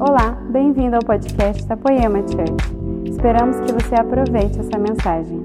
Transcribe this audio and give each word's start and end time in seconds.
Olá, 0.00 0.30
bem-vindo 0.52 0.94
ao 0.94 1.02
podcast 1.02 1.66
da 1.66 1.76
Poema 1.76 2.20
Church. 2.20 3.10
Esperamos 3.10 3.56
que 3.66 3.72
você 3.72 3.96
aproveite 3.96 4.60
essa 4.60 4.78
mensagem. 4.78 5.40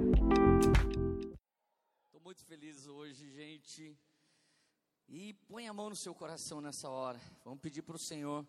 Estou 2.05 2.21
muito 2.23 2.45
feliz 2.45 2.85
hoje, 2.85 3.31
gente. 3.31 3.97
E 5.09 5.33
põe 5.49 5.67
a 5.67 5.73
mão 5.73 5.89
no 5.89 5.95
seu 5.95 6.13
coração 6.13 6.61
nessa 6.61 6.87
hora. 6.87 7.19
Vamos 7.43 7.61
pedir 7.61 7.81
para 7.81 7.95
o 7.95 7.99
Senhor 7.99 8.45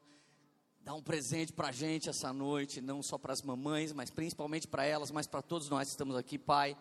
dar 0.85 0.93
um 0.93 1.03
presente 1.03 1.55
para 1.55 1.69
a 1.69 1.73
gente 1.73 2.11
essa 2.11 2.34
noite, 2.34 2.82
não 2.82 3.02
só 3.02 3.16
para 3.16 3.32
as 3.32 3.41
mamães, 3.41 3.91
mas 3.95 4.11
principalmente 4.11 4.68
para 4.68 4.84
elas, 4.84 5.11
mas 5.11 5.27
para 5.27 5.41
todos 5.41 5.71
nós 5.71 5.84
que 5.84 5.93
estamos 5.93 6.16
aqui, 6.16 6.39
Pai. 6.39 6.77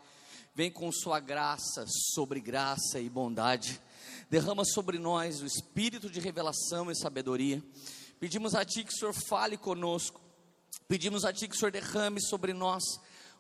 Vem 0.54 0.70
com 0.70 0.92
Sua 0.92 1.22
graça, 1.22 1.86
sobre 2.14 2.42
graça 2.42 3.00
e 3.00 3.10
bondade. 3.10 3.80
Derrama 4.30 4.66
sobre 4.66 5.00
nós 5.00 5.42
o 5.42 5.46
espírito 5.46 6.10
de 6.10 6.20
revelação 6.20 6.92
e 6.92 6.96
sabedoria. 6.96 7.64
Pedimos 8.24 8.56
a 8.56 8.64
Ti 8.64 8.86
que 8.86 8.94
o 8.94 8.96
Senhor 8.96 9.14
fale 9.28 9.58
conosco. 9.58 10.22
Pedimos 10.88 11.26
a 11.26 11.34
Ti 11.34 11.46
que 11.46 11.58
o 11.58 11.60
Senhor 11.60 11.74
derrame 11.74 12.22
sobre 12.22 12.54
nós 12.54 12.82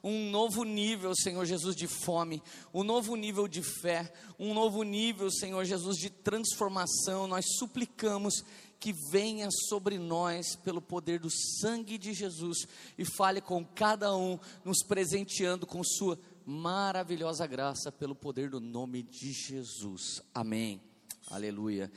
um 0.03 0.29
novo 0.29 0.65
nível, 0.65 1.15
Senhor 1.15 1.45
Jesus, 1.45 1.73
de 1.73 1.87
fome, 1.87 2.43
um 2.73 2.83
novo 2.83 3.15
nível 3.15 3.47
de 3.47 3.61
fé, 3.63 4.11
um 4.37 4.53
novo 4.53 4.83
nível, 4.83 5.31
Senhor 5.31 5.63
Jesus, 5.63 5.95
de 5.95 6.09
transformação. 6.09 7.27
Nós 7.27 7.45
suplicamos 7.57 8.43
que 8.77 8.91
venha 9.09 9.47
sobre 9.69 9.97
nós 9.97 10.57
pelo 10.57 10.81
poder 10.81 11.17
do 11.17 11.29
sangue 11.31 11.97
de 11.97 12.11
Jesus 12.11 12.67
e 12.97 13.05
fale 13.05 13.39
com 13.39 13.63
cada 13.63 14.13
um, 14.13 14.37
nos 14.65 14.83
presenteando 14.85 15.65
com 15.65 15.81
Sua 15.81 16.19
maravilhosa 16.45 17.47
graça 17.47 17.89
pelo 17.89 18.13
poder 18.15 18.49
do 18.49 18.59
nome 18.59 19.01
de 19.01 19.31
Jesus. 19.31 20.21
Amém. 20.33 20.81
Aleluia. 21.27 21.89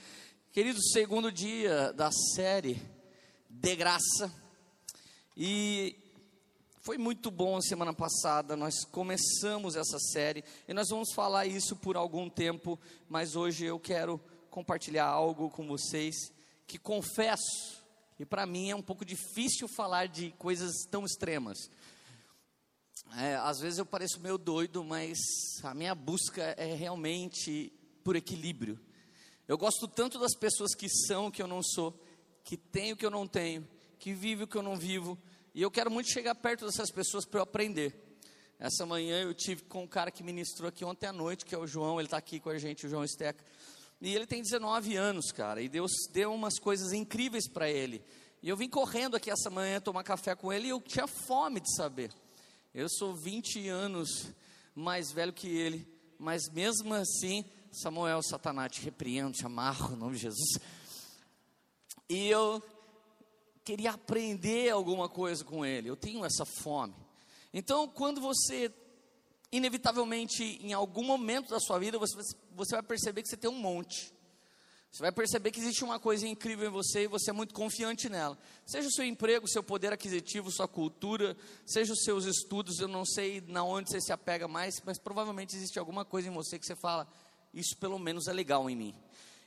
Querido, 0.57 0.83
segundo 0.83 1.31
dia 1.31 1.93
da 1.93 2.11
série 2.11 2.81
de 3.47 3.77
graça. 3.77 4.33
E 5.37 5.95
foi 6.81 6.97
muito 6.97 7.31
bom 7.31 7.59
a 7.59 7.61
semana 7.61 7.93
passada, 7.93 8.57
nós 8.57 8.83
começamos 8.83 9.77
essa 9.77 9.99
série 9.99 10.43
e 10.67 10.73
nós 10.73 10.89
vamos 10.89 11.13
falar 11.13 11.45
isso 11.45 11.77
por 11.77 11.95
algum 11.95 12.31
tempo, 12.31 12.81
mas 13.07 13.37
hoje 13.37 13.67
eu 13.67 13.79
quero 13.79 14.19
compartilhar 14.49 15.05
algo 15.05 15.51
com 15.51 15.67
vocês 15.69 16.33
que 16.67 16.79
confesso 16.79 17.85
que 18.17 18.25
para 18.25 18.47
mim 18.47 18.71
é 18.71 18.75
um 18.75 18.81
pouco 18.81 19.05
difícil 19.05 19.69
falar 19.69 20.09
de 20.09 20.31
coisas 20.39 20.87
tão 20.91 21.05
extremas. 21.05 21.59
É, 23.19 23.37
às 23.37 23.61
vezes 23.61 23.79
eu 23.79 23.85
pareço 23.85 24.21
meio 24.21 24.39
doido, 24.39 24.83
mas 24.83 25.19
a 25.63 25.75
minha 25.75 25.95
busca 25.95 26.43
é 26.57 26.75
realmente 26.75 27.71
por 28.03 28.17
equilíbrio. 28.17 28.81
Eu 29.49 29.57
gosto 29.57 29.87
tanto 29.87 30.19
das 30.19 30.35
pessoas 30.35 30.75
que 30.75 30.89
são 30.89 31.27
o 31.27 31.33
que 31.33 31.41
eu 31.41 31.47
não 31.47 31.63
sou, 31.63 31.97
que 32.43 32.57
têm 32.57 32.93
o 32.93 32.97
que 32.97 33.07
eu 33.07 33.11
não 33.11 33.29
tenho, 33.29 33.67
que 33.99 34.13
vivem 34.13 34.45
o 34.45 34.49
que 34.49 34.57
eu 34.57 34.63
não 34.63 34.77
vivo, 34.77 35.17
e 35.55 35.63
eu 35.63 35.71
quero 35.71 35.91
muito 35.91 36.13
chegar 36.13 36.35
perto 36.35 36.67
dessas 36.67 36.91
pessoas 36.91 37.25
para 37.25 37.39
eu 37.39 37.45
aprender. 37.45 37.95
Essa 38.59 38.85
manhã 38.85 39.21
eu 39.23 39.33
tive 39.33 39.63
com 39.63 39.85
um 39.85 39.87
cara 39.87 40.11
que 40.11 40.25
ministrou 40.25 40.69
aqui 40.69 40.85
ontem 40.85 41.07
à 41.07 41.13
noite, 41.13 41.45
que 41.45 41.55
é 41.55 41.59
o 41.59 41.67
João, 41.67 42.01
ele 42.01 42.07
está 42.07 42.17
aqui 42.17 42.41
com 42.41 42.51
a 42.51 42.59
gente, 42.59 42.87
o 42.87 42.89
João 42.89 43.05
Esteca. 43.05 43.45
E 44.01 44.15
ele 44.15 44.27
tem 44.27 44.43
19 44.43 44.97
anos, 44.97 45.31
cara, 45.31 45.63
e 45.63 45.69
Deus 45.69 45.93
deu 46.11 46.35
umas 46.35 46.59
coisas 46.59 46.93
incríveis 46.93 47.49
para 47.49 47.71
ele. 47.71 48.03
E 48.43 48.49
eu 48.49 48.57
vim 48.57 48.69
correndo 48.69 49.17
aqui 49.17 49.31
essa 49.31 49.49
manhã 49.49 49.81
tomar 49.81 50.03
café 50.03 50.35
com 50.35 50.53
ele 50.53 50.67
e 50.67 50.71
eu 50.71 50.81
tinha 50.81 51.07
fome 51.07 51.61
de 51.61 51.75
saber. 51.75 52.13
Eu 52.75 52.89
sou 52.89 53.15
20 53.15 53.69
anos 53.69 54.33
mais 54.75 55.11
velho 55.13 55.33
que 55.33 55.49
ele, 55.49 55.87
mas 56.19 56.51
mesmo 56.53 56.93
assim, 56.93 57.45
Samuel, 57.77 58.23
Satanás, 58.23 58.73
te 58.73 58.81
repreendo, 58.81 59.37
te 59.37 59.45
amarro 59.45 59.95
em 59.95 59.99
nome 59.99 60.17
de 60.17 60.23
Jesus. 60.23 60.59
E 62.09 62.29
eu 62.29 62.63
queria 63.63 63.91
aprender 63.91 64.71
alguma 64.71 65.09
coisa 65.09 65.45
com 65.45 65.65
ele, 65.65 65.91
eu 65.91 65.97
tenho 65.97 66.25
essa 66.25 66.47
fome. 66.47 66.95
Então, 67.53 67.87
quando 67.87 68.21
você 68.21 68.73
inevitavelmente, 69.53 70.43
em 70.63 70.73
algum 70.73 71.05
momento 71.05 71.51
da 71.51 71.61
sua 71.61 71.79
vida, 71.79 71.99
você, 71.99 72.17
você 72.53 72.77
vai 72.77 72.83
perceber 72.83 73.23
que 73.23 73.29
você 73.29 73.37
tem 73.37 73.51
um 73.51 73.59
monte. 73.59 74.15
Você 74.91 75.03
vai 75.03 75.13
perceber 75.13 75.51
que 75.51 75.61
existe 75.61 75.85
uma 75.85 76.01
coisa 76.01 76.27
incrível 76.27 76.69
em 76.69 76.73
você 76.73 77.03
e 77.03 77.07
você 77.07 77.29
é 77.29 77.33
muito 77.33 77.53
confiante 77.53 78.09
nela. 78.09 78.39
Seja 78.65 78.89
o 78.89 78.93
seu 78.93 79.05
emprego, 79.05 79.47
seu 79.47 79.63
poder 79.63 79.93
aquisitivo, 79.93 80.51
sua 80.51 80.67
cultura, 80.67 81.37
seja 81.67 81.93
os 81.93 82.03
seus 82.03 82.25
estudos, 82.25 82.81
eu 82.81 82.89
não 82.89 83.05
sei 83.05 83.43
na 83.47 83.63
onde 83.63 83.91
você 83.91 84.01
se 84.01 84.13
apega 84.13 84.49
mais, 84.49 84.81
mas 84.85 84.99
provavelmente 84.99 85.55
existe 85.55 85.79
alguma 85.79 86.05
coisa 86.05 86.29
em 86.29 86.33
você 86.33 86.59
que 86.59 86.65
você 86.65 86.77
fala, 86.77 87.07
isso 87.57 87.77
pelo 87.79 87.99
menos 87.99 88.29
é 88.29 88.33
legal 88.33 88.69
em 88.69 88.77
mim. 88.77 88.95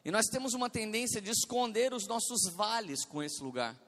E 0.04 0.10
nós 0.10 0.26
temos 0.26 0.54
uma 0.54 0.70
tendência 0.70 1.22
de 1.22 1.30
esconder 1.30 1.94
os 1.94 2.08
nossos 2.08 2.52
vales 2.54 3.06
com 3.06 3.22
esse 3.22 3.42
lugar. 3.44 3.80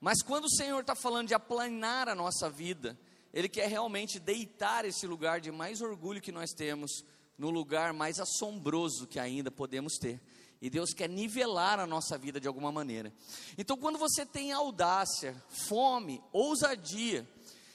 Mas 0.00 0.22
quando 0.22 0.46
o 0.46 0.50
Senhor 0.50 0.80
está 0.80 0.96
falando 0.96 1.28
de 1.28 1.34
aplanar 1.34 2.08
a 2.08 2.14
nossa 2.14 2.50
vida, 2.50 2.98
ele 3.32 3.48
quer 3.48 3.68
realmente 3.68 4.18
deitar 4.18 4.84
esse 4.84 5.06
lugar 5.06 5.40
de 5.40 5.52
mais 5.52 5.80
orgulho 5.80 6.20
que 6.20 6.32
nós 6.32 6.50
temos 6.50 7.04
no 7.38 7.50
lugar 7.50 7.92
mais 7.92 8.18
assombroso 8.18 9.06
que 9.06 9.20
ainda 9.20 9.50
podemos 9.50 9.94
ter. 9.98 10.20
E 10.60 10.68
Deus 10.68 10.92
quer 10.92 11.08
nivelar 11.08 11.78
a 11.78 11.86
nossa 11.86 12.18
vida 12.18 12.40
de 12.40 12.48
alguma 12.48 12.72
maneira. 12.72 13.12
Então, 13.56 13.76
quando 13.76 13.98
você 13.98 14.26
tem 14.26 14.52
audácia, 14.52 15.34
fome, 15.68 16.22
ousadia 16.32 17.26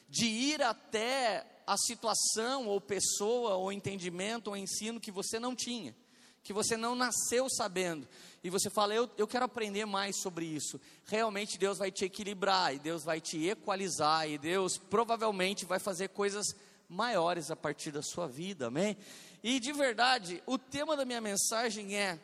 de 0.09 0.25
ir 0.25 0.61
até 0.61 1.45
a 1.65 1.77
situação, 1.77 2.67
ou 2.67 2.79
pessoa, 2.79 3.55
ou 3.55 3.71
entendimento, 3.71 4.47
ou 4.49 4.57
ensino 4.57 4.99
que 4.99 5.11
você 5.11 5.39
não 5.39 5.55
tinha, 5.55 5.95
que 6.43 6.53
você 6.53 6.77
não 6.77 6.95
nasceu 6.95 7.49
sabendo, 7.49 8.07
e 8.43 8.49
você 8.49 8.69
fala, 8.69 8.93
eu, 8.93 9.09
eu 9.17 9.27
quero 9.27 9.45
aprender 9.45 9.85
mais 9.85 10.21
sobre 10.21 10.45
isso, 10.45 10.79
realmente 11.05 11.57
Deus 11.57 11.77
vai 11.77 11.91
te 11.91 12.05
equilibrar, 12.05 12.73
e 12.73 12.79
Deus 12.79 13.03
vai 13.03 13.19
te 13.19 13.47
equalizar, 13.47 14.29
e 14.29 14.37
Deus 14.37 14.77
provavelmente 14.77 15.65
vai 15.65 15.79
fazer 15.79 16.09
coisas 16.09 16.45
maiores 16.87 17.49
a 17.49 17.55
partir 17.55 17.91
da 17.91 18.01
sua 18.01 18.27
vida, 18.27 18.67
amém? 18.67 18.95
E 19.43 19.59
de 19.59 19.73
verdade, 19.73 20.41
o 20.45 20.57
tema 20.57 20.95
da 20.95 21.05
minha 21.05 21.21
mensagem 21.21 21.95
é 21.95 22.19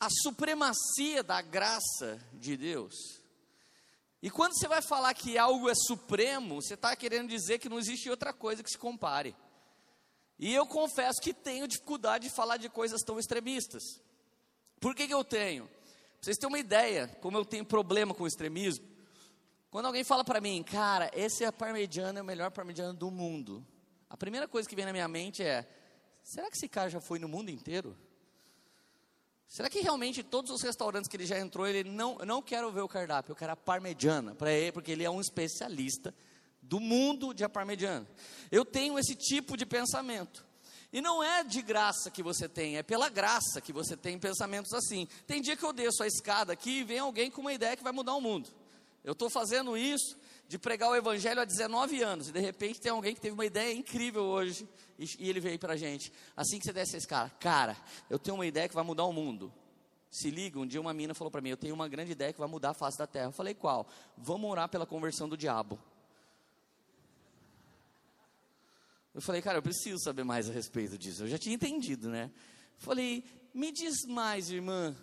a 0.00 0.08
supremacia 0.22 1.22
da 1.22 1.42
graça 1.42 2.20
de 2.34 2.56
Deus. 2.56 3.17
E 4.20 4.30
quando 4.30 4.58
você 4.58 4.66
vai 4.66 4.82
falar 4.82 5.14
que 5.14 5.38
algo 5.38 5.68
é 5.68 5.74
supremo, 5.74 6.60
você 6.60 6.74
está 6.74 6.94
querendo 6.96 7.28
dizer 7.28 7.58
que 7.58 7.68
não 7.68 7.78
existe 7.78 8.10
outra 8.10 8.32
coisa 8.32 8.62
que 8.62 8.70
se 8.70 8.78
compare. 8.78 9.34
E 10.38 10.52
eu 10.52 10.66
confesso 10.66 11.20
que 11.20 11.32
tenho 11.32 11.68
dificuldade 11.68 12.28
de 12.28 12.34
falar 12.34 12.56
de 12.56 12.68
coisas 12.68 13.00
tão 13.02 13.18
extremistas. 13.18 13.82
Por 14.80 14.94
que, 14.94 15.06
que 15.06 15.14
eu 15.14 15.24
tenho? 15.24 15.66
Pra 15.66 15.76
vocês 16.20 16.36
terem 16.36 16.52
uma 16.52 16.58
ideia, 16.58 17.08
como 17.20 17.36
eu 17.36 17.44
tenho 17.44 17.64
problema 17.64 18.12
com 18.14 18.24
o 18.24 18.26
extremismo. 18.26 18.86
Quando 19.70 19.86
alguém 19.86 20.02
fala 20.02 20.24
para 20.24 20.40
mim, 20.40 20.62
cara, 20.62 21.10
esse 21.14 21.44
é 21.44 21.52
parmegiano 21.52 22.18
é 22.18 22.22
o 22.22 22.24
melhor 22.24 22.50
parmegiano 22.50 22.94
do 22.94 23.10
mundo. 23.10 23.64
A 24.08 24.16
primeira 24.16 24.48
coisa 24.48 24.68
que 24.68 24.74
vem 24.74 24.84
na 24.84 24.92
minha 24.92 25.06
mente 25.06 25.42
é: 25.42 25.68
será 26.24 26.50
que 26.50 26.56
esse 26.56 26.68
cara 26.68 26.88
já 26.88 27.00
foi 27.00 27.18
no 27.18 27.28
mundo 27.28 27.50
inteiro? 27.50 27.96
Será 29.48 29.70
que 29.70 29.80
realmente 29.80 30.22
todos 30.22 30.50
os 30.50 30.62
restaurantes 30.62 31.08
que 31.08 31.16
ele 31.16 31.24
já 31.24 31.38
entrou, 31.38 31.66
ele 31.66 31.88
não, 31.88 32.18
não 32.18 32.42
quero 32.42 32.70
ver 32.70 32.82
o 32.82 32.88
cardápio, 32.88 33.32
eu 33.32 33.36
quero 33.36 33.52
a 33.52 33.56
parmegiana 33.56 34.34
para 34.34 34.52
ele, 34.52 34.72
porque 34.72 34.92
ele 34.92 35.04
é 35.04 35.10
um 35.10 35.20
especialista 35.20 36.14
do 36.60 36.78
mundo 36.78 37.32
de 37.32 37.48
parmegiana. 37.48 38.06
Eu 38.50 38.64
tenho 38.64 38.98
esse 38.98 39.14
tipo 39.14 39.56
de 39.56 39.64
pensamento. 39.64 40.46
E 40.92 41.00
não 41.00 41.22
é 41.22 41.42
de 41.42 41.60
graça 41.62 42.10
que 42.10 42.22
você 42.22 42.48
tem, 42.48 42.76
é 42.76 42.82
pela 42.82 43.08
graça 43.08 43.60
que 43.60 43.72
você 43.72 43.96
tem 43.96 44.18
pensamentos 44.18 44.72
assim. 44.72 45.06
Tem 45.26 45.40
dia 45.40 45.56
que 45.56 45.64
eu 45.64 45.72
desço 45.72 46.02
a 46.02 46.06
escada 46.06 46.52
aqui 46.52 46.80
e 46.80 46.84
vem 46.84 46.98
alguém 46.98 47.30
com 47.30 47.40
uma 47.40 47.52
ideia 47.52 47.76
que 47.76 47.82
vai 47.82 47.92
mudar 47.92 48.14
o 48.14 48.20
mundo. 48.20 48.50
Eu 49.02 49.12
estou 49.12 49.30
fazendo 49.30 49.76
isso 49.76 50.16
de 50.48 50.58
pregar 50.58 50.88
o 50.88 50.96
evangelho 50.96 51.42
há 51.42 51.44
19 51.44 52.02
anos, 52.02 52.30
e 52.30 52.32
de 52.32 52.40
repente 52.40 52.80
tem 52.80 52.90
alguém 52.90 53.14
que 53.14 53.20
teve 53.20 53.34
uma 53.34 53.44
ideia 53.44 53.72
incrível 53.74 54.24
hoje, 54.24 54.66
e, 54.98 55.04
e 55.18 55.28
ele 55.28 55.40
veio 55.40 55.58
para 55.58 55.74
a 55.74 55.76
gente. 55.76 56.10
Assim 56.34 56.58
que 56.58 56.64
você 56.64 56.72
desce 56.72 56.96
a 56.96 56.98
escada, 56.98 57.30
cara, 57.38 57.76
eu 58.08 58.18
tenho 58.18 58.34
uma 58.34 58.46
ideia 58.46 58.66
que 58.66 58.74
vai 58.74 58.82
mudar 58.82 59.04
o 59.04 59.12
mundo. 59.12 59.52
Se 60.10 60.30
liga, 60.30 60.58
um 60.58 60.66
dia 60.66 60.80
uma 60.80 60.94
mina 60.94 61.12
falou 61.12 61.30
para 61.30 61.42
mim, 61.42 61.50
eu 61.50 61.56
tenho 61.58 61.74
uma 61.74 61.86
grande 61.86 62.12
ideia 62.12 62.32
que 62.32 62.38
vai 62.38 62.48
mudar 62.48 62.70
a 62.70 62.74
face 62.74 62.96
da 62.96 63.06
terra. 63.06 63.26
Eu 63.26 63.32
falei, 63.32 63.52
qual? 63.52 63.86
Vamos 64.16 64.50
orar 64.50 64.66
pela 64.70 64.86
conversão 64.86 65.28
do 65.28 65.36
diabo. 65.36 65.78
Eu 69.14 69.20
falei, 69.20 69.42
cara, 69.42 69.58
eu 69.58 69.62
preciso 69.62 70.02
saber 70.02 70.24
mais 70.24 70.48
a 70.48 70.52
respeito 70.52 70.96
disso. 70.96 71.24
Eu 71.24 71.28
já 71.28 71.36
tinha 71.36 71.54
entendido, 71.54 72.08
né? 72.08 72.30
Falei, 72.78 73.22
me 73.52 73.70
diz 73.70 74.06
mais, 74.06 74.50
irmã. 74.50 74.96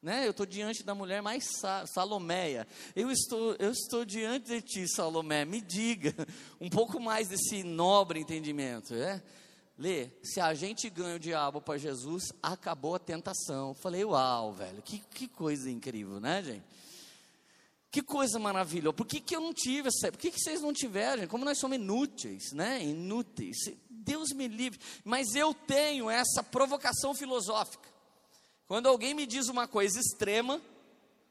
Né? 0.00 0.26
Eu 0.26 0.30
estou 0.30 0.46
diante 0.46 0.84
da 0.84 0.94
mulher 0.94 1.20
mais 1.20 1.44
sa 1.58 1.84
Salomeia. 1.86 2.66
Eu 2.94 3.10
estou, 3.10 3.56
eu 3.58 3.72
estou 3.72 4.04
diante 4.04 4.46
de 4.46 4.62
ti, 4.62 4.88
Salomé. 4.88 5.44
Me 5.44 5.60
diga 5.60 6.14
um 6.60 6.70
pouco 6.70 7.00
mais 7.00 7.28
desse 7.28 7.64
nobre 7.64 8.20
entendimento. 8.20 8.94
Né? 8.94 9.20
Lê, 9.76 10.10
se 10.22 10.40
a 10.40 10.54
gente 10.54 10.88
ganha 10.88 11.16
o 11.16 11.20
diabo 11.20 11.60
para 11.60 11.78
Jesus, 11.78 12.32
acabou 12.42 12.94
a 12.94 12.98
tentação. 12.98 13.74
Falei, 13.74 14.04
uau, 14.04 14.52
velho, 14.52 14.82
que, 14.82 14.98
que 14.98 15.26
coisa 15.26 15.70
incrível, 15.70 16.20
né, 16.20 16.42
gente? 16.42 16.64
Que 17.90 18.02
coisa 18.02 18.38
maravilhosa. 18.38 18.92
Por 18.92 19.06
que, 19.06 19.18
que 19.18 19.34
eu 19.34 19.40
não 19.40 19.52
tive 19.52 19.88
essa? 19.88 20.12
Por 20.12 20.18
que, 20.18 20.30
que 20.30 20.38
vocês 20.38 20.60
não 20.60 20.72
tiveram? 20.72 21.26
Como 21.26 21.44
nós 21.44 21.58
somos 21.58 21.76
inúteis, 21.76 22.52
né? 22.52 22.84
Inúteis. 22.84 23.56
Deus 23.88 24.30
me 24.30 24.46
livre. 24.46 24.78
Mas 25.02 25.34
eu 25.34 25.54
tenho 25.54 26.10
essa 26.10 26.42
provocação 26.42 27.14
filosófica. 27.14 27.88
Quando 28.68 28.86
alguém 28.86 29.14
me 29.14 29.26
diz 29.26 29.48
uma 29.48 29.66
coisa 29.66 29.98
extrema, 29.98 30.60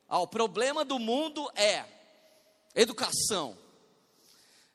ah, 0.09 0.19
o 0.19 0.27
problema 0.27 0.83
do 0.83 0.97
mundo 0.97 1.47
é. 1.55 1.85
Educação. 2.73 3.55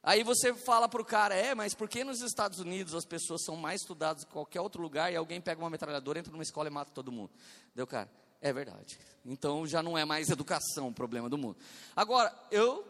Aí 0.01 0.23
você 0.23 0.55
fala 0.55 0.89
para 0.89 1.03
o 1.03 1.05
cara, 1.05 1.35
é, 1.35 1.55
mas 1.57 1.75
por 1.75 1.89
que 1.89 2.05
nos 2.05 2.21
Estados 2.23 2.61
Unidos 2.61 2.95
as 2.95 3.05
pessoas 3.05 3.43
são 3.45 3.57
mais 3.57 3.81
estudadas 3.81 4.25
que 4.25 4.33
qualquer 4.33 4.61
outro 4.61 4.81
lugar 4.81 5.13
e 5.13 5.17
alguém 5.17 5.41
pega 5.41 5.61
uma 5.61 5.71
metralhadora, 5.71 6.21
entra 6.21 6.33
numa 6.33 6.43
escola 6.45 6.69
e 6.69 6.73
mata 6.73 6.93
todo 6.93 7.11
mundo? 7.11 7.31
Deu, 7.75 7.87
cara, 7.87 8.09
é 8.41 8.53
verdade. 8.53 8.97
Então 9.25 9.67
já 9.67 9.83
não 9.83 9.99
é 9.99 10.05
mais 10.05 10.31
educação 10.31 10.89
o 10.89 10.95
problema 10.95 11.29
do 11.29 11.39
mundo. 11.39 11.57
Agora, 11.97 12.33
eu, 12.51 12.85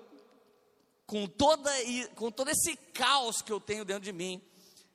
com, 1.07 1.27
toda, 1.27 1.71
com 2.15 2.31
todo 2.31 2.51
esse 2.51 2.77
caos 2.77 3.41
que 3.41 3.53
eu 3.53 3.61
tenho 3.61 3.87
dentro 3.87 4.05
de 4.05 4.13
mim, 4.13 4.41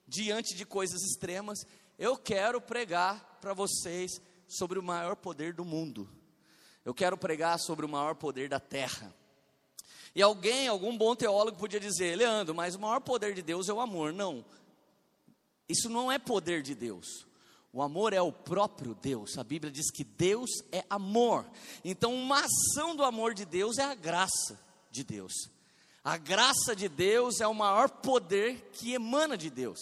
diante 0.08 0.56
de 0.56 0.66
coisas 0.66 1.02
extremas, 1.02 1.60
eu 1.98 2.16
quero 2.16 2.62
pregar 2.62 3.40
para 3.42 3.54
vocês 3.54 4.22
sobre 4.48 4.80
o 4.80 4.84
maior 4.84 5.16
poder 5.16 5.54
do 5.54 5.66
mundo. 5.66 6.10
Eu 6.86 6.94
quero 6.94 7.18
pregar 7.18 7.60
sobre 7.60 7.86
o 7.86 7.90
maior 7.90 8.16
poder 8.16 8.48
da 8.48 8.60
terra. 8.60 9.14
E 10.16 10.22
alguém, 10.22 10.68
algum 10.68 10.98
bom 10.98 11.16
teólogo 11.16 11.58
podia 11.58 11.80
dizer, 11.80 12.16
Leandro, 12.16 12.56
mas 12.56 12.76
o 12.76 12.80
maior 12.80 13.02
poder 13.02 13.34
de 13.34 13.42
Deus 13.42 13.70
é 13.70 13.74
o 13.74 13.80
amor. 13.80 14.14
Não, 14.14 14.44
isso 15.68 15.90
não 15.90 16.12
é 16.12 16.18
poder 16.18 16.62
de 16.62 16.74
Deus. 16.74 17.28
O 17.74 17.82
amor 17.82 18.14
é 18.14 18.22
o 18.22 18.32
próprio 18.32 18.96
Deus. 18.96 19.38
A 19.38 19.44
Bíblia 19.44 19.72
diz 19.72 19.92
que 19.92 20.04
Deus 20.04 20.50
é 20.72 20.84
amor. 20.90 21.46
Então, 21.84 22.14
uma 22.16 22.44
ação 22.44 22.96
do 22.96 23.04
amor 23.04 23.34
de 23.34 23.46
Deus 23.46 23.78
é 23.78 23.84
a 23.84 23.94
graça 23.94 24.60
de 24.90 25.04
Deus. 25.04 25.34
A 26.04 26.18
graça 26.18 26.76
de 26.76 26.88
Deus 26.88 27.42
é 27.42 27.48
o 27.48 27.54
maior 27.54 27.90
poder 27.90 28.72
que 28.72 28.94
emana 28.94 29.38
de 29.38 29.50
Deus. 29.50 29.80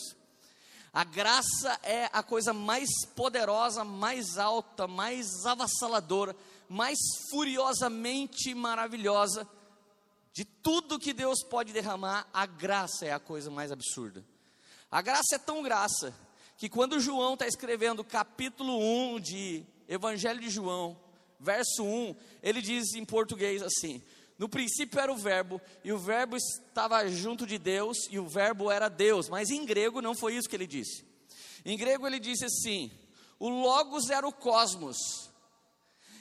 A 0.95 1.03
graça 1.03 1.77
é 1.83 2.09
a 2.13 2.23
coisa 2.23 2.53
mais 2.53 2.89
poderosa, 3.17 3.83
mais 3.83 4.37
alta, 4.37 4.87
mais 4.87 5.45
avassaladora, 5.45 6.33
mais 6.69 6.97
furiosamente 7.29 8.55
maravilhosa 8.55 9.45
de 10.31 10.45
tudo 10.45 10.97
que 10.97 11.11
Deus 11.11 11.43
pode 11.43 11.73
derramar, 11.73 12.25
a 12.33 12.45
graça 12.45 13.05
é 13.05 13.11
a 13.11 13.19
coisa 13.19 13.51
mais 13.51 13.73
absurda. 13.73 14.23
A 14.89 15.01
graça 15.01 15.35
é 15.35 15.37
tão 15.37 15.61
graça 15.61 16.13
que 16.57 16.69
quando 16.69 16.99
João 17.01 17.33
está 17.33 17.45
escrevendo 17.45 18.01
capítulo 18.01 18.77
1 19.15 19.19
de 19.19 19.65
Evangelho 19.89 20.39
de 20.39 20.49
João, 20.49 20.97
verso 21.39 21.83
1, 21.83 22.15
ele 22.41 22.61
diz 22.61 22.95
em 22.95 23.03
português 23.03 23.61
assim: 23.61 24.01
No 24.37 24.49
princípio 24.49 24.99
era 24.99 25.11
o 25.11 25.17
Verbo, 25.17 25.61
e 25.83 25.93
o 25.93 25.97
Verbo 25.97 26.35
estava 26.35 27.07
junto 27.07 27.47
de 27.47 27.57
Deus, 27.57 27.97
e 28.09 28.19
o 28.19 28.27
Verbo 28.27 28.69
era 28.69 28.89
Deus. 28.89 29.29
Mas 29.29 29.49
em 29.49 29.65
grego 29.65 30.01
não 30.01 30.13
foi 30.13 30.35
isso 30.35 30.49
que 30.49 30.55
ele 30.55 30.67
disse. 30.67 31.05
Em 31.63 31.77
grego 31.77 32.05
ele 32.05 32.19
disse 32.19 32.45
assim: 32.45 32.91
O 33.39 33.47
Logos 33.47 34.09
era 34.09 34.27
o 34.27 34.33
cosmos, 34.33 34.97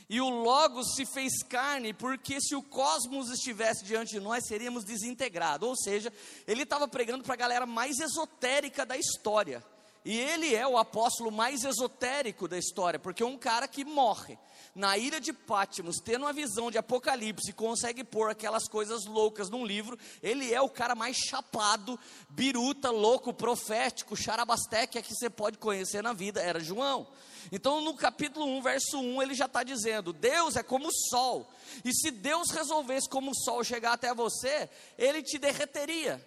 e 0.08 0.20
o 0.20 0.28
Logos 0.28 0.94
se 0.94 1.06
fez 1.06 1.43
carne, 1.43 1.93
porque 1.93 2.40
se 2.40 2.55
o 2.55 2.62
cosmos 2.62 3.31
estivesse 3.31 3.84
diante 3.84 4.12
de 4.12 4.20
nós, 4.20 4.46
seríamos 4.46 4.84
desintegrados. 4.84 5.69
Ou 5.69 5.76
seja, 5.76 6.12
ele 6.46 6.62
estava 6.62 6.87
pregando 6.87 7.25
para 7.25 7.34
a 7.34 7.38
galera 7.38 7.66
mais 7.66 7.99
esotérica 7.99 8.84
da 8.84 8.96
história. 8.96 9.64
E 10.05 10.19
ele 10.19 10.55
é 10.55 10.66
o 10.66 10.76
apóstolo 10.76 11.32
mais 11.32 11.64
esotérico 11.64 12.46
da 12.46 12.58
história, 12.58 12.99
porque 12.99 13.22
é 13.22 13.26
um 13.26 13.38
cara 13.38 13.66
que 13.66 13.84
morre 13.84 14.38
na 14.75 14.99
ilha 14.99 15.21
de 15.21 15.32
Pátimos, 15.32 15.97
tendo 16.05 16.23
uma 16.23 16.32
visão 16.32 16.71
de 16.71 16.79
Apocalipse, 16.79 17.53
consegue 17.53 18.03
pôr 18.03 18.31
aquelas 18.31 18.67
coisas 18.67 19.05
loucas 19.05 19.49
num 19.49 19.65
livro. 19.65 19.99
Ele 20.23 20.53
é 20.53 20.61
o 20.61 20.69
cara 20.69 20.94
mais 20.94 21.17
chapado, 21.17 21.99
biruta, 22.29 22.91
louco, 22.91 23.32
profético, 23.32 24.17
charabasteque 24.17 25.00
que 25.03 25.15
você 25.15 25.31
pode 25.31 25.59
conhecer 25.59 26.03
na 26.03 26.12
vida. 26.12 26.41
Era 26.41 26.59
João. 26.59 27.06
Então, 27.53 27.81
no 27.81 27.94
capítulo 27.94 28.47
1, 28.47 28.62
verso 28.62 28.99
1, 28.99 29.23
ele 29.23 29.35
já 29.35 29.47
está 29.47 29.62
dizendo: 29.62 30.12
Deus 30.12 30.56
é 30.56 30.62
como 30.62 30.88
o 30.88 31.09
sol, 31.11 31.49
e 31.85 31.93
se 31.93 32.11
Deus 32.11 32.50
resolvesse 32.50 33.09
como 33.09 33.31
o 33.31 33.35
sol 33.35 33.62
chegar 33.62 33.93
até 33.93 34.12
você, 34.12 34.69
ele 34.99 35.23
te 35.23 35.38
derreteria. 35.38 36.25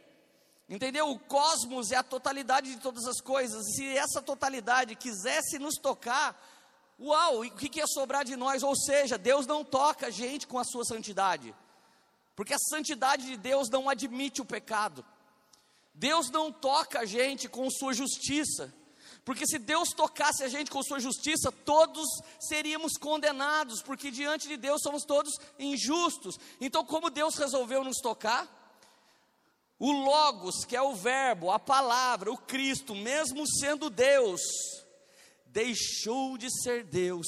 Entendeu? 0.70 1.10
O 1.10 1.18
cosmos 1.18 1.92
é 1.92 1.96
a 1.96 2.04
totalidade 2.04 2.70
de 2.70 2.82
todas 2.82 3.06
as 3.06 3.22
coisas. 3.22 3.74
Se 3.74 3.88
essa 3.98 4.22
totalidade 4.22 4.96
quisesse 4.96 5.58
nos 5.58 5.76
tocar, 5.76 6.38
uau, 7.00 7.42
o 7.42 7.52
que, 7.52 7.70
que 7.70 7.80
ia 7.80 7.88
sobrar 7.88 8.26
de 8.26 8.36
nós? 8.36 8.64
Ou 8.64 8.76
seja, 8.76 9.18
Deus 9.18 9.46
não 9.46 9.64
toca 9.64 10.08
a 10.08 10.10
gente 10.10 10.48
com 10.48 10.58
a 10.58 10.64
sua 10.64 10.84
santidade, 10.84 11.54
porque 12.36 12.54
a 12.54 12.60
santidade 12.60 13.26
de 13.26 13.38
Deus 13.38 13.70
não 13.70 13.90
admite 13.90 14.42
o 14.42 14.46
pecado. 14.46 15.06
Deus 15.94 16.30
não 16.30 16.52
toca 16.52 17.00
a 17.00 17.06
gente 17.06 17.50
com 17.50 17.70
sua 17.72 17.94
justiça. 17.94 18.72
Porque 19.26 19.46
se 19.46 19.60
Deus 19.60 19.90
tocasse 19.90 20.42
a 20.42 20.48
gente 20.48 20.72
com 20.72 20.82
sua 20.82 21.00
justiça, 21.00 21.52
todos 21.52 22.08
seríamos 22.40 22.94
condenados, 22.94 23.82
porque 23.82 24.10
diante 24.10 24.48
de 24.48 24.56
Deus 24.56 24.82
somos 24.82 25.04
todos 25.04 25.34
injustos. 25.60 26.40
Então, 26.62 26.86
como 26.86 27.10
Deus 27.10 27.36
resolveu 27.36 27.84
nos 27.84 27.98
tocar? 27.98 28.48
O 29.78 29.92
Logos, 29.92 30.64
que 30.64 30.76
é 30.76 30.82
o 30.82 30.96
Verbo, 30.96 31.52
a 31.52 31.60
palavra, 31.60 32.32
o 32.32 32.38
Cristo, 32.38 32.96
mesmo 32.96 33.46
sendo 33.60 33.90
Deus, 33.90 34.40
deixou 35.58 36.38
de 36.38 36.52
ser 36.62 36.84
Deus, 36.84 37.26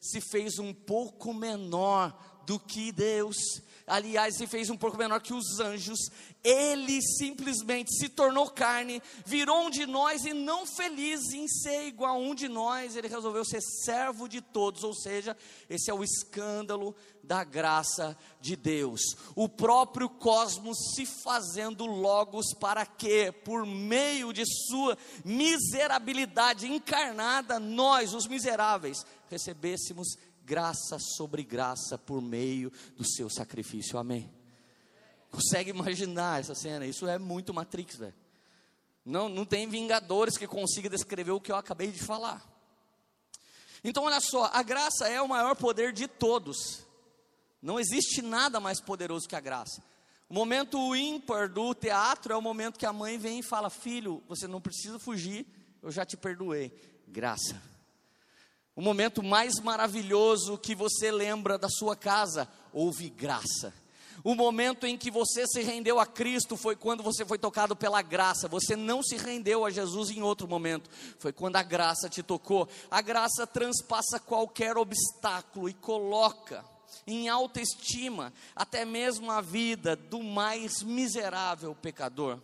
se 0.00 0.20
fez 0.20 0.60
um 0.60 0.72
pouco 0.72 1.34
menor 1.34 2.16
do 2.46 2.56
que 2.60 2.92
Deus 2.92 3.60
aliás, 3.86 4.36
se 4.36 4.46
fez 4.46 4.70
um 4.70 4.76
pouco 4.76 4.96
menor 4.96 5.20
que 5.20 5.34
os 5.34 5.60
anjos, 5.60 5.98
ele 6.42 7.00
simplesmente 7.00 7.94
se 7.96 8.08
tornou 8.08 8.50
carne, 8.50 9.02
virou 9.24 9.66
um 9.66 9.70
de 9.70 9.86
nós 9.86 10.24
e 10.24 10.32
não 10.32 10.66
feliz 10.66 11.32
em 11.32 11.46
ser 11.48 11.86
igual 11.86 12.16
a 12.16 12.18
um 12.18 12.34
de 12.34 12.48
nós, 12.48 12.96
ele 12.96 13.08
resolveu 13.08 13.44
ser 13.44 13.60
servo 13.60 14.28
de 14.28 14.40
todos, 14.40 14.82
ou 14.82 14.94
seja, 14.94 15.36
esse 15.68 15.90
é 15.90 15.94
o 15.94 16.04
escândalo 16.04 16.94
da 17.22 17.44
graça 17.44 18.16
de 18.40 18.56
Deus. 18.56 19.00
O 19.36 19.48
próprio 19.48 20.08
cosmos 20.08 20.76
se 20.94 21.06
fazendo 21.06 21.86
logos 21.86 22.52
para 22.58 22.84
que, 22.84 23.30
por 23.30 23.64
meio 23.64 24.32
de 24.32 24.44
sua 24.46 24.98
miserabilidade 25.24 26.66
encarnada, 26.66 27.60
nós, 27.60 28.12
os 28.14 28.26
miseráveis, 28.26 29.06
recebêssemos 29.30 30.16
graça 30.44 30.98
sobre 30.98 31.42
graça 31.42 31.96
por 31.96 32.20
meio 32.20 32.72
do 32.96 33.04
seu 33.04 33.30
sacrifício. 33.30 33.98
Amém. 33.98 34.32
Consegue 35.30 35.70
imaginar 35.70 36.40
essa 36.40 36.54
cena? 36.54 36.84
Isso 36.86 37.06
é 37.06 37.18
muito 37.18 37.54
Matrix, 37.54 37.96
velho. 37.96 38.14
Não, 39.04 39.28
não 39.28 39.44
tem 39.44 39.68
vingadores 39.68 40.36
que 40.36 40.46
consiga 40.46 40.88
descrever 40.88 41.32
o 41.32 41.40
que 41.40 41.50
eu 41.50 41.56
acabei 41.56 41.90
de 41.90 42.02
falar. 42.02 42.46
Então, 43.82 44.04
olha 44.04 44.20
só, 44.20 44.44
a 44.52 44.62
graça 44.62 45.08
é 45.08 45.20
o 45.20 45.28
maior 45.28 45.56
poder 45.56 45.92
de 45.92 46.06
todos. 46.06 46.86
Não 47.60 47.80
existe 47.80 48.22
nada 48.22 48.60
mais 48.60 48.80
poderoso 48.80 49.28
que 49.28 49.34
a 49.34 49.40
graça. 49.40 49.82
O 50.28 50.34
momento 50.34 50.94
ímpar 50.94 51.48
do 51.48 51.74
teatro 51.74 52.32
é 52.32 52.36
o 52.36 52.42
momento 52.42 52.78
que 52.78 52.86
a 52.86 52.92
mãe 52.92 53.18
vem 53.18 53.40
e 53.40 53.42
fala: 53.42 53.70
Filho, 53.70 54.22
você 54.28 54.46
não 54.46 54.60
precisa 54.60 54.98
fugir, 54.98 55.46
eu 55.82 55.90
já 55.90 56.04
te 56.04 56.16
perdoei. 56.16 56.72
Graça. 57.08 57.71
O 58.74 58.80
momento 58.80 59.22
mais 59.22 59.60
maravilhoso 59.60 60.56
que 60.56 60.74
você 60.74 61.10
lembra 61.10 61.58
da 61.58 61.68
sua 61.68 61.94
casa, 61.94 62.48
houve 62.72 63.10
graça. 63.10 63.72
O 64.24 64.34
momento 64.34 64.86
em 64.86 64.96
que 64.96 65.10
você 65.10 65.46
se 65.46 65.62
rendeu 65.62 65.98
a 65.98 66.06
Cristo 66.06 66.56
foi 66.56 66.76
quando 66.76 67.02
você 67.02 67.24
foi 67.24 67.38
tocado 67.38 67.74
pela 67.74 68.00
graça. 68.00 68.48
Você 68.48 68.76
não 68.76 69.02
se 69.02 69.16
rendeu 69.16 69.64
a 69.64 69.70
Jesus 69.70 70.10
em 70.10 70.22
outro 70.22 70.46
momento. 70.46 70.88
Foi 71.18 71.32
quando 71.32 71.56
a 71.56 71.62
graça 71.62 72.08
te 72.08 72.22
tocou. 72.22 72.68
A 72.90 73.02
graça 73.02 73.46
transpassa 73.46 74.20
qualquer 74.20 74.76
obstáculo 74.76 75.68
e 75.68 75.74
coloca 75.74 76.64
em 77.06 77.28
alta 77.28 77.60
estima 77.60 78.32
até 78.54 78.84
mesmo 78.84 79.30
a 79.30 79.40
vida 79.40 79.96
do 79.96 80.22
mais 80.22 80.82
miserável 80.82 81.74
pecador. 81.74 82.38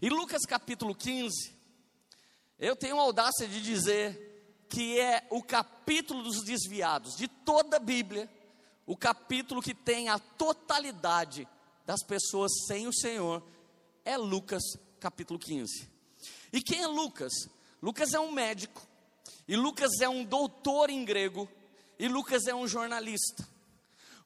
E 0.00 0.08
Lucas 0.08 0.42
capítulo 0.46 0.94
15, 0.94 1.52
eu 2.58 2.76
tenho 2.76 2.98
a 2.98 3.02
audácia 3.02 3.48
de 3.48 3.60
dizer 3.60 4.29
que 4.70 5.00
é 5.00 5.26
o 5.30 5.42
capítulo 5.42 6.22
dos 6.22 6.44
desviados 6.44 7.16
de 7.16 7.26
toda 7.26 7.76
a 7.76 7.80
Bíblia, 7.80 8.30
o 8.86 8.96
capítulo 8.96 9.60
que 9.60 9.74
tem 9.74 10.08
a 10.08 10.18
totalidade 10.18 11.46
das 11.84 12.04
pessoas 12.04 12.52
sem 12.68 12.86
o 12.86 12.92
Senhor, 12.92 13.42
é 14.04 14.16
Lucas 14.16 14.62
capítulo 15.00 15.40
15. 15.40 15.90
E 16.52 16.62
quem 16.62 16.82
é 16.82 16.86
Lucas? 16.86 17.32
Lucas 17.82 18.14
é 18.14 18.20
um 18.20 18.30
médico, 18.30 18.80
e 19.48 19.56
Lucas 19.56 19.90
é 20.00 20.08
um 20.08 20.24
doutor 20.24 20.88
em 20.88 21.04
grego, 21.04 21.48
e 21.98 22.06
Lucas 22.06 22.46
é 22.46 22.54
um 22.54 22.68
jornalista. 22.68 23.46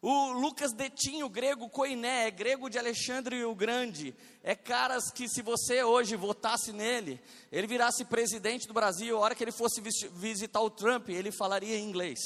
O 0.07 0.33
Lucas 0.33 0.75
detinha 0.75 1.25
o 1.25 1.31
grego 1.31 1.67
koiné, 1.71 2.27
é 2.27 2.31
grego 2.31 2.69
de 2.69 2.79
Alexandre 2.79 3.43
o 3.43 3.55
Grande. 3.55 4.15
É 4.43 4.55
caras 4.55 5.11
que 5.11 5.27
se 5.27 5.41
você 5.41 5.83
hoje 5.83 6.15
votasse 6.15 6.75
nele, 6.75 7.19
ele 7.51 7.67
virasse 7.67 8.05
presidente 8.05 8.69
do 8.69 8.75
Brasil, 8.75 9.17
a 9.17 9.21
hora 9.21 9.35
que 9.35 9.43
ele 9.43 9.51
fosse 9.51 9.81
visitar 9.81 10.61
o 10.61 10.69
Trump, 10.69 11.09
ele 11.09 11.33
falaria 11.33 11.79
em 11.79 11.89
inglês. 11.89 12.19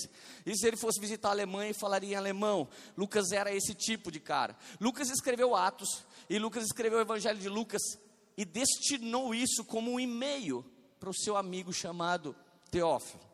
E 0.45 0.57
se 0.57 0.67
ele 0.67 0.77
fosse 0.77 1.01
visitar 1.01 1.29
a 1.29 1.31
Alemanha, 1.31 1.67
ele 1.67 1.79
falaria 1.79 2.15
em 2.15 2.17
alemão. 2.17 2.67
Lucas 2.97 3.31
era 3.31 3.55
esse 3.55 3.77
tipo 3.77 4.11
de 4.11 4.19
cara. 4.19 4.57
Lucas 4.81 5.09
escreveu 5.09 5.55
Atos, 5.55 6.05
e 6.29 6.37
Lucas 6.37 6.65
escreveu 6.65 6.99
o 6.99 7.03
Evangelho 7.03 7.39
de 7.39 7.49
Lucas, 7.49 7.83
e 8.37 8.45
destinou 8.45 9.33
isso 9.33 9.65
como 9.65 9.93
um 9.93 10.01
e-mail 10.01 10.65
para 10.99 11.11
o 11.11 11.15
seu 11.15 11.37
amigo 11.37 11.73
chamado 11.73 12.35
Teófilo. 12.73 13.28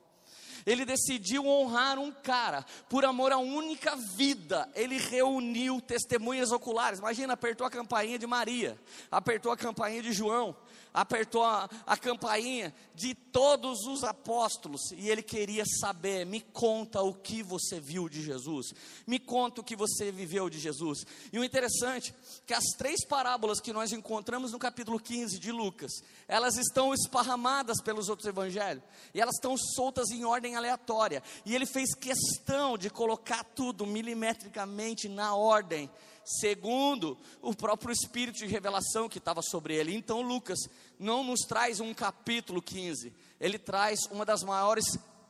Ele 0.66 0.84
decidiu 0.84 1.46
honrar 1.46 1.98
um 1.98 2.10
cara, 2.10 2.64
por 2.88 3.04
amor 3.04 3.32
à 3.32 3.38
única 3.38 3.94
vida. 3.96 4.68
Ele 4.74 4.98
reuniu 4.98 5.80
testemunhas 5.80 6.52
oculares. 6.52 6.98
Imagina, 6.98 7.34
apertou 7.34 7.66
a 7.66 7.70
campainha 7.70 8.18
de 8.18 8.26
Maria, 8.26 8.78
apertou 9.10 9.52
a 9.52 9.56
campainha 9.56 10.02
de 10.02 10.12
João, 10.12 10.56
apertou 10.94 11.42
a, 11.42 11.68
a 11.84 11.96
campainha 11.96 12.72
de 12.94 13.16
todos 13.16 13.80
os 13.88 14.04
apóstolos 14.04 14.92
e 14.92 15.10
ele 15.10 15.22
queria 15.22 15.64
saber: 15.80 16.24
me 16.24 16.40
conta 16.40 17.02
o 17.02 17.12
que 17.12 17.42
você 17.42 17.80
viu 17.80 18.08
de 18.08 18.22
Jesus, 18.22 18.72
me 19.04 19.18
conta 19.18 19.60
o 19.60 19.64
que 19.64 19.74
você 19.74 20.12
viveu 20.12 20.48
de 20.48 20.60
Jesus. 20.60 21.04
E 21.32 21.38
o 21.38 21.44
interessante 21.44 22.12
é 22.12 22.40
que 22.46 22.54
as 22.54 22.64
três 22.78 23.04
parábolas 23.04 23.60
que 23.60 23.72
nós 23.72 23.92
encontramos 23.92 24.52
no 24.52 24.58
capítulo 24.58 25.00
15 25.00 25.40
de 25.40 25.50
Lucas, 25.50 25.90
elas 26.28 26.56
estão 26.56 26.94
esparramadas 26.94 27.82
pelos 27.82 28.08
outros 28.08 28.28
evangelhos 28.28 28.84
e 29.12 29.20
elas 29.20 29.34
estão 29.34 29.56
soltas 29.56 30.10
em 30.10 30.24
ordem 30.24 30.54
aleatória. 30.54 31.22
E 31.44 31.54
ele 31.54 31.66
fez 31.66 31.92
questão 31.94 32.78
de 32.78 32.88
colocar 32.88 33.42
tudo 33.42 33.84
milimetricamente 33.84 35.08
na 35.08 35.34
ordem 35.34 35.90
segundo 36.24 37.18
o 37.42 37.54
próprio 37.54 37.92
espírito 37.92 38.38
de 38.38 38.46
revelação 38.46 39.08
que 39.08 39.18
estava 39.18 39.42
sobre 39.42 39.74
ele. 39.74 39.94
Então, 39.94 40.22
Lucas 40.22 40.58
não 40.98 41.22
nos 41.22 41.40
traz 41.40 41.80
um 41.80 41.92
capítulo 41.92 42.62
15, 42.62 43.12
ele 43.40 43.58
traz 43.58 44.00
uma 44.10 44.24
das 44.24 44.42
maiores 44.42 44.84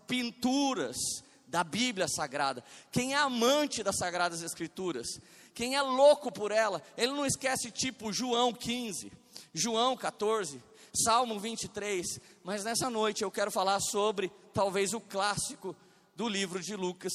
pinturas 0.06 0.96
da 1.46 1.64
Bíblia 1.64 2.06
Sagrada. 2.08 2.64
Quem 2.90 3.14
é 3.14 3.16
amante 3.16 3.82
das 3.82 3.96
Sagradas 3.96 4.42
Escrituras, 4.42 5.06
quem 5.54 5.76
é 5.76 5.82
louco 5.82 6.32
por 6.32 6.50
ela, 6.50 6.82
ele 6.96 7.12
não 7.12 7.24
esquece 7.24 7.70
tipo 7.70 8.12
João 8.12 8.52
15, 8.52 9.12
João 9.52 9.96
14, 9.96 10.60
Salmo 11.04 11.38
23, 11.38 12.20
mas 12.42 12.64
nessa 12.64 12.88
noite 12.90 13.22
eu 13.22 13.30
quero 13.30 13.50
falar 13.50 13.80
sobre 13.80 14.30
talvez 14.52 14.92
o 14.92 15.00
clássico 15.00 15.74
do 16.16 16.28
livro 16.28 16.60
de 16.60 16.76
Lucas, 16.76 17.12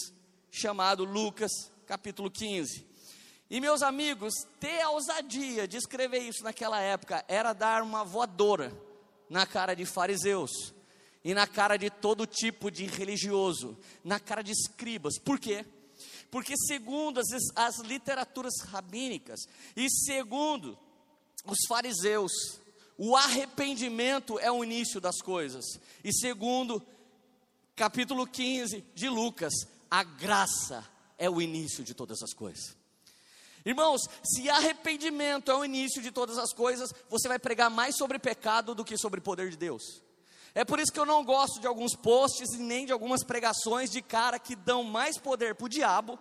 chamado 0.51 1.03
Lucas 1.03 1.51
capítulo 1.86 2.29
15. 2.29 2.88
E 3.50 3.60
meus 3.60 3.82
amigos, 3.82 4.34
ter 4.60 4.79
a 4.82 4.91
ousadia 4.91 5.68
de 5.68 5.75
escrever 5.75 6.20
isso 6.20 6.44
naquela 6.44 6.79
época 6.79 7.25
era 7.27 7.51
dar 7.51 7.82
uma 7.82 8.03
voadora 8.03 8.72
na 9.27 9.46
cara 9.46 9.74
de 9.74 9.86
fariseus 9.86 10.51
e 11.24 11.34
na 11.34 11.48
cara 11.48 11.75
de 11.75 11.89
todo 11.89 12.27
tipo 12.27 12.70
de 12.70 12.86
religioso, 12.86 13.75
na 14.03 14.20
cara 14.20 14.44
de 14.44 14.51
escribas. 14.51 15.18
Por 15.18 15.39
quê? 15.39 15.65
Porque, 16.29 16.53
segundo 16.56 17.20
as, 17.20 17.27
as 17.56 17.79
literaturas 17.79 18.53
rabínicas 18.68 19.39
e 19.75 19.89
segundo 19.89 20.77
os 21.44 21.58
fariseus, 21.68 22.32
o 22.98 23.15
arrependimento 23.15 24.38
é 24.38 24.51
o 24.51 24.63
início 24.63 25.01
das 25.01 25.22
coisas. 25.22 25.65
E 26.03 26.13
segundo 26.13 26.86
capítulo 27.75 28.27
15 28.27 28.86
de 28.94 29.10
Lucas, 29.10 29.53
a 29.89 30.03
graça 30.03 30.88
é 31.18 31.27
o 31.27 31.41
início 31.41 31.84
de 31.84 31.96
todas 31.96 32.22
as 32.22 32.34
coisas. 32.34 32.78
Irmãos, 33.65 34.01
se 34.23 34.49
arrependimento 34.49 35.51
é 35.51 35.55
o 35.55 35.65
início 35.65 36.01
de 36.01 36.11
todas 36.11 36.37
as 36.37 36.53
coisas, 36.53 36.93
você 37.09 37.27
vai 37.27 37.39
pregar 37.39 37.69
mais 37.69 37.95
sobre 37.97 38.17
pecado 38.17 38.73
do 38.73 38.85
que 38.85 38.97
sobre 38.97 39.19
poder 39.19 39.49
de 39.49 39.57
Deus. 39.57 40.01
É 40.55 40.65
por 40.65 40.79
isso 40.79 40.91
que 40.91 40.99
eu 40.99 41.05
não 41.05 41.23
gosto 41.23 41.59
de 41.59 41.67
alguns 41.67 41.95
posts 41.95 42.53
e 42.53 42.57
nem 42.57 42.85
de 42.85 42.91
algumas 42.91 43.23
pregações 43.23 43.91
de 43.91 44.01
cara 44.01 44.39
que 44.39 44.55
dão 44.55 44.83
mais 44.83 45.17
poder 45.17 45.53
para 45.53 45.65
o 45.65 45.69
diabo 45.69 46.17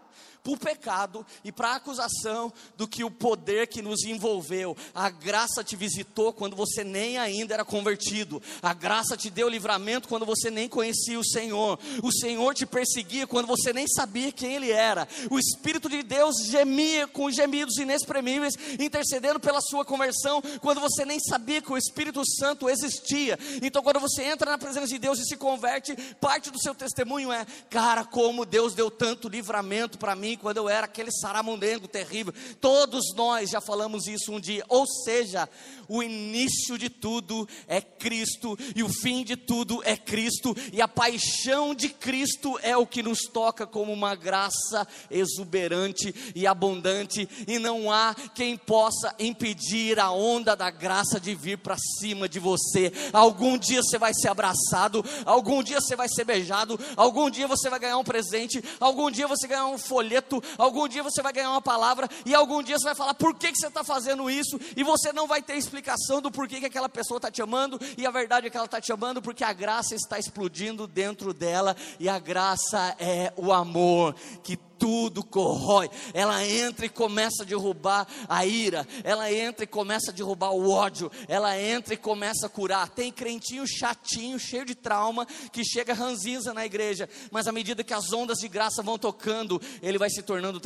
para 0.49 0.53
o 0.53 0.59
pecado 0.59 1.27
e 1.45 1.53
para 1.53 1.71
a 1.71 1.77
acusação 1.77 2.53
do 2.77 2.89
que 2.89 3.05
o 3.05 3.11
poder 3.11 3.67
que 3.67 3.83
nos 3.83 4.05
envolveu. 4.05 4.77
A 4.95 5.11
graça 5.11 5.63
te 5.63 5.77
visitou 5.77 6.33
quando 6.33 6.57
você 6.57 6.83
nem 6.83 7.19
ainda 7.19 7.55
era 7.55 7.65
convertido. 7.65 8.41
A 8.63 8.73
graça 8.73 9.17
te 9.17 9.29
deu 9.29 9.49
livramento 9.49 10.09
quando 10.09 10.25
você 10.25 10.51
nem 10.51 10.69
conhecia 10.69 11.19
o 11.19 11.25
Senhor. 11.25 11.79
O 12.03 12.13
Senhor 12.13 12.55
te 12.55 12.65
perseguia 12.65 13.27
quando 13.27 13.47
você 13.47 13.73
nem 13.73 13.87
sabia 13.87 14.33
quem 14.33 14.55
Ele 14.55 14.71
era. 14.71 15.07
O 15.31 15.39
Espírito 15.39 15.89
de 15.89 16.03
Deus 16.03 16.37
gemia 16.47 17.07
com 17.07 17.31
gemidos 17.31 17.77
inexprimíveis, 17.77 18.55
intercedendo 18.79 19.41
pela 19.41 19.61
sua 19.61 19.85
conversão 19.85 20.41
quando 20.61 20.81
você 20.81 21.05
nem 21.05 21.19
sabia 21.21 21.61
que 21.61 21.73
o 21.73 21.77
Espírito 21.77 22.23
Santo 22.25 22.69
existia. 22.69 23.39
Então, 23.63 23.83
quando 23.83 24.01
você 24.01 24.23
entra 24.25 24.51
na 24.51 24.59
presença 24.59 24.87
de 24.87 24.99
Deus 24.99 25.19
e 25.19 25.25
se 25.25 25.37
converte, 25.37 25.95
parte 26.21 26.51
do 26.51 26.61
seu 26.61 26.75
testemunho 26.75 27.33
é: 27.33 27.47
cara, 27.69 28.05
como 28.05 28.47
Deus 28.47 28.75
deu 28.75 28.91
tanto 28.91 29.29
livramento 29.29 29.99
para 29.99 30.17
mim 30.17 30.38
quando 30.39 30.59
eu 30.59 30.69
era 30.69 30.87
aquele 30.87 31.11
saramundengo 31.11 31.89
terrível. 31.89 32.33
Todos 32.61 33.15
nós 33.15 33.51
já 33.51 33.61
falamos 33.61 34.07
isso 34.07 34.33
um 34.33 34.41
dia. 34.41 34.65
Ou 34.69 34.87
seja, 34.87 35.49
o 35.89 36.03
início 36.03 36.79
de 36.79 36.89
tudo 36.89 37.49
é 37.67 37.81
Cristo 37.81 38.59
e 38.75 38.83
o 38.83 38.89
fim 38.89 39.25
de 39.25 39.37
tudo 39.37 39.83
é 39.85 39.97
Cristo, 39.97 40.55
e 40.73 40.81
a 40.81 40.89
paixão 40.89 41.75
de 41.75 41.89
Cristo 41.89 42.59
é 42.63 42.77
o 42.77 42.87
que 42.87 43.03
nos 43.03 43.21
toca 43.33 43.67
como 43.67 43.93
uma 43.93 44.15
graça 44.15 44.87
exuberante 45.11 46.15
e 46.35 46.47
abundante, 46.47 47.29
e 47.47 47.59
não 47.59 47.91
há 47.91 48.15
quem 48.35 48.57
possa 48.57 49.15
impedir 49.19 49.99
a 49.99 50.11
onda 50.11 50.55
da 50.55 50.71
graça 50.71 51.19
de 51.19 51.35
vir 51.35 51.59
para 51.59 51.77
cima 51.99 52.29
de 52.29 52.39
você. 52.39 52.93
Algum 53.13 53.57
dia 53.57 53.83
você 53.83 53.99
vai 53.99 54.13
ser 54.15 54.29
abraçado, 54.29 55.05
algum 55.25 55.63
dia 55.63 55.81
você 55.81 55.97
vai 55.97 56.09
ser 56.09 56.25
beijado, 56.25 56.79
algum 56.97 57.31
dia 57.31 57.49
você 57.49 57.71
vai 57.71 57.79
ganhar 57.79 57.99
um 57.99 58.05
presente, 58.05 58.63
algum 58.79 59.11
dia 59.11 59.27
você 59.27 59.47
ganhar 59.47 59.67
um 59.67 59.79
folheto 59.79 60.18
folheto, 60.19 60.43
algum 60.57 60.89
dia 60.89 61.03
você 61.03 61.23
vai 61.23 61.33
ganhar 61.33 61.51
uma 61.51 61.63
palavra, 61.63 62.09
e 62.25 62.35
algum 62.35 62.63
dia 62.63 62.79
você 62.79 62.85
vai 62.85 62.95
falar 62.95 63.15
por 63.15 63.35
que, 63.35 63.53
que 63.53 63.59
você 63.59 63.69
está 63.69 63.85
fazendo 63.85 64.29
isso, 64.29 64.59
e 64.77 64.83
você 64.83 65.13
não 65.13 65.27
vai 65.27 65.41
ter 65.41 65.57
explicação 65.57 66.21
do 66.21 66.31
porquê 66.31 66.61
que 66.61 66.67
aquela 66.67 66.89
pessoa 66.89 67.19
está 67.19 67.31
te 67.31 67.41
amando, 67.41 67.81
e 67.97 68.07
a 68.07 68.11
verdade 68.11 68.47
é 68.47 68.51
que 68.51 68.57
ela 68.57 68.67
está 68.67 68.81
te 68.81 68.93
amando 68.93 69.23
porque 69.23 69.45
a 69.45 69.53
graça 69.53 69.95
está 69.95 70.19
explodindo 70.19 70.87
dentro 70.87 71.33
dela, 71.33 71.77
e 71.99 72.09
a 72.09 72.19
graça 72.19 72.97
é 72.99 73.33
o 73.37 73.53
amor 73.53 74.15
que 74.43 74.59
tudo 74.79 75.25
corrói. 75.25 75.91
Ela 76.15 76.47
entra 76.47 76.87
e 76.87 76.89
começa 76.89 77.43
a 77.43 77.47
derrubar 77.47 78.07
a 78.29 78.47
ira, 78.47 78.87
ela 79.03 79.33
entra 79.33 79.65
e 79.65 79.67
começa 79.67 80.11
a 80.11 80.15
derrubar 80.15 80.53
o 80.53 80.71
ódio, 80.71 81.11
ela 81.27 81.59
entra 81.61 81.95
e 81.95 81.97
começa 81.97 82.47
a 82.47 82.49
curar. 82.49 82.89
Tem 82.89 83.11
crentinho 83.11 83.67
chatinho, 83.67 84.39
cheio 84.39 84.65
de 84.65 84.75
trauma, 84.75 85.27
que 85.53 85.65
chega 85.65 85.93
ranzinza 85.93 86.55
na 86.55 86.65
igreja, 86.65 87.09
mas 87.31 87.47
à 87.47 87.53
medida 87.53 87.85
que 87.85 87.95
as 87.95 88.13
ondas 88.13 88.39
de 88.39 88.49
graça 88.49 88.83
vão 88.83 88.99
tocando, 88.99 89.61
ele 89.83 89.99
vai 89.99 90.11
se 90.11 90.23
tornando, 90.23 90.61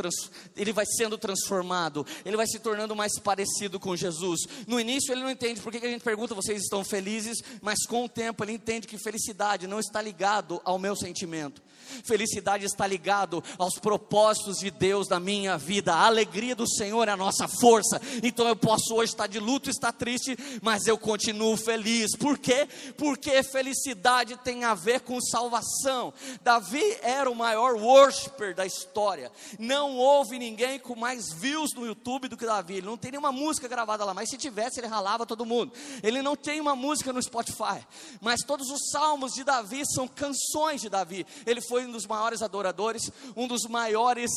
ele 0.56 0.72
vai 0.72 0.84
sendo 0.86 1.16
transformado, 1.16 2.06
ele 2.24 2.36
vai 2.36 2.46
se 2.46 2.58
tornando 2.58 2.94
mais 2.94 3.18
parecido 3.18 3.80
com 3.80 3.96
Jesus. 3.96 4.40
No 4.66 4.78
início 4.78 5.12
ele 5.12 5.22
não 5.22 5.30
entende 5.30 5.60
por 5.60 5.72
que 5.72 5.84
a 5.84 5.90
gente 5.90 6.02
pergunta, 6.02 6.34
vocês 6.34 6.62
estão 6.62 6.84
felizes, 6.84 7.42
mas 7.60 7.86
com 7.86 8.04
o 8.04 8.08
tempo 8.08 8.44
ele 8.44 8.52
entende 8.52 8.86
que 8.86 8.98
felicidade 8.98 9.66
não 9.66 9.80
está 9.80 10.00
ligado 10.00 10.60
ao 10.64 10.78
meu 10.78 10.94
sentimento. 10.94 11.62
Felicidade 12.04 12.64
está 12.64 12.86
ligado 12.86 13.42
aos 13.58 13.78
propósitos 13.78 14.58
de 14.58 14.70
Deus 14.70 15.08
na 15.08 15.20
minha 15.20 15.56
vida. 15.56 15.94
A 15.94 16.06
alegria 16.06 16.54
do 16.54 16.68
Senhor 16.68 17.08
é 17.08 17.12
a 17.12 17.16
nossa 17.16 17.46
força. 17.48 18.00
Então 18.22 18.46
eu 18.48 18.56
posso 18.56 18.94
hoje 18.94 19.12
estar 19.12 19.26
de 19.26 19.38
luto, 19.38 19.70
estar 19.70 19.92
triste, 19.92 20.36
mas 20.60 20.86
eu 20.86 20.98
continuo 20.98 21.56
feliz. 21.56 22.16
Por 22.16 22.38
quê? 22.38 22.68
Porque 22.96 23.42
felicidade 23.42 24.36
tem 24.38 24.64
a 24.64 24.74
ver 24.74 25.00
com 25.00 25.20
salvação. 25.20 26.12
Davi 26.42 26.82
era 27.02 27.30
o 27.30 27.34
maior 27.34 27.74
worshiper 27.74 28.54
da 28.54 28.66
história. 28.66 29.30
Não 29.58 29.96
houve 29.96 30.38
ninguém 30.38 30.78
com 30.78 30.94
mais 30.94 31.32
views 31.32 31.70
no 31.74 31.86
YouTube 31.86 32.28
do 32.28 32.36
que 32.36 32.46
Davi. 32.46 32.74
Ele 32.74 32.86
não 32.86 32.96
tem 32.96 33.10
nenhuma 33.10 33.32
música 33.32 33.68
gravada 33.68 34.04
lá, 34.04 34.14
mas 34.14 34.30
se 34.30 34.36
tivesse, 34.36 34.80
ele 34.80 34.86
ralava 34.86 35.26
todo 35.26 35.46
mundo. 35.46 35.72
Ele 36.02 36.22
não 36.22 36.36
tem 36.36 36.60
uma 36.60 36.74
música 36.74 37.12
no 37.12 37.22
Spotify, 37.22 37.86
mas 38.20 38.40
todos 38.42 38.70
os 38.70 38.90
salmos 38.90 39.32
de 39.32 39.44
Davi 39.44 39.82
são 39.94 40.06
canções 40.06 40.80
de 40.80 40.88
Davi. 40.88 41.26
Ele 41.46 41.60
foi 41.60 41.81
foi 41.82 41.86
um 41.86 41.92
dos 41.92 42.06
maiores 42.06 42.42
adoradores, 42.42 43.10
um 43.36 43.48
dos 43.48 43.62
maiores 43.64 44.30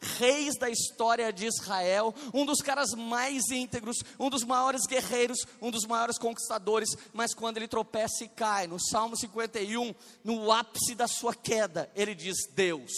reis 0.00 0.56
da 0.56 0.70
história 0.70 1.32
de 1.32 1.46
Israel, 1.46 2.14
um 2.32 2.46
dos 2.46 2.60
caras 2.60 2.90
mais 2.92 3.50
íntegros, 3.50 3.96
um 4.20 4.30
dos 4.30 4.44
maiores 4.44 4.86
guerreiros, 4.86 5.38
um 5.60 5.70
dos 5.70 5.84
maiores 5.84 6.18
conquistadores, 6.18 6.90
mas 7.12 7.34
quando 7.34 7.56
ele 7.56 7.66
tropeça 7.66 8.24
e 8.24 8.28
cai, 8.28 8.66
no 8.66 8.78
Salmo 8.78 9.16
51, 9.16 9.94
no 10.22 10.52
ápice 10.52 10.94
da 10.94 11.08
sua 11.08 11.34
queda, 11.34 11.90
ele 11.96 12.14
diz: 12.14 12.36
Deus, 12.54 12.92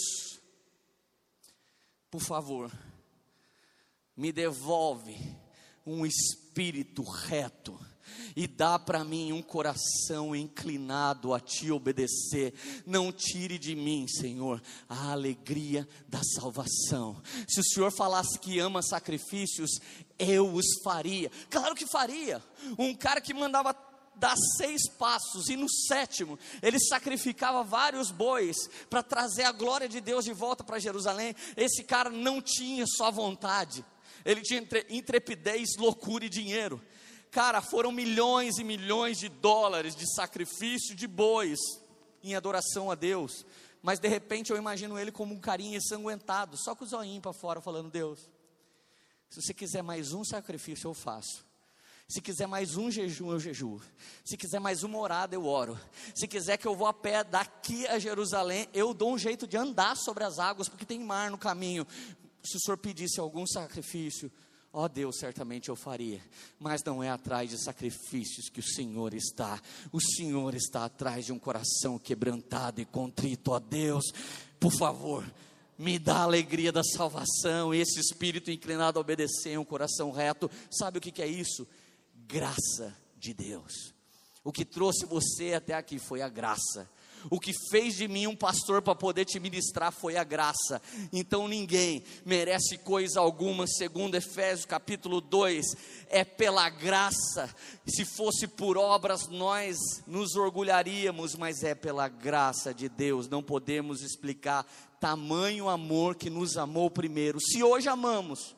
por 2.11 2.21
favor, 2.21 2.71
me 4.15 4.31
devolve 4.31 5.17
um 5.83 6.05
espírito 6.05 7.01
reto 7.01 7.79
e 8.35 8.47
dá 8.47 8.77
para 8.77 9.03
mim 9.03 9.31
um 9.31 9.41
coração 9.41 10.35
inclinado 10.35 11.33
a 11.33 11.39
te 11.39 11.71
obedecer. 11.71 12.53
Não 12.85 13.11
tire 13.11 13.57
de 13.57 13.75
mim, 13.75 14.07
Senhor, 14.07 14.61
a 14.87 15.11
alegria 15.11 15.87
da 16.07 16.21
salvação. 16.23 17.21
Se 17.47 17.59
o 17.59 17.63
Senhor 17.63 17.91
falasse 17.91 18.39
que 18.39 18.59
ama 18.59 18.81
sacrifícios, 18.81 19.79
eu 20.17 20.53
os 20.53 20.65
faria. 20.83 21.31
Claro 21.49 21.75
que 21.75 21.85
faria. 21.87 22.43
Um 22.77 22.93
cara 22.93 23.21
que 23.21 23.33
mandava 23.33 23.73
dar 24.19 24.35
seis 24.57 24.81
passos, 24.97 25.47
e 25.47 25.55
no 25.55 25.69
sétimo, 25.69 26.37
ele 26.61 26.77
sacrificava 26.77 27.63
vários 27.63 28.11
bois 28.11 28.69
para 28.89 29.01
trazer 29.01 29.43
a 29.43 29.51
glória 29.51 29.87
de 29.87 30.01
Deus 30.01 30.25
de 30.25 30.33
volta 30.33 30.63
para 30.63 30.77
Jerusalém. 30.77 31.33
Esse 31.55 31.83
cara 31.83 32.09
não 32.09 32.41
tinha 32.41 32.85
só 32.85 33.09
vontade, 33.09 33.83
ele 34.25 34.41
tinha 34.41 34.61
intrepidez, 34.89 35.77
loucura 35.77 36.25
e 36.25 36.29
dinheiro. 36.29 36.81
Cara, 37.31 37.61
foram 37.61 37.91
milhões 37.91 38.57
e 38.57 38.63
milhões 38.63 39.19
de 39.19 39.29
dólares 39.29 39.95
de 39.95 40.11
sacrifício 40.15 40.95
de 40.95 41.07
bois 41.07 41.59
em 42.23 42.35
adoração 42.35 42.89
a 42.89 42.95
Deus, 42.95 43.45
mas 43.81 43.99
de 43.99 44.07
repente 44.07 44.51
eu 44.51 44.57
imagino 44.57 44.97
ele 44.97 45.11
como 45.11 45.33
um 45.33 45.39
carinha 45.39 45.77
ensanguentado, 45.77 46.57
só 46.57 46.75
com 46.75 46.83
o 46.83 46.87
zoinho 46.87 47.21
para 47.21 47.31
fora, 47.33 47.61
falando: 47.61 47.91
Deus, 47.91 48.19
se 49.29 49.41
você 49.41 49.53
quiser 49.53 49.83
mais 49.83 50.11
um 50.11 50.23
sacrifício, 50.23 50.87
eu 50.87 50.93
faço. 50.93 51.47
Se 52.07 52.19
quiser 52.19 52.47
mais 52.47 52.75
um 52.75 52.89
jejum, 52.89 53.31
eu 53.31 53.39
jejuo. 53.39 53.79
Se 54.25 54.35
quiser 54.35 54.59
mais 54.59 54.81
uma 54.81 54.97
orada, 54.97 55.35
eu 55.35 55.45
oro. 55.45 55.79
Se 56.15 56.27
quiser 56.27 56.57
que 56.57 56.67
eu 56.67 56.75
vou 56.75 56.87
a 56.87 56.93
pé 56.93 57.23
daqui 57.23 57.85
a 57.85 57.99
Jerusalém, 57.99 58.67
eu 58.73 58.95
dou 58.95 59.13
um 59.13 59.17
jeito 59.17 59.45
de 59.45 59.55
andar 59.55 59.95
sobre 59.95 60.23
as 60.23 60.39
águas, 60.39 60.67
porque 60.67 60.85
tem 60.85 60.99
mar 60.99 61.29
no 61.29 61.37
caminho. 61.37 61.85
Se 62.43 62.57
o 62.57 62.59
Senhor 62.59 62.77
pedisse 62.77 63.19
algum 63.19 63.45
sacrifício, 63.45 64.31
Ó 64.71 64.83
oh 64.83 64.89
Deus, 64.89 65.17
certamente 65.17 65.69
eu 65.69 65.75
faria, 65.75 66.21
mas 66.59 66.83
não 66.83 67.03
é 67.03 67.09
atrás 67.09 67.49
de 67.49 67.63
sacrifícios 67.63 68.49
que 68.49 68.59
o 68.59 68.63
Senhor 68.63 69.15
está. 69.15 69.59
O 69.91 69.99
Senhor 69.99 70.53
está 70.53 70.85
atrás 70.85 71.25
de 71.25 71.33
um 71.33 71.39
coração 71.39 71.97
quebrantado 71.97 72.79
e 72.79 72.85
contrito. 72.85 73.51
Ó 73.51 73.55
oh 73.55 73.59
Deus, 73.59 74.05
por 74.59 74.71
favor, 74.71 75.25
me 75.79 75.97
dá 75.97 76.17
a 76.17 76.23
alegria 76.23 76.71
da 76.71 76.83
salvação, 76.83 77.73
esse 77.73 77.99
espírito 77.99 78.51
inclinado 78.51 78.99
a 78.99 79.01
obedecer, 79.01 79.57
um 79.57 79.65
coração 79.65 80.11
reto. 80.11 80.51
Sabe 80.69 80.99
o 80.99 81.01
que, 81.01 81.21
é 81.21 81.27
isso? 81.27 81.65
Graça 82.27 82.95
de 83.17 83.33
Deus. 83.33 83.93
O 84.43 84.51
que 84.51 84.65
trouxe 84.65 85.05
você 85.05 85.53
até 85.53 85.73
aqui 85.73 85.97
foi 85.97 86.21
a 86.21 86.29
graça. 86.29 86.87
O 87.29 87.39
que 87.39 87.53
fez 87.69 87.95
de 87.95 88.07
mim 88.07 88.27
um 88.27 88.35
pastor 88.35 88.81
para 88.81 88.95
poder 88.95 89.25
te 89.25 89.39
ministrar 89.39 89.91
foi 89.91 90.17
a 90.17 90.23
graça. 90.23 90.81
Então 91.11 91.47
ninguém 91.47 92.03
merece 92.25 92.77
coisa 92.77 93.19
alguma, 93.19 93.65
segundo 93.67 94.15
Efésios 94.15 94.65
capítulo 94.65 95.19
2, 95.19 95.65
é 96.09 96.23
pela 96.23 96.69
graça. 96.69 97.53
Se 97.87 98.05
fosse 98.05 98.47
por 98.47 98.77
obras 98.77 99.27
nós 99.27 99.77
nos 100.05 100.35
orgulharíamos, 100.35 101.35
mas 101.35 101.63
é 101.63 101.73
pela 101.73 102.07
graça 102.07 102.73
de 102.73 102.87
Deus. 102.87 103.27
Não 103.27 103.41
podemos 103.41 104.01
explicar 104.01 104.65
tamanho 104.99 105.69
amor 105.69 106.15
que 106.15 106.29
nos 106.29 106.57
amou 106.57 106.89
primeiro. 106.89 107.39
Se 107.39 107.63
hoje 107.63 107.87
amamos, 107.87 108.55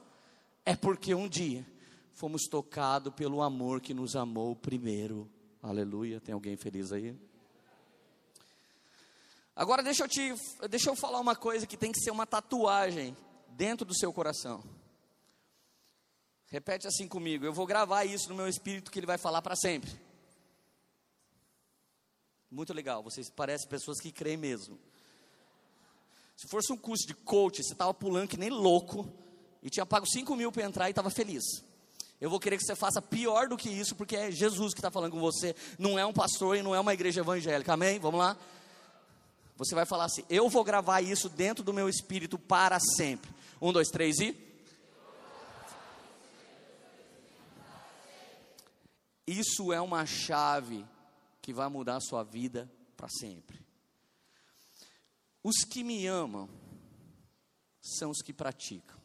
é 0.65 0.75
porque 0.75 1.13
um 1.13 1.27
dia 1.27 1.65
fomos 2.13 2.43
tocados 2.43 3.13
pelo 3.13 3.41
amor 3.41 3.81
que 3.81 3.93
nos 3.93 4.15
amou 4.15 4.55
primeiro. 4.55 5.29
Aleluia. 5.61 6.19
Tem 6.19 6.33
alguém 6.33 6.55
feliz 6.55 6.91
aí? 6.91 7.15
Agora 9.61 9.83
deixa 9.83 10.05
eu 10.05 10.07
te, 10.07 10.33
deixa 10.71 10.89
eu 10.89 10.95
falar 10.95 11.19
uma 11.19 11.35
coisa 11.35 11.67
que 11.67 11.77
tem 11.77 11.91
que 11.91 11.99
ser 11.99 12.09
uma 12.09 12.25
tatuagem 12.25 13.15
dentro 13.49 13.85
do 13.85 13.95
seu 13.95 14.11
coração. 14.11 14.63
Repete 16.47 16.87
assim 16.87 17.07
comigo. 17.07 17.45
Eu 17.45 17.53
vou 17.53 17.67
gravar 17.67 18.03
isso 18.03 18.27
no 18.29 18.33
meu 18.33 18.47
espírito 18.47 18.89
que 18.89 18.97
ele 18.97 19.05
vai 19.05 19.19
falar 19.19 19.39
para 19.39 19.55
sempre. 19.55 19.91
Muito 22.49 22.73
legal. 22.73 23.03
Vocês 23.03 23.29
parecem 23.29 23.69
pessoas 23.69 23.99
que 23.99 24.11
creem 24.11 24.35
mesmo. 24.35 24.79
Se 26.35 26.47
fosse 26.47 26.73
um 26.73 26.77
curso 26.77 27.05
de 27.05 27.13
coach, 27.13 27.61
você 27.61 27.73
estava 27.73 27.93
pulando 27.93 28.29
que 28.29 28.37
nem 28.37 28.49
louco 28.49 29.07
e 29.61 29.69
tinha 29.69 29.85
pago 29.85 30.07
5 30.07 30.35
mil 30.35 30.51
para 30.51 30.63
entrar 30.63 30.87
e 30.87 30.89
estava 30.89 31.11
feliz. 31.11 31.43
Eu 32.19 32.31
vou 32.31 32.39
querer 32.39 32.57
que 32.57 32.63
você 32.63 32.75
faça 32.75 32.99
pior 32.99 33.47
do 33.47 33.55
que 33.55 33.69
isso, 33.69 33.95
porque 33.95 34.15
é 34.15 34.31
Jesus 34.31 34.73
que 34.73 34.79
está 34.79 34.89
falando 34.89 35.11
com 35.11 35.19
você, 35.19 35.55
não 35.77 35.99
é 35.99 36.05
um 36.05 36.13
pastor 36.13 36.57
e 36.57 36.63
não 36.63 36.73
é 36.73 36.79
uma 36.79 36.95
igreja 36.95 37.21
evangélica. 37.21 37.73
Amém? 37.73 37.99
Vamos 37.99 38.19
lá? 38.19 38.35
Você 39.61 39.75
vai 39.75 39.85
falar 39.85 40.05
assim: 40.05 40.25
Eu 40.27 40.49
vou 40.49 40.63
gravar 40.63 41.01
isso 41.01 41.29
dentro 41.29 41.63
do 41.63 41.71
meu 41.71 41.87
espírito 41.87 42.39
para 42.39 42.79
sempre. 42.79 43.29
Um, 43.61 43.71
dois, 43.71 43.89
três 43.89 44.19
e. 44.19 44.35
Isso 49.27 49.71
é 49.71 49.79
uma 49.79 50.03
chave 50.03 50.83
que 51.43 51.53
vai 51.53 51.69
mudar 51.69 51.97
a 51.97 52.01
sua 52.01 52.23
vida 52.23 52.67
para 52.97 53.07
sempre. 53.07 53.63
Os 55.43 55.57
que 55.57 55.83
me 55.83 56.07
amam 56.07 56.49
são 57.79 58.09
os 58.09 58.23
que 58.23 58.33
praticam. 58.33 58.99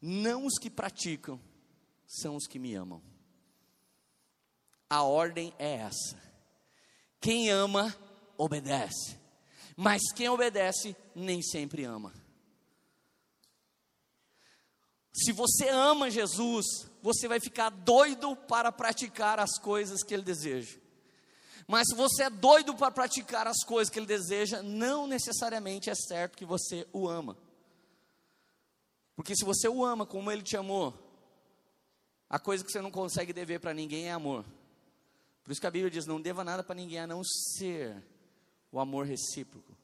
Não 0.00 0.46
os 0.46 0.54
que 0.58 0.70
praticam 0.70 1.38
são 2.06 2.36
os 2.36 2.46
que 2.46 2.58
me 2.58 2.74
amam. 2.74 3.02
A 4.88 5.02
ordem 5.02 5.52
é 5.58 5.74
essa. 5.74 6.18
Quem 7.20 7.50
ama, 7.50 7.94
obedece. 8.38 9.21
Mas 9.76 10.00
quem 10.14 10.28
obedece 10.28 10.96
nem 11.14 11.42
sempre 11.42 11.84
ama. 11.84 12.12
Se 15.12 15.32
você 15.32 15.68
ama 15.68 16.10
Jesus, 16.10 16.64
você 17.02 17.28
vai 17.28 17.38
ficar 17.38 17.68
doido 17.68 18.34
para 18.34 18.72
praticar 18.72 19.38
as 19.38 19.58
coisas 19.58 20.02
que 20.02 20.14
ele 20.14 20.22
deseja. 20.22 20.78
Mas 21.66 21.88
se 21.88 21.94
você 21.94 22.24
é 22.24 22.30
doido 22.30 22.74
para 22.74 22.90
praticar 22.90 23.46
as 23.46 23.62
coisas 23.64 23.90
que 23.92 23.98
ele 23.98 24.06
deseja, 24.06 24.62
não 24.62 25.06
necessariamente 25.06 25.90
é 25.90 25.94
certo 25.94 26.36
que 26.36 26.44
você 26.44 26.86
o 26.92 27.08
ama. 27.08 27.36
Porque 29.14 29.36
se 29.36 29.44
você 29.44 29.68
o 29.68 29.84
ama 29.84 30.06
como 30.06 30.30
ele 30.30 30.42
te 30.42 30.56
amou, 30.56 30.94
a 32.28 32.38
coisa 32.38 32.64
que 32.64 32.72
você 32.72 32.80
não 32.80 32.90
consegue 32.90 33.32
dever 33.32 33.60
para 33.60 33.74
ninguém 33.74 34.08
é 34.08 34.12
amor. 34.12 34.44
Por 35.44 35.52
isso 35.52 35.60
que 35.60 35.66
a 35.66 35.70
Bíblia 35.70 35.90
diz: 35.90 36.06
não 36.06 36.20
deva 36.20 36.42
nada 36.42 36.64
para 36.64 36.74
ninguém 36.74 36.98
a 36.98 37.06
não 37.06 37.22
ser 37.22 38.02
o 38.72 38.80
amor 38.80 39.06
recíproco. 39.06 39.76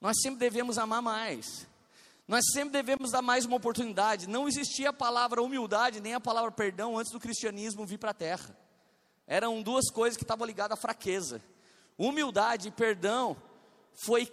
Nós 0.00 0.16
sempre 0.20 0.40
devemos 0.40 0.76
amar 0.76 1.00
mais. 1.00 1.66
Nós 2.26 2.44
sempre 2.52 2.72
devemos 2.72 3.12
dar 3.12 3.22
mais 3.22 3.44
uma 3.44 3.56
oportunidade. 3.56 4.28
Não 4.28 4.48
existia 4.48 4.90
a 4.90 4.92
palavra 4.92 5.42
humildade 5.42 6.00
nem 6.00 6.14
a 6.14 6.20
palavra 6.20 6.50
perdão 6.50 6.98
antes 6.98 7.12
do 7.12 7.20
cristianismo 7.20 7.86
vir 7.86 7.98
para 7.98 8.10
a 8.10 8.14
terra. 8.14 8.56
Eram 9.26 9.62
duas 9.62 9.90
coisas 9.90 10.16
que 10.16 10.24
estavam 10.24 10.46
ligadas 10.46 10.76
à 10.76 10.80
fraqueza. 10.80 11.40
Humildade 11.96 12.68
e 12.68 12.72
perdão 12.72 13.36
foi 14.04 14.30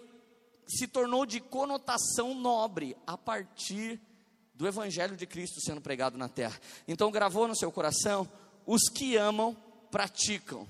se 0.66 0.86
tornou 0.86 1.24
de 1.24 1.40
conotação 1.40 2.34
nobre 2.34 2.96
a 3.06 3.16
partir 3.16 4.00
do 4.54 4.66
evangelho 4.66 5.16
de 5.16 5.26
Cristo 5.26 5.60
sendo 5.60 5.80
pregado 5.80 6.18
na 6.18 6.28
terra. 6.28 6.60
Então 6.86 7.10
gravou 7.10 7.48
no 7.48 7.56
seu 7.56 7.72
coração, 7.72 8.30
os 8.66 8.82
que 8.88 9.16
amam 9.16 9.56
praticam. 9.90 10.68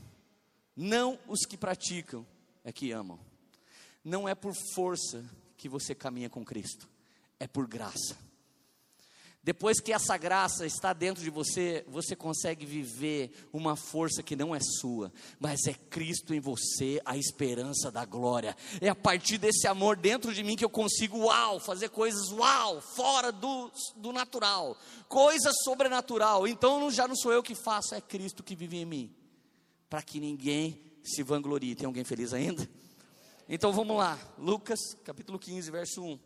Não 0.77 1.19
os 1.27 1.41
que 1.41 1.57
praticam 1.57 2.25
é 2.69 2.73
que 2.73 2.93
amam. 2.93 3.19
Não 4.05 4.29
é 4.29 4.35
por 4.35 4.55
força 4.75 5.25
que 5.57 5.69
você 5.69 5.95
caminha 5.95 6.29
com 6.29 6.45
Cristo, 6.45 6.89
é 7.41 7.47
por 7.47 7.67
graça. 7.67 8.17
Depois 9.43 9.81
que 9.81 9.93
essa 9.93 10.19
graça 10.19 10.67
está 10.67 10.93
dentro 10.93 11.23
de 11.23 11.31
você, 11.31 11.83
você 11.89 12.15
consegue 12.15 12.67
viver 12.67 13.49
uma 13.51 13.75
força 13.75 14.23
que 14.23 14.37
não 14.37 14.55
é 14.55 14.59
sua, 14.61 15.11
mas 15.41 15.67
é 15.67 15.73
Cristo 15.73 16.35
em 16.35 16.41
você, 16.41 17.01
a 17.05 17.17
esperança 17.17 17.91
da 17.91 18.05
glória. 18.05 18.55
É 18.81 18.91
a 18.91 18.95
partir 18.95 19.39
desse 19.39 19.67
amor 19.67 19.97
dentro 19.97 20.35
de 20.35 20.45
mim 20.45 20.55
que 20.55 20.65
eu 20.65 20.69
consigo, 20.69 21.21
uau, 21.21 21.59
fazer 21.59 21.89
coisas, 21.89 22.31
uau, 22.33 22.83
fora 22.83 23.33
do, 23.33 23.71
do 23.97 24.13
natural, 24.13 24.77
coisas 25.09 25.55
sobrenatural. 25.65 26.47
Então 26.47 26.91
já 26.91 27.09
não 27.09 27.17
sou 27.17 27.33
eu 27.33 27.43
que 27.43 27.55
faço, 27.55 27.95
é 27.95 28.01
Cristo 28.03 28.43
que 28.43 28.55
vive 28.55 28.77
em 28.77 28.85
mim, 28.85 29.17
para 29.89 30.03
que 30.03 30.21
ninguém 30.21 30.88
se 31.09 31.23
vanglorie. 31.23 31.75
Tem 31.75 31.87
alguém 31.87 32.05
feliz 32.05 32.33
ainda? 32.33 32.69
Então 33.49 33.73
vamos 33.73 33.97
lá, 33.97 34.19
Lucas 34.37 34.79
capítulo 35.05 35.39
15, 35.39 35.71
verso 35.71 36.03
1. 36.03 36.21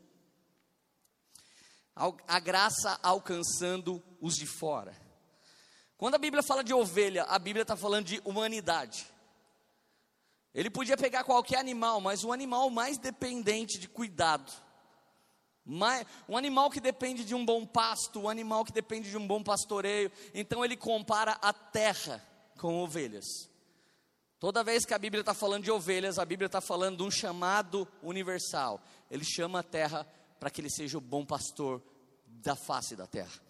A 2.26 2.40
graça 2.40 2.98
alcançando 3.02 4.02
os 4.20 4.34
de 4.34 4.46
fora. 4.46 4.96
Quando 5.96 6.16
a 6.16 6.18
Bíblia 6.18 6.42
fala 6.42 6.64
de 6.64 6.74
ovelha, 6.74 7.22
a 7.24 7.38
Bíblia 7.38 7.62
está 7.62 7.76
falando 7.76 8.06
de 8.06 8.20
humanidade. 8.24 9.06
Ele 10.52 10.68
podia 10.68 10.96
pegar 10.96 11.22
qualquer 11.22 11.58
animal, 11.58 12.00
mas 12.00 12.24
o 12.24 12.32
animal 12.32 12.68
mais 12.70 12.98
dependente 12.98 13.78
de 13.78 13.88
cuidado, 13.88 14.52
um 16.28 16.36
animal 16.36 16.70
que 16.70 16.80
depende 16.80 17.24
de 17.24 17.36
um 17.36 17.46
bom 17.46 17.64
pasto, 17.64 18.22
um 18.22 18.28
animal 18.28 18.64
que 18.64 18.72
depende 18.72 19.08
de 19.08 19.16
um 19.16 19.26
bom 19.26 19.42
pastoreio. 19.44 20.10
Então 20.34 20.64
ele 20.64 20.76
compara 20.76 21.38
a 21.40 21.52
terra 21.52 22.20
com 22.58 22.82
ovelhas. 22.82 23.51
Toda 24.42 24.64
vez 24.64 24.84
que 24.84 24.92
a 24.92 24.98
Bíblia 24.98 25.20
está 25.20 25.32
falando 25.32 25.62
de 25.62 25.70
ovelhas, 25.70 26.18
a 26.18 26.24
Bíblia 26.24 26.46
está 26.46 26.60
falando 26.60 26.96
de 26.96 27.02
um 27.04 27.10
chamado 27.12 27.86
universal. 28.02 28.82
Ele 29.08 29.24
chama 29.24 29.60
a 29.60 29.62
terra 29.62 30.04
para 30.40 30.50
que 30.50 30.60
ele 30.60 30.68
seja 30.68 30.98
o 30.98 31.00
bom 31.00 31.24
pastor 31.24 31.80
da 32.26 32.56
face 32.56 32.96
da 32.96 33.06
terra. 33.06 33.40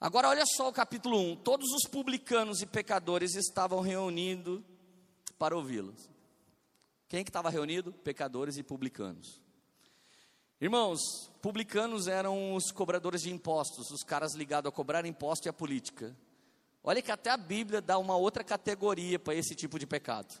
Agora 0.00 0.28
olha 0.28 0.44
só 0.44 0.68
o 0.68 0.72
capítulo 0.72 1.16
1. 1.20 1.36
Todos 1.36 1.70
os 1.70 1.88
publicanos 1.88 2.60
e 2.60 2.66
pecadores 2.66 3.36
estavam 3.36 3.80
reunidos 3.80 4.60
para 5.38 5.56
ouvi-los. 5.56 6.10
Quem 7.08 7.22
que 7.22 7.30
estava 7.30 7.48
reunido? 7.48 7.92
Pecadores 7.92 8.56
e 8.56 8.64
publicanos. 8.64 9.40
Irmãos, 10.60 10.98
publicanos 11.40 12.08
eram 12.08 12.56
os 12.56 12.72
cobradores 12.72 13.22
de 13.22 13.30
impostos, 13.30 13.92
os 13.92 14.02
caras 14.02 14.34
ligados 14.34 14.68
a 14.68 14.74
cobrar 14.74 15.06
imposto 15.06 15.46
e 15.46 15.48
a 15.48 15.52
política. 15.52 16.12
Olha 16.82 17.02
que 17.02 17.12
até 17.12 17.30
a 17.30 17.36
Bíblia 17.36 17.80
dá 17.80 17.98
uma 17.98 18.16
outra 18.16 18.42
categoria 18.42 19.18
para 19.18 19.34
esse 19.34 19.54
tipo 19.54 19.78
de 19.78 19.86
pecado. 19.86 20.40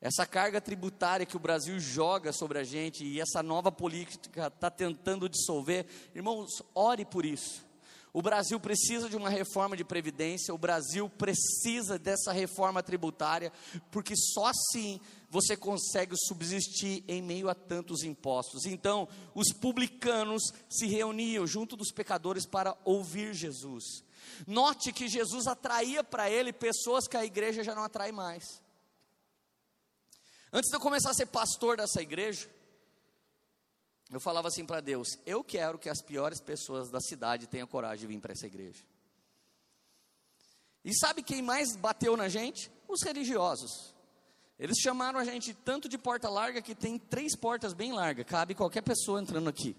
Essa 0.00 0.24
carga 0.24 0.60
tributária 0.60 1.26
que 1.26 1.36
o 1.36 1.40
Brasil 1.40 1.78
joga 1.78 2.32
sobre 2.32 2.58
a 2.58 2.64
gente 2.64 3.04
e 3.04 3.20
essa 3.20 3.42
nova 3.42 3.70
política 3.70 4.46
está 4.46 4.70
tentando 4.70 5.28
dissolver, 5.28 5.84
irmãos, 6.14 6.62
ore 6.74 7.04
por 7.04 7.26
isso. 7.26 7.68
O 8.12 8.22
Brasil 8.22 8.58
precisa 8.58 9.08
de 9.08 9.16
uma 9.16 9.28
reforma 9.28 9.76
de 9.76 9.84
previdência, 9.84 10.54
o 10.54 10.58
Brasil 10.58 11.08
precisa 11.08 11.98
dessa 11.98 12.32
reforma 12.32 12.82
tributária, 12.82 13.52
porque 13.90 14.16
só 14.16 14.46
assim 14.46 14.98
você 15.28 15.56
consegue 15.56 16.16
subsistir 16.16 17.04
em 17.06 17.22
meio 17.22 17.48
a 17.48 17.54
tantos 17.54 18.02
impostos. 18.02 18.64
Então, 18.64 19.06
os 19.32 19.52
publicanos 19.52 20.42
se 20.68 20.86
reuniam 20.86 21.46
junto 21.46 21.76
dos 21.76 21.92
pecadores 21.92 22.46
para 22.46 22.76
ouvir 22.84 23.32
Jesus. 23.32 24.02
Note 24.46 24.92
que 24.92 25.08
Jesus 25.08 25.46
atraía 25.46 26.02
para 26.02 26.30
ele 26.30 26.52
pessoas 26.52 27.06
que 27.06 27.16
a 27.16 27.24
igreja 27.24 27.62
já 27.62 27.74
não 27.74 27.84
atrai 27.84 28.12
mais. 28.12 28.44
Antes 30.52 30.68
de 30.70 30.76
eu 30.76 30.80
começar 30.80 31.10
a 31.10 31.14
ser 31.14 31.26
pastor 31.26 31.76
dessa 31.76 32.02
igreja, 32.02 32.50
eu 34.10 34.20
falava 34.20 34.48
assim 34.48 34.66
para 34.66 34.80
Deus: 34.80 35.08
eu 35.24 35.44
quero 35.44 35.78
que 35.78 35.88
as 35.88 36.02
piores 36.02 36.40
pessoas 36.40 36.90
da 36.90 37.00
cidade 37.00 37.46
tenham 37.46 37.66
coragem 37.66 38.00
de 38.00 38.06
vir 38.14 38.20
para 38.20 38.32
essa 38.32 38.46
igreja. 38.46 38.82
E 40.84 40.94
sabe 40.94 41.22
quem 41.22 41.42
mais 41.42 41.76
bateu 41.76 42.16
na 42.16 42.28
gente? 42.28 42.70
Os 42.88 43.02
religiosos. 43.02 43.94
Eles 44.58 44.76
chamaram 44.78 45.18
a 45.18 45.24
gente 45.24 45.54
tanto 45.54 45.88
de 45.88 45.96
porta 45.96 46.28
larga 46.28 46.60
que 46.60 46.74
tem 46.74 46.98
três 46.98 47.36
portas 47.36 47.72
bem 47.72 47.92
largas, 47.92 48.26
cabe 48.26 48.54
qualquer 48.54 48.82
pessoa 48.82 49.20
entrando 49.20 49.48
aqui. 49.48 49.76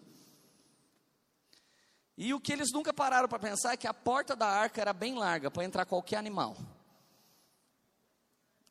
E 2.18 2.34
o 2.34 2.40
que 2.40 2.52
eles 2.52 2.72
nunca 2.72 2.94
pararam 2.94 3.28
para 3.28 3.40
pensar 3.40 3.74
é 3.74 3.78
que 3.78 3.88
a 3.88 3.94
porta 3.94 4.36
da 4.36 4.48
arca 4.48 4.82
era 4.82 4.94
bem 4.94 5.16
larga 5.16 5.50
para 5.50 5.64
entrar 5.64 5.86
qualquer 5.86 6.18
animal. 6.18 6.56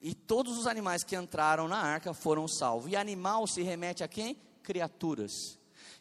E 0.01 0.15
todos 0.15 0.57
os 0.57 0.67
animais 0.67 1.05
que 1.05 1.17
entraram 1.17 1.69
na 1.69 1.79
arca 1.79 2.15
foram 2.15 2.49
salvos. 2.49 2.91
E 2.91 2.97
animal 2.97 3.47
se 3.47 3.63
remete 3.63 4.03
a 4.03 4.09
quem? 4.09 4.37
Criaturas. 4.63 5.33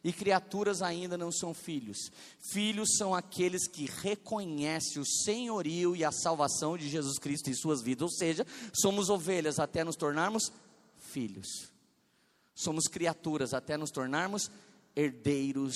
E 0.02 0.14
criaturas 0.14 0.82
ainda 0.82 1.18
não 1.18 1.32
são 1.32 1.54
filhos. 1.54 2.10
Filhos 2.52 2.96
são 2.98 3.14
aqueles 3.14 3.68
que 3.68 3.86
reconhecem 3.86 5.02
o 5.02 5.06
senhorio 5.06 5.96
e 5.96 6.06
a 6.06 6.12
salvação 6.12 6.78
de 6.78 6.88
Jesus 6.88 7.20
Cristo 7.20 7.50
em 7.50 7.54
suas 7.54 7.82
vidas. 7.82 8.04
Ou 8.04 8.10
seja, 8.10 8.48
somos 8.74 9.10
ovelhas 9.10 9.60
até 9.60 9.84
nos 9.84 9.98
tornarmos 9.98 10.54
filhos. 10.98 11.48
Somos 12.56 12.88
criaturas 12.88 13.54
até 13.54 13.76
nos 13.76 13.92
tornarmos 13.92 14.50
herdeiros 14.96 15.76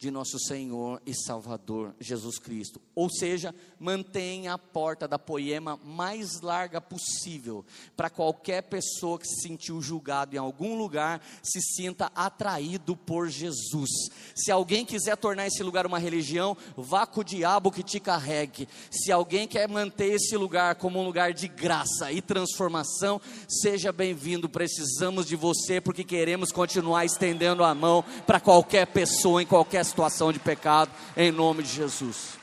de 0.00 0.10
nosso 0.10 0.38
Senhor 0.38 1.00
e 1.04 1.14
Salvador 1.14 1.94
Jesus 2.00 2.38
Cristo. 2.38 2.80
Ou 2.94 3.10
seja, 3.10 3.54
mantenha 3.78 4.54
a 4.54 4.58
porta 4.58 5.06
da 5.06 5.18
poema 5.18 5.78
mais 5.84 6.40
larga 6.40 6.80
possível, 6.80 7.62
para 7.94 8.08
qualquer 8.08 8.62
pessoa 8.62 9.18
que 9.18 9.28
se 9.28 9.42
sentiu 9.42 9.82
julgado 9.82 10.34
em 10.34 10.38
algum 10.38 10.74
lugar 10.74 11.20
se 11.42 11.60
sinta 11.60 12.10
atraído 12.14 12.96
por 12.96 13.28
Jesus. 13.28 13.90
Se 14.34 14.50
alguém 14.50 14.86
quiser 14.86 15.18
tornar 15.18 15.46
esse 15.46 15.62
lugar 15.62 15.84
uma 15.84 15.98
religião, 15.98 16.56
vá 16.74 17.04
com 17.04 17.20
o 17.20 17.24
diabo 17.24 17.70
que 17.70 17.82
te 17.82 18.00
carregue. 18.00 18.66
Se 18.90 19.12
alguém 19.12 19.46
quer 19.46 19.68
manter 19.68 20.14
esse 20.14 20.34
lugar 20.34 20.76
como 20.76 20.98
um 20.98 21.04
lugar 21.04 21.34
de 21.34 21.46
graça 21.46 22.10
e 22.10 22.22
transformação, 22.22 23.20
seja 23.46 23.92
bem-vindo. 23.92 24.48
Precisamos 24.48 25.26
de 25.26 25.36
você 25.36 25.78
porque 25.78 26.04
queremos 26.04 26.50
continuar 26.50 27.04
estendendo 27.04 27.62
a 27.62 27.74
mão 27.74 28.02
para 28.26 28.40
qualquer 28.40 28.86
pessoa 28.86 29.42
em 29.42 29.46
qualquer 29.46 29.89
situação 29.90 30.32
de 30.32 30.38
pecado, 30.38 30.90
em 31.16 31.32
nome 31.32 31.64
de 31.64 31.68
Jesus. 31.68 32.38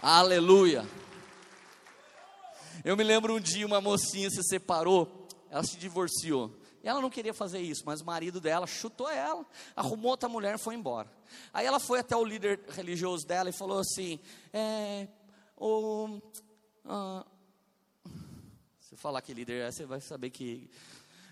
Aleluia. 0.00 0.86
Eu 2.82 2.96
me 2.96 3.04
lembro 3.04 3.34
um 3.34 3.40
dia 3.40 3.66
uma 3.66 3.82
mocinha 3.82 4.30
se 4.30 4.42
separou, 4.42 5.28
ela 5.50 5.62
se 5.62 5.76
divorciou. 5.76 6.50
Ela 6.82 7.02
não 7.02 7.10
queria 7.10 7.34
fazer 7.34 7.60
isso, 7.60 7.82
mas 7.84 8.00
o 8.00 8.06
marido 8.06 8.40
dela 8.40 8.66
chutou 8.66 9.10
ela, 9.10 9.44
arrumou 9.76 10.12
outra 10.12 10.26
mulher 10.28 10.54
e 10.54 10.58
foi 10.58 10.74
embora. 10.74 11.12
Aí 11.52 11.66
ela 11.66 11.78
foi 11.78 11.98
até 11.98 12.16
o 12.16 12.24
líder 12.24 12.60
religioso 12.70 13.26
dela 13.26 13.50
e 13.50 13.52
falou 13.52 13.80
assim: 13.80 14.18
é, 14.50 15.06
o, 15.54 16.18
ah, 16.86 17.26
se 18.80 18.96
falar 18.96 19.20
que 19.20 19.34
líder 19.34 19.68
é, 19.68 19.70
você 19.70 19.84
vai 19.84 20.00
saber 20.00 20.30
que. 20.30 20.70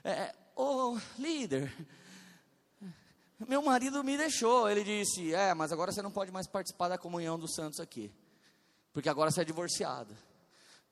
É, 0.04 0.34
o 0.54 0.98
líder, 1.18 1.72
meu 3.44 3.62
marido 3.62 4.02
me 4.02 4.16
deixou. 4.16 4.68
Ele 4.68 4.82
disse: 4.82 5.34
É, 5.34 5.52
mas 5.52 5.72
agora 5.72 5.92
você 5.92 6.00
não 6.00 6.10
pode 6.10 6.32
mais 6.32 6.46
participar 6.46 6.88
da 6.88 6.96
comunhão 6.96 7.38
dos 7.38 7.54
santos 7.54 7.80
aqui, 7.80 8.10
porque 8.92 9.08
agora 9.08 9.30
você 9.30 9.42
é 9.42 9.44
divorciada. 9.44 10.16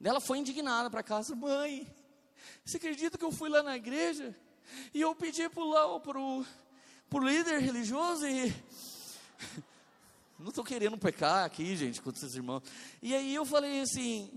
Ela 0.03 0.21
foi 0.21 0.39
indignada 0.39 0.91
para 0.91 1.03
casa: 1.03 1.35
Mãe, 1.35 1.87
você 2.65 2.77
acredita 2.77 3.17
que 3.17 3.25
eu 3.25 3.33
fui 3.33 3.49
lá 3.49 3.63
na 3.63 3.77
igreja 3.77 4.37
e 4.93 5.01
eu 5.01 5.15
pedi 5.15 5.49
para 5.49 5.63
o 5.63 6.45
líder 7.15 7.61
religioso 7.61 8.27
e. 8.27 8.55
Não 10.37 10.49
estou 10.49 10.65
querendo 10.65 10.99
pecar 10.99 11.45
aqui, 11.45 11.75
gente, 11.77 12.03
com 12.03 12.11
esses 12.11 12.35
irmãos. 12.35 12.63
E 13.01 13.15
aí 13.15 13.35
eu 13.35 13.47
falei 13.47 13.81
assim: 13.81 14.31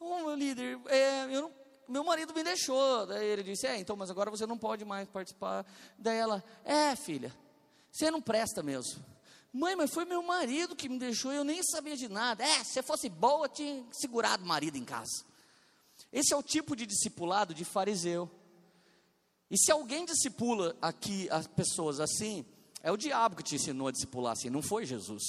Ô 0.00 0.06
oh, 0.06 0.16
meu 0.24 0.34
líder, 0.34 0.80
é, 0.86 1.24
eu 1.26 1.42
não, 1.42 1.52
meu 1.88 2.02
marido 2.02 2.34
me 2.34 2.42
deixou. 2.42 3.06
Daí 3.06 3.24
ele 3.24 3.42
disse: 3.42 3.66
É, 3.66 3.78
então, 3.78 3.94
mas 3.94 4.10
agora 4.10 4.30
você 4.30 4.46
não 4.46 4.58
pode 4.58 4.84
mais 4.84 5.08
participar. 5.08 5.64
Daí 5.96 6.16
ela: 6.16 6.42
É, 6.64 6.96
filha, 6.96 7.32
você 7.92 8.10
não 8.10 8.22
presta 8.22 8.62
mesmo. 8.62 9.04
Mãe, 9.52 9.76
mas 9.76 9.92
foi 9.92 10.06
meu 10.06 10.22
marido 10.22 10.74
que 10.74 10.88
me 10.88 10.98
deixou, 10.98 11.30
eu 11.30 11.44
nem 11.44 11.62
sabia 11.62 11.94
de 11.94 12.08
nada. 12.08 12.42
É, 12.42 12.64
se 12.64 12.82
fosse 12.82 13.10
boa, 13.10 13.48
tinha 13.48 13.84
segurado 13.92 14.42
o 14.42 14.48
marido 14.48 14.78
em 14.78 14.84
casa. 14.84 15.24
Esse 16.10 16.32
é 16.32 16.36
o 16.36 16.42
tipo 16.42 16.74
de 16.74 16.86
discipulado 16.86 17.52
de 17.52 17.64
fariseu. 17.64 18.30
E 19.50 19.58
se 19.58 19.70
alguém 19.70 20.06
discipula 20.06 20.74
aqui 20.80 21.28
as 21.30 21.46
pessoas 21.46 22.00
assim, 22.00 22.46
é 22.82 22.90
o 22.90 22.96
diabo 22.96 23.36
que 23.36 23.42
te 23.42 23.56
ensinou 23.56 23.88
a 23.88 23.92
discipular 23.92 24.32
assim, 24.32 24.48
não 24.48 24.62
foi 24.62 24.86
Jesus. 24.86 25.22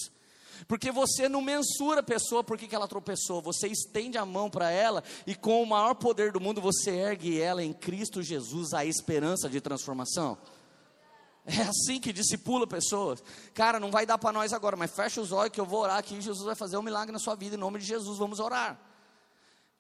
Porque 0.65 0.89
você 0.89 1.28
não 1.28 1.41
mensura 1.41 1.99
a 1.99 2.04
pessoa 2.04 2.43
porque 2.43 2.67
que 2.67 2.76
ela 2.76 2.88
tropeçou, 2.88 3.41
você 3.41 3.67
estende 3.67 4.17
a 4.17 4.26
mão 4.26 4.49
para 4.49 4.71
ela 4.71 5.04
e 5.28 5.36
com 5.36 5.62
o 5.62 5.65
maior 5.65 5.95
poder 5.95 6.32
do 6.32 6.39
mundo 6.39 6.62
você 6.62 6.91
ergue 6.91 7.41
ela 7.41 7.62
em 7.62 7.73
Cristo 7.73 8.21
Jesus, 8.21 8.73
a 8.73 8.86
esperança 8.86 9.49
de 9.49 9.60
transformação. 9.60 10.38
É 11.45 11.62
assim 11.62 11.99
que 11.99 12.13
discipula 12.13 12.65
pessoas. 12.65 13.21
Cara, 13.53 13.79
não 13.79 13.91
vai 13.91 14.06
dar 14.06 14.17
para 14.17 14.32
nós 14.32 14.53
agora, 14.53 14.77
mas 14.77 14.91
fecha 14.91 15.19
os 15.19 15.32
olhos 15.32 15.51
que 15.51 15.60
eu 15.60 15.65
vou 15.65 15.82
orar 15.82 15.97
aqui. 15.97 16.19
Jesus 16.21 16.45
vai 16.45 16.56
fazer 16.56 16.77
um 16.77 16.82
milagre 16.82 17.12
na 17.12 17.19
sua 17.19 17.36
vida 17.36 17.56
em 17.56 17.60
nome 17.60 17.79
de 17.79 17.86
Jesus. 17.86 18.17
Vamos 18.17 18.39
orar. 18.39 18.79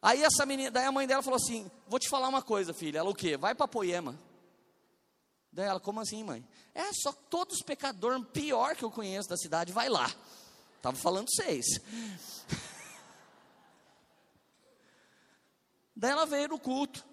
Aí 0.01 0.21
essa 0.21 0.45
menina, 0.45 0.69
daí 0.69 0.85
a 0.85 0.91
mãe 0.91 1.07
dela 1.07 1.23
falou 1.23 1.37
assim: 1.37 1.71
Vou 1.87 1.99
te 1.99 2.09
falar 2.09 2.27
uma 2.27 2.41
coisa, 2.41 2.73
filha. 2.73 2.99
Ela 2.99 3.09
o 3.09 3.15
quê? 3.15 3.37
Vai 3.37 3.55
para 3.55 3.67
Poema. 3.67 4.19
Daí 5.53 5.65
ela, 5.65 5.79
como 5.79 6.01
assim, 6.01 6.23
mãe? 6.23 6.45
É 6.75 6.91
só 6.91 7.13
todos 7.13 7.57
os 7.57 7.61
pecadores 7.61 8.21
pior 8.33 8.75
que 8.75 8.83
eu 8.83 8.91
conheço 8.91 9.29
da 9.29 9.37
cidade, 9.37 9.71
vai 9.71 9.87
lá. 9.87 10.13
Tava 10.81 10.97
falando 10.97 11.33
seis. 11.33 11.65
daí 15.95 16.11
ela 16.11 16.25
veio 16.25 16.49
no 16.49 16.59
culto. 16.59 17.12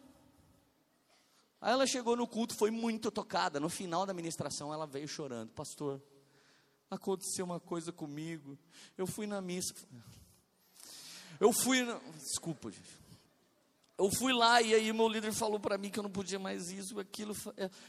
Aí 1.60 1.72
ela 1.72 1.86
chegou 1.86 2.16
no 2.16 2.26
culto, 2.26 2.54
foi 2.54 2.70
muito 2.70 3.10
tocada. 3.10 3.60
No 3.60 3.68
final 3.68 4.06
da 4.06 4.14
ministração, 4.14 4.72
ela 4.72 4.86
veio 4.86 5.06
chorando: 5.06 5.50
Pastor, 5.50 6.00
aconteceu 6.90 7.44
uma 7.44 7.60
coisa 7.60 7.92
comigo. 7.92 8.58
Eu 8.96 9.06
fui 9.06 9.26
na 9.26 9.40
missa. 9.40 9.74
Eu 11.38 11.52
fui. 11.52 11.82
Na... 11.82 12.00
Desculpa, 12.16 12.70
gente. 12.70 13.00
Eu 13.98 14.10
fui 14.10 14.32
lá 14.32 14.62
e 14.62 14.74
aí 14.74 14.90
meu 14.94 15.08
líder 15.08 15.32
falou 15.32 15.60
para 15.60 15.76
mim 15.76 15.90
que 15.90 15.98
eu 15.98 16.02
não 16.02 16.10
podia 16.10 16.38
mais 16.38 16.70
isso, 16.70 16.98
aquilo. 16.98 17.36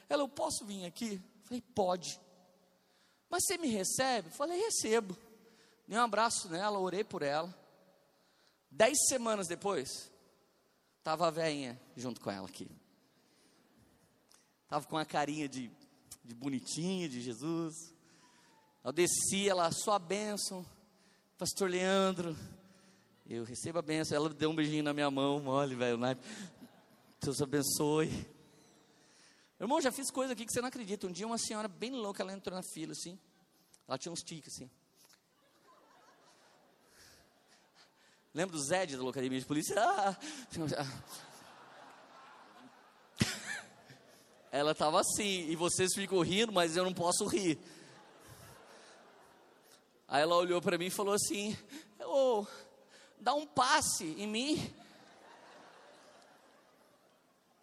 Ela, 0.10 0.24
eu 0.24 0.28
posso 0.28 0.66
vir 0.66 0.86
aqui? 0.86 1.22
falei, 1.46 1.62
pode. 1.74 2.20
Mas 3.30 3.44
você 3.46 3.58
me 3.58 3.70
recebe? 3.70 4.30
falei, 4.30 4.60
recebo. 4.60 5.16
Dei 5.88 5.98
um 5.98 6.02
abraço 6.02 6.50
nela, 6.50 6.80
orei 6.80 7.04
por 7.04 7.22
ela. 7.22 7.54
Dez 8.70 8.98
semanas 9.08 9.48
depois, 9.48 10.12
estava 10.98 11.28
a 11.28 11.32
velhinha 11.32 11.80
junto 11.96 12.20
com 12.20 12.30
ela 12.30 12.48
aqui. 12.48 12.70
Estava 14.72 14.88
com 14.88 14.98
a 14.98 15.04
carinha 15.04 15.50
de, 15.50 15.70
de 16.24 16.34
bonitinho 16.34 17.10
de 17.10 17.20
Jesus. 17.20 17.94
Eu 18.82 18.94
desci, 18.94 19.50
ela, 19.50 19.70
sua 19.70 20.00
bênção, 20.00 20.66
pastor 21.38 21.70
Leandro. 21.70 22.38
Eu 23.30 23.44
recebo 23.44 23.80
a 23.80 23.82
bênção. 23.82 24.16
Ela 24.16 24.30
deu 24.30 24.50
um 24.50 24.56
beijinho 24.56 24.82
na 24.82 24.94
minha 24.94 25.12
mão, 25.12 25.42
mole, 25.42 25.76
velho. 25.76 25.98
Né? 25.98 26.16
Deus 27.22 27.42
abençoe. 27.42 28.10
Irmão, 29.60 29.82
já 29.82 29.92
fiz 29.92 30.10
coisa 30.10 30.32
aqui 30.32 30.46
que 30.46 30.54
você 30.54 30.62
não 30.62 30.70
acredita. 30.70 31.06
Um 31.06 31.12
dia 31.12 31.28
uma 31.28 31.38
senhora 31.38 31.68
bem 31.68 31.92
louca, 31.92 32.24
ela 32.24 32.32
entrou 32.32 32.56
na 32.56 32.64
fila 32.64 32.94
assim. 32.94 33.20
Ela 33.86 33.98
tinha 33.98 34.14
uns 34.14 34.24
tiques 34.24 34.54
assim. 34.56 34.72
Lembra 38.34 38.56
do 38.56 38.64
Zed 38.64 38.96
da 38.96 39.04
Locademia 39.04 39.38
de 39.38 39.46
Polícia? 39.46 39.76
Ah, 39.78 40.18
ela 44.52 44.74
estava 44.74 45.00
assim, 45.00 45.50
e 45.50 45.56
vocês 45.56 45.94
ficam 45.94 46.20
rindo, 46.20 46.52
mas 46.52 46.76
eu 46.76 46.84
não 46.84 46.94
posso 46.94 47.26
rir. 47.26 47.58
Aí 50.08 50.22
ela 50.22 50.36
olhou 50.36 50.62
para 50.62 50.78
mim 50.78 50.88
e 50.88 50.92
falou 50.92 51.14
assim: 51.14 51.58
oh, 52.06 52.46
dá 53.18 53.34
um 53.34 53.48
passe 53.48 54.04
em 54.18 54.28
mim. 54.28 54.74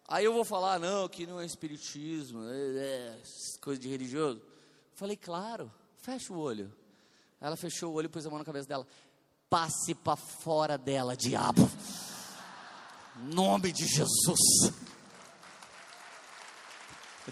Aí 0.07 0.25
eu 0.25 0.33
vou 0.33 0.43
falar, 0.43 0.79
não, 0.79 1.07
que 1.07 1.27
não 1.27 1.39
é 1.39 1.45
espiritismo, 1.45 2.43
é, 2.49 2.77
é 2.77 3.21
coisa 3.61 3.79
de 3.79 3.87
religioso. 3.87 4.41
Falei, 4.95 5.15
claro, 5.15 5.71
fecha 5.99 6.33
o 6.33 6.39
olho. 6.39 6.73
Ela 7.39 7.55
fechou 7.55 7.91
o 7.91 7.93
olho 7.93 8.07
e 8.07 8.09
pôs 8.09 8.25
a 8.25 8.29
mão 8.29 8.39
na 8.39 8.45
cabeça 8.45 8.67
dela. 8.67 8.87
Passe 9.47 9.93
para 9.93 10.15
fora 10.15 10.75
dela, 10.75 11.15
diabo. 11.15 11.69
Nome 13.15 13.71
de 13.71 13.85
Jesus. 13.85 14.88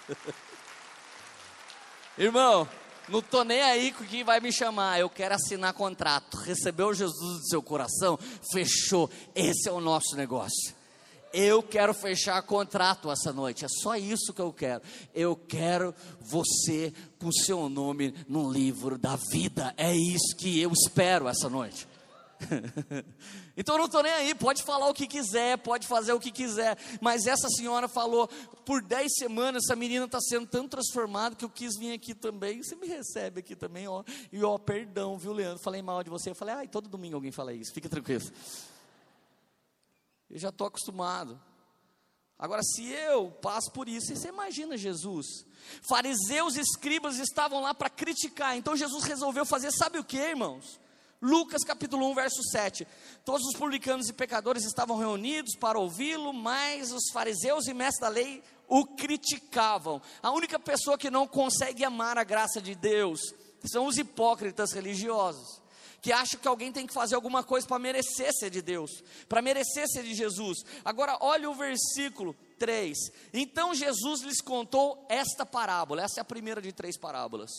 Irmão, 2.17 2.67
não 3.07 3.21
tô 3.21 3.43
nem 3.43 3.61
aí 3.61 3.91
com 3.91 4.05
quem 4.05 4.23
vai 4.23 4.39
me 4.39 4.51
chamar. 4.51 4.99
Eu 4.99 5.09
quero 5.09 5.35
assinar 5.35 5.73
contrato. 5.73 6.37
Recebeu 6.37 6.93
Jesus 6.93 7.39
no 7.39 7.47
seu 7.47 7.61
coração? 7.61 8.19
Fechou. 8.51 9.09
Esse 9.33 9.69
é 9.69 9.71
o 9.71 9.79
nosso 9.79 10.15
negócio. 10.15 10.75
Eu 11.33 11.61
quero 11.61 11.93
fechar 11.93 12.41
contrato 12.41 13.11
essa 13.11 13.31
noite. 13.31 13.63
É 13.63 13.67
só 13.67 13.95
isso 13.95 14.33
que 14.33 14.41
eu 14.41 14.51
quero. 14.51 14.81
Eu 15.13 15.35
quero 15.35 15.93
você 16.19 16.93
com 17.19 17.31
seu 17.31 17.69
nome 17.69 18.13
no 18.27 18.51
livro 18.51 18.97
da 18.97 19.17
vida. 19.31 19.73
É 19.77 19.95
isso 19.95 20.35
que 20.37 20.59
eu 20.59 20.71
espero 20.71 21.27
essa 21.27 21.49
noite. 21.49 21.87
então 23.57 23.75
eu 23.75 23.79
não 23.79 23.85
estou 23.85 24.03
nem 24.03 24.11
aí, 24.11 24.35
pode 24.35 24.63
falar 24.63 24.87
o 24.87 24.93
que 24.93 25.07
quiser, 25.07 25.57
pode 25.57 25.87
fazer 25.87 26.13
o 26.13 26.19
que 26.19 26.31
quiser, 26.31 26.77
mas 27.01 27.25
essa 27.25 27.49
senhora 27.49 27.87
falou, 27.87 28.27
por 28.65 28.81
10 28.81 29.15
semanas 29.15 29.63
essa 29.65 29.75
menina 29.75 30.05
está 30.05 30.19
sendo 30.21 30.45
tão 30.45 30.67
transformada 30.67 31.35
que 31.35 31.43
eu 31.43 31.49
quis 31.49 31.77
vir 31.77 31.93
aqui 31.93 32.13
também, 32.13 32.61
você 32.61 32.75
me 32.75 32.87
recebe 32.87 33.39
aqui 33.39 33.55
também, 33.55 33.87
ó, 33.87 34.03
e 34.31 34.43
ó, 34.43 34.57
perdão, 34.57 35.17
viu 35.17 35.33
Leandro, 35.33 35.63
falei 35.63 35.81
mal 35.81 36.03
de 36.03 36.09
você, 36.09 36.29
eu 36.29 36.35
falei, 36.35 36.55
ai, 36.55 36.67
todo 36.67 36.89
domingo 36.89 37.15
alguém 37.15 37.31
fala 37.31 37.53
isso, 37.53 37.73
fica 37.73 37.89
tranquilo, 37.89 38.23
eu 40.29 40.37
já 40.37 40.49
estou 40.49 40.67
acostumado, 40.67 41.41
agora 42.37 42.61
se 42.61 42.85
eu 42.87 43.31
passo 43.31 43.71
por 43.71 43.89
isso, 43.89 44.15
você 44.15 44.29
imagina 44.29 44.77
Jesus, 44.77 45.25
fariseus 45.89 46.55
e 46.55 46.61
escribas 46.61 47.17
estavam 47.17 47.61
lá 47.61 47.73
para 47.73 47.89
criticar, 47.89 48.55
então 48.55 48.75
Jesus 48.75 49.03
resolveu 49.05 49.45
fazer, 49.45 49.71
sabe 49.71 49.97
o 49.97 50.03
que 50.03 50.17
irmãos? 50.17 50.79
Lucas 51.21 51.63
capítulo 51.63 52.07
1, 52.11 52.13
verso 52.13 52.43
7. 52.51 52.87
Todos 53.25 53.47
os 53.47 53.57
publicanos 53.57 54.07
e 54.07 54.13
pecadores 54.13 54.63
estavam 54.63 54.97
reunidos 54.97 55.55
para 55.59 55.79
ouvi-lo, 55.79 56.31
mas 56.31 56.91
os 56.91 57.09
fariseus 57.11 57.65
e 57.65 57.73
mestres 57.73 58.01
da 58.01 58.07
lei 58.07 58.43
o 58.67 58.85
criticavam. 58.85 59.99
A 60.21 60.31
única 60.31 60.59
pessoa 60.59 60.97
que 60.97 61.09
não 61.09 61.27
consegue 61.27 61.83
amar 61.83 62.19
a 62.19 62.23
graça 62.23 62.61
de 62.61 62.75
Deus 62.75 63.19
são 63.65 63.87
os 63.87 63.97
hipócritas 63.97 64.73
religiosos, 64.73 65.59
que 66.01 66.11
acham 66.11 66.39
que 66.39 66.47
alguém 66.47 66.71
tem 66.71 66.85
que 66.85 66.93
fazer 66.93 67.15
alguma 67.15 67.43
coisa 67.43 67.67
para 67.67 67.79
merecer 67.79 68.31
ser 68.37 68.51
de 68.51 68.61
Deus, 68.61 69.03
para 69.27 69.41
merecer 69.41 69.87
ser 69.87 70.03
de 70.03 70.13
Jesus. 70.13 70.59
Agora, 70.85 71.17
olha 71.19 71.49
o 71.49 71.55
versículo 71.55 72.35
3. 72.59 72.95
Então 73.33 73.73
Jesus 73.73 74.21
lhes 74.21 74.39
contou 74.39 75.03
esta 75.09 75.47
parábola, 75.47 76.03
essa 76.03 76.19
é 76.19 76.21
a 76.21 76.25
primeira 76.25 76.61
de 76.61 76.71
três 76.71 76.95
parábolas. 76.95 77.49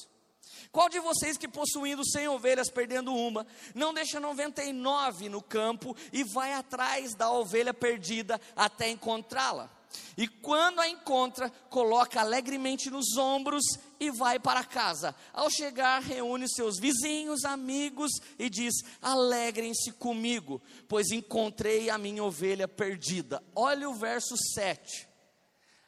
Qual 0.71 0.89
de 0.89 1.01
vocês 1.01 1.37
que 1.37 1.49
possuindo 1.49 2.09
cem 2.09 2.29
ovelhas, 2.29 2.71
perdendo 2.71 3.15
uma, 3.15 3.47
não 3.75 3.95
deixa 3.95 4.21
99 4.21 5.29
no 5.29 5.43
campo 5.43 5.97
e 6.13 6.23
vai 6.25 6.53
atrás 6.53 7.15
da 7.15 7.31
ovelha 7.31 7.73
perdida 7.73 8.41
até 8.55 8.89
encontrá-la? 8.89 9.71
E 10.17 10.27
quando 10.29 10.81
a 10.81 10.89
encontra, 10.89 11.49
coloca 11.71 12.21
alegremente 12.21 12.91
nos 12.91 13.17
ombros 13.17 13.63
e 13.99 14.11
vai 14.11 14.39
para 14.39 14.65
casa. 14.65 15.15
Ao 15.33 15.51
chegar, 15.51 16.03
reúne 16.03 16.49
seus 16.49 16.79
vizinhos, 16.79 17.45
amigos 17.45 18.11
e 18.39 18.51
diz: 18.51 18.75
Alegrem-se 19.01 19.93
comigo, 19.93 20.61
pois 20.89 21.11
encontrei 21.11 21.89
a 21.89 21.97
minha 21.97 22.23
ovelha 22.23 22.69
perdida. 22.69 23.43
Olha 23.55 23.89
o 23.89 23.95
verso 23.95 24.37
7. 24.55 25.09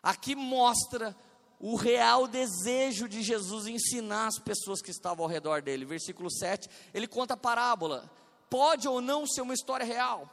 Aqui 0.03 0.35
mostra 0.35 1.15
o 1.61 1.77
real 1.77 2.27
desejo 2.27 3.07
de 3.07 3.23
Jesus 3.23 3.67
ensinar 3.67 4.29
as 4.29 4.39
pessoas 4.39 4.81
que 4.81 4.91
estavam 4.91 5.25
ao 5.25 5.31
redor 5.31 5.61
dele. 5.61 5.85
Versículo 5.85 6.31
7, 6.33 6.69
ele 6.95 7.07
conta 7.07 7.35
a 7.35 7.37
parábola. 7.37 8.11
Pode 8.49 8.89
ou 8.89 9.01
não 9.03 9.27
ser 9.27 9.43
uma 9.43 9.53
história 9.53 9.85
real, 9.85 10.29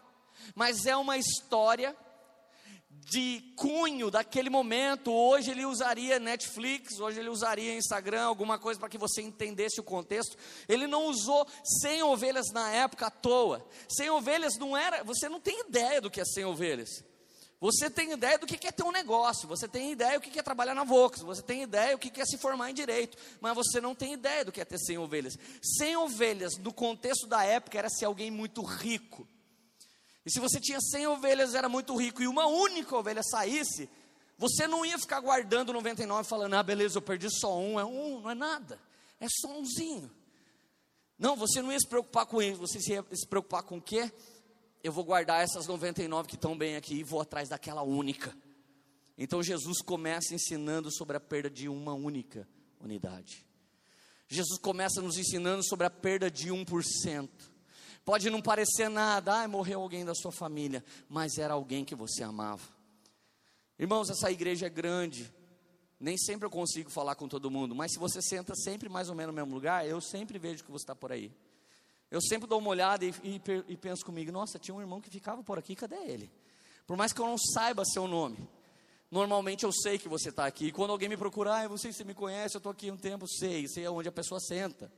mas 0.55 0.85
é 0.85 0.95
uma 0.95 1.17
história 1.17 1.95
de 2.89 3.53
cunho 3.57 4.09
daquele 4.09 4.49
momento. 4.49 5.11
Hoje 5.11 5.51
ele 5.51 5.65
usaria 5.65 6.17
Netflix, 6.17 6.97
hoje 6.97 7.19
ele 7.19 7.29
usaria 7.29 7.77
Instagram, 7.77 8.23
alguma 8.23 8.57
coisa 8.57 8.79
para 8.79 8.89
que 8.89 8.97
você 8.97 9.21
entendesse 9.21 9.81
o 9.81 9.83
contexto. 9.83 10.37
Ele 10.67 10.87
não 10.87 11.07
usou 11.07 11.45
100 11.81 12.03
ovelhas 12.03 12.47
na 12.53 12.71
época 12.71 13.07
à 13.07 13.11
toa. 13.11 13.67
100 13.89 14.09
ovelhas 14.11 14.53
não 14.57 14.75
era, 14.75 15.03
você 15.03 15.27
não 15.27 15.41
tem 15.41 15.59
ideia 15.59 15.99
do 15.99 16.09
que 16.09 16.21
é 16.21 16.25
100 16.25 16.45
ovelhas. 16.45 16.89
Você 17.59 17.89
tem 17.89 18.11
ideia 18.11 18.37
do 18.37 18.45
que 18.45 18.67
é 18.67 18.71
ter 18.71 18.83
um 18.83 18.91
negócio, 18.91 19.47
você 19.47 19.67
tem 19.67 19.91
ideia 19.91 20.19
do 20.19 20.21
que 20.21 20.37
é 20.37 20.43
trabalhar 20.43 20.75
na 20.75 20.83
Vox, 20.83 21.21
você 21.21 21.41
tem 21.41 21.63
ideia 21.63 21.97
do 21.97 21.99
que 21.99 22.21
é 22.21 22.25
se 22.25 22.37
formar 22.37 22.69
em 22.69 22.73
direito, 22.73 23.17
mas 23.41 23.55
você 23.55 23.81
não 23.81 23.95
tem 23.95 24.13
ideia 24.13 24.45
do 24.45 24.51
que 24.51 24.61
é 24.61 24.65
ter 24.65 24.77
100 24.77 24.99
ovelhas. 24.99 25.37
100 25.79 25.97
ovelhas, 25.97 26.57
no 26.57 26.71
contexto 26.71 27.25
da 27.25 27.43
época, 27.43 27.79
era 27.79 27.89
ser 27.89 28.05
alguém 28.05 28.29
muito 28.29 28.61
rico. 28.61 29.27
E 30.23 30.29
se 30.29 30.39
você 30.39 30.59
tinha 30.59 30.79
100 30.79 31.07
ovelhas, 31.07 31.55
era 31.55 31.67
muito 31.67 31.95
rico, 31.95 32.21
e 32.21 32.27
uma 32.27 32.45
única 32.45 32.95
ovelha 32.95 33.23
saísse, 33.23 33.89
você 34.37 34.67
não 34.67 34.85
ia 34.85 34.99
ficar 34.99 35.19
guardando 35.19 35.73
99 35.73 36.29
falando, 36.29 36.53
ah, 36.53 36.61
beleza, 36.61 36.97
eu 36.97 37.01
perdi 37.01 37.27
só 37.39 37.57
um, 37.57 37.79
é 37.79 37.85
um, 37.85 38.21
não 38.21 38.29
é 38.29 38.35
nada, 38.35 38.79
é 39.19 39.25
só 39.27 39.57
umzinho. 39.57 40.11
Não, 41.17 41.35
você 41.35 41.59
não 41.59 41.71
ia 41.71 41.79
se 41.79 41.87
preocupar 41.87 42.27
com 42.27 42.39
isso, 42.39 42.59
você 42.59 42.77
ia 42.93 43.03
se 43.13 43.25
preocupar 43.25 43.63
com 43.63 43.77
o 43.77 43.81
quê? 43.81 44.11
Eu 44.87 44.91
vou 44.93 45.03
guardar 45.03 45.43
essas 45.43 45.67
99 45.67 46.29
que 46.29 46.35
estão 46.35 46.57
bem 46.57 46.77
aqui 46.77 46.95
e 46.95 47.03
vou 47.03 47.19
atrás 47.19 47.49
daquela 47.49 47.83
única. 47.83 48.33
Então 49.17 49.43
Jesus 49.43 49.81
começa 49.81 50.33
ensinando 50.33 50.89
sobre 50.89 51.17
a 51.17 51.19
perda 51.19 51.49
de 51.49 51.67
uma 51.67 51.93
única 51.93 52.47
unidade. 52.79 53.45
Jesus 54.29 54.57
começa 54.59 55.01
nos 55.01 55.17
ensinando 55.17 55.61
sobre 55.65 55.85
a 55.85 55.89
perda 55.89 56.31
de 56.31 56.49
1%. 56.49 57.29
Pode 58.05 58.29
não 58.29 58.41
parecer 58.41 58.87
nada, 58.87 59.41
ah, 59.41 59.47
morreu 59.47 59.81
alguém 59.81 60.05
da 60.05 60.15
sua 60.15 60.31
família, 60.31 60.83
mas 61.09 61.37
era 61.37 61.53
alguém 61.53 61.83
que 61.83 61.93
você 61.93 62.23
amava. 62.23 62.63
Irmãos, 63.77 64.09
essa 64.09 64.31
igreja 64.31 64.67
é 64.67 64.69
grande, 64.69 65.29
nem 65.99 66.17
sempre 66.17 66.45
eu 66.45 66.49
consigo 66.49 66.89
falar 66.89 67.15
com 67.15 67.27
todo 67.27 67.51
mundo, 67.51 67.75
mas 67.75 67.91
se 67.91 67.99
você 67.99 68.21
senta 68.21 68.55
sempre 68.55 68.87
mais 68.87 69.09
ou 69.09 69.15
menos 69.15 69.35
no 69.35 69.41
mesmo 69.41 69.53
lugar, 69.53 69.85
eu 69.85 69.99
sempre 69.99 70.39
vejo 70.39 70.63
que 70.63 70.71
você 70.71 70.83
está 70.83 70.95
por 70.95 71.11
aí. 71.11 71.29
Eu 72.09 72.21
sempre 72.21 72.47
dou 72.47 72.59
uma 72.59 72.69
olhada 72.69 73.05
e, 73.05 73.13
e, 73.23 73.41
e, 73.67 73.77
penso 73.77 74.05
comigo: 74.05 74.31
nossa, 74.31 74.57
tinha 74.57 74.73
um 74.73 74.79
irmão 74.79 75.01
que 75.01 75.09
ficava 75.09 75.43
por 75.43 75.59
aqui, 75.59 75.75
cadê 75.75 75.97
ele? 75.97 76.31
Por 76.85 76.95
mais 76.95 77.11
que 77.11 77.19
eu 77.19 77.25
não 77.25 77.37
saiba 77.37 77.83
seu 77.83 78.07
nome, 78.07 78.49
normalmente 79.11 79.65
eu 79.65 79.73
sei 79.73 79.97
que 79.97 80.07
você 80.07 80.29
está 80.29 80.45
aqui. 80.45 80.67
E 80.67 80.71
quando 80.71 80.91
alguém 80.91 81.09
me 81.09 81.17
procurar, 81.17 81.69
ah, 81.69 81.77
se 81.77 81.91
você 81.91 82.03
me 82.05 82.13
conhece, 82.13 82.55
eu 82.55 82.59
estou 82.59 82.71
aqui 82.71 82.89
um 82.89 82.97
tempo, 82.97 83.27
sei, 83.27 83.67
sei 83.67 83.85
aonde 83.85 84.07
a 84.07 84.11
pessoa 84.11 84.39
senta. 84.39 84.91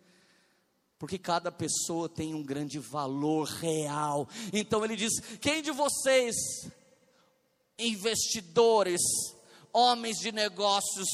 Porque 0.99 1.17
cada 1.17 1.51
pessoa 1.51 2.07
tem 2.07 2.35
um 2.35 2.43
grande 2.43 2.77
valor 2.77 3.47
real. 3.47 4.29
Então 4.53 4.85
ele 4.85 4.95
diz: 4.95 5.13
quem 5.41 5.63
de 5.63 5.71
vocês, 5.71 6.35
investidores, 7.79 9.01
homens 9.73 10.17
de 10.17 10.31
negócios, 10.31 11.07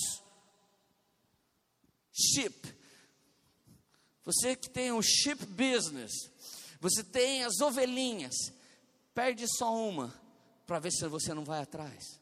chip, 2.11 2.75
você 4.25 4.55
que 4.55 4.67
tem 4.67 4.91
o 4.91 5.01
chip 5.03 5.45
business, 5.45 6.11
você 6.81 7.03
tem 7.03 7.43
as 7.43 7.61
ovelhinhas, 7.61 8.33
perde 9.13 9.45
só 9.47 9.73
uma 9.73 10.13
para 10.65 10.79
ver 10.79 10.91
se 10.91 11.07
você 11.07 11.31
não 11.33 11.45
vai 11.45 11.61
atrás. 11.61 12.19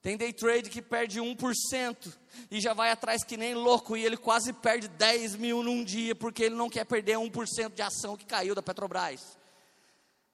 Tem 0.00 0.16
day 0.16 0.32
trade 0.32 0.70
que 0.70 0.80
perde 0.80 1.20
1% 1.20 2.14
e 2.50 2.60
já 2.60 2.72
vai 2.72 2.90
atrás 2.90 3.22
que 3.22 3.36
nem 3.36 3.54
louco 3.54 3.96
e 3.96 4.04
ele 4.04 4.16
quase 4.16 4.52
perde 4.52 4.88
10 4.88 5.36
mil 5.36 5.62
num 5.62 5.84
dia 5.84 6.14
porque 6.14 6.44
ele 6.44 6.54
não 6.54 6.70
quer 6.70 6.84
perder 6.84 7.18
1% 7.18 7.74
de 7.74 7.82
ação 7.82 8.16
que 8.16 8.24
caiu 8.24 8.54
da 8.54 8.62
Petrobras. 8.62 9.36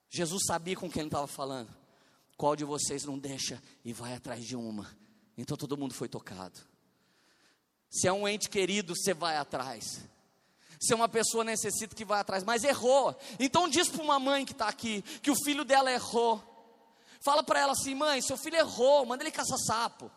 Jesus 0.09 0.45
sabia 0.47 0.77
com 0.77 0.88
quem 0.88 1.01
ele 1.01 1.09
estava 1.09 1.27
falando. 1.27 1.75
Qual 2.37 2.55
de 2.55 2.64
vocês 2.64 3.05
não 3.05 3.19
deixa 3.19 3.61
e 3.85 3.93
vai 3.93 4.14
atrás 4.14 4.45
de 4.45 4.55
uma? 4.55 4.88
Então 5.37 5.57
todo 5.57 5.77
mundo 5.77 5.95
foi 5.95 6.09
tocado. 6.09 6.61
Se 7.90 8.07
é 8.07 8.12
um 8.12 8.29
ente 8.29 8.49
querido, 8.49 8.95
você 8.95 9.14
vai 9.14 9.37
atrás 9.37 10.05
se 10.81 10.95
uma 10.95 11.09
pessoa 11.09 11.45
necessita 11.45 11.95
que 11.95 12.05
vai 12.05 12.21
atrás, 12.21 12.45
mas 12.45 12.65
errou. 12.65 13.17
Então 13.39 13.69
diz 13.69 13.89
para 13.89 14.03
uma 14.03 14.19
mãe 14.19 14.45
que 14.45 14.53
está 14.53 14.69
aqui 14.69 15.03
que 15.23 15.31
o 15.31 15.45
filho 15.45 15.65
dela 15.65 15.91
errou. 15.91 16.43
Fala 17.25 17.43
para 17.43 17.61
ela 17.61 17.73
assim, 17.73 17.95
mãe, 17.95 18.21
seu 18.21 18.37
filho 18.37 18.57
errou, 18.57 19.07
manda 19.07 19.23
ele 19.23 19.31
caçar 19.31 19.59
sapo. 19.59 20.11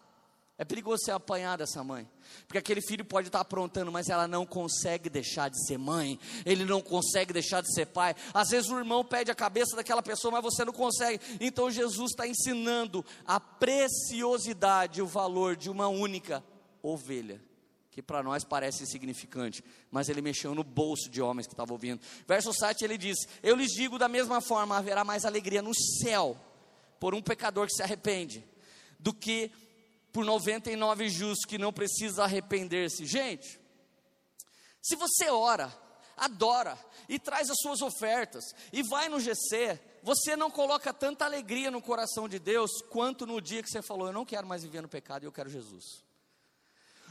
É 0.59 0.65
perigoso 0.65 1.05
ser 1.05 1.11
apanhado 1.11 1.61
essa 1.61 1.83
mãe, 1.83 2.09
porque 2.47 2.57
aquele 2.57 2.81
filho 2.81 3.05
pode 3.05 3.27
estar 3.27 3.37
tá 3.37 3.41
aprontando, 3.43 3.91
mas 3.91 4.09
ela 4.09 4.27
não 4.27 4.43
consegue 4.43 5.07
deixar 5.07 5.49
de 5.49 5.67
ser 5.67 5.77
mãe, 5.77 6.19
ele 6.43 6.65
não 6.65 6.81
consegue 6.81 7.31
deixar 7.31 7.61
de 7.61 7.71
ser 7.71 7.85
pai. 7.85 8.15
Às 8.33 8.49
vezes 8.49 8.67
o 8.71 8.77
irmão 8.79 9.05
pede 9.05 9.29
a 9.29 9.35
cabeça 9.35 9.75
daquela 9.75 10.01
pessoa, 10.01 10.31
mas 10.31 10.41
você 10.41 10.65
não 10.65 10.73
consegue. 10.73 11.21
Então 11.39 11.69
Jesus 11.69 12.09
está 12.09 12.27
ensinando 12.27 13.05
a 13.23 13.39
preciosidade, 13.39 14.99
o 14.99 15.05
valor 15.05 15.55
de 15.55 15.69
uma 15.69 15.87
única 15.87 16.43
ovelha 16.81 17.39
que 17.97 18.01
para 18.03 18.21
nós 18.21 18.43
parece 18.43 18.83
insignificante, 18.83 19.63
mas 19.89 20.07
ele 20.07 20.21
mexeu 20.21 20.53
no 20.53 20.63
bolso 20.63 21.09
de 21.09 21.19
homens 21.19 21.47
que 21.47 21.53
estavam 21.53 21.73
ouvindo. 21.73 21.99
Verso 22.27 22.53
7 22.53 22.83
ele 22.83 22.95
diz: 22.95 23.17
Eu 23.41 23.55
lhes 23.55 23.71
digo 23.71 23.97
da 23.97 24.07
mesma 24.07 24.39
forma: 24.39 24.77
haverá 24.77 25.03
mais 25.03 25.25
alegria 25.25 25.63
no 25.63 25.73
céu 25.73 26.39
por 26.99 27.15
um 27.15 27.23
pecador 27.23 27.65
que 27.65 27.73
se 27.73 27.81
arrepende, 27.81 28.47
do 28.99 29.11
que 29.11 29.51
por 30.13 30.23
99 30.23 31.09
justos 31.09 31.43
que 31.43 31.57
não 31.57 31.73
precisa 31.73 32.23
arrepender-se. 32.23 33.03
Gente, 33.03 33.59
se 34.79 34.95
você 34.95 35.31
ora, 35.31 35.75
adora 36.15 36.77
e 37.09 37.17
traz 37.17 37.49
as 37.49 37.57
suas 37.59 37.81
ofertas 37.81 38.43
e 38.71 38.83
vai 38.83 39.09
no 39.09 39.19
GC, 39.19 39.79
você 40.03 40.35
não 40.35 40.51
coloca 40.51 40.93
tanta 40.93 41.25
alegria 41.25 41.71
no 41.71 41.81
coração 41.81 42.29
de 42.29 42.37
Deus 42.37 42.69
quanto 42.91 43.25
no 43.25 43.41
dia 43.41 43.63
que 43.63 43.71
você 43.71 43.81
falou: 43.81 44.05
Eu 44.05 44.13
não 44.13 44.23
quero 44.23 44.45
mais 44.45 44.61
viver 44.61 44.83
no 44.83 44.87
pecado 44.87 45.23
e 45.23 45.25
eu 45.25 45.31
quero 45.31 45.49
Jesus. 45.49 46.05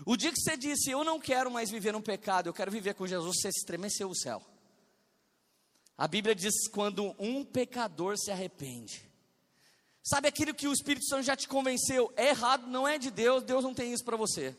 O 0.04 0.16
dia 0.16 0.30
que 0.30 0.40
você 0.40 0.56
disse, 0.56 0.90
eu 0.90 1.02
não 1.02 1.18
quero 1.18 1.50
mais 1.50 1.70
viver 1.70 1.92
no 1.92 2.02
pecado, 2.02 2.48
eu 2.48 2.54
quero 2.54 2.70
viver 2.70 2.94
com 2.94 3.06
Jesus, 3.06 3.36
você 3.40 3.48
estremeceu 3.48 4.10
o 4.10 4.14
céu. 4.14 4.42
A 5.96 6.06
Bíblia 6.06 6.34
diz: 6.34 6.68
quando 6.68 7.14
um 7.18 7.44
pecador 7.44 8.16
se 8.18 8.30
arrepende. 8.30 9.06
Sabe 10.02 10.28
aquilo 10.28 10.54
que 10.54 10.68
o 10.68 10.72
Espírito 10.72 11.06
Santo 11.06 11.24
já 11.24 11.34
te 11.34 11.48
convenceu? 11.48 12.12
É 12.16 12.28
errado, 12.28 12.68
não 12.68 12.86
é 12.86 12.96
de 12.96 13.10
Deus, 13.10 13.42
Deus 13.42 13.64
não 13.64 13.74
tem 13.74 13.92
isso 13.92 14.04
para 14.04 14.16
você. 14.16 14.56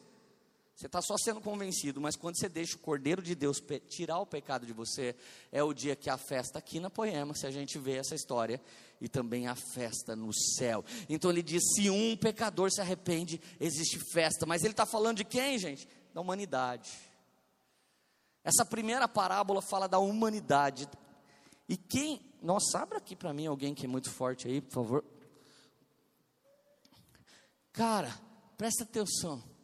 Você 0.77 0.85
está 0.85 1.01
só 1.01 1.17
sendo 1.17 1.41
convencido, 1.41 1.99
mas 1.99 2.15
quando 2.15 2.37
você 2.37 2.47
deixa 2.47 2.75
o 2.75 2.79
Cordeiro 2.79 3.19
de 3.19 3.33
Deus 3.33 3.59
tirar 3.89 4.19
o 4.19 4.27
pecado 4.27 4.63
de 4.63 4.71
você, 4.71 5.15
é 5.51 5.63
o 5.63 5.73
dia 5.73 5.95
que 5.95 6.07
a 6.07 6.19
festa 6.19 6.59
aqui 6.59 6.79
na 6.79 6.87
Poema, 6.87 7.33
se 7.33 7.47
a 7.47 7.51
gente 7.51 7.79
vê 7.79 7.93
essa 7.93 8.13
história, 8.13 8.61
e 9.01 9.09
também 9.09 9.47
a 9.47 9.55
festa 9.55 10.15
no 10.15 10.31
céu. 10.31 10.85
Então 11.09 11.31
ele 11.31 11.41
diz: 11.41 11.63
se 11.73 11.89
um 11.89 12.15
pecador 12.15 12.71
se 12.71 12.79
arrepende, 12.79 13.41
existe 13.59 13.97
festa. 14.13 14.45
Mas 14.45 14.61
ele 14.61 14.73
está 14.73 14.85
falando 14.85 15.17
de 15.17 15.25
quem, 15.25 15.57
gente? 15.57 15.89
Da 16.13 16.21
humanidade. 16.21 16.91
Essa 18.43 18.63
primeira 18.63 19.07
parábola 19.07 19.63
fala 19.63 19.87
da 19.87 19.97
humanidade. 19.97 20.87
E 21.67 21.75
quem. 21.75 22.21
Nossa, 22.39 22.77
abra 22.77 22.99
aqui 22.99 23.15
para 23.15 23.33
mim 23.33 23.47
alguém 23.47 23.73
que 23.73 23.85
é 23.85 23.89
muito 23.89 24.11
forte 24.11 24.47
aí, 24.47 24.61
por 24.61 24.73
favor. 24.73 25.05
Cara, 27.73 28.15
presta 28.55 28.83
atenção. 28.83 29.56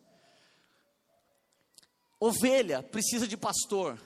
Ovelha 2.25 2.81
precisa 2.81 3.27
de 3.27 3.35
pastor. 3.35 3.99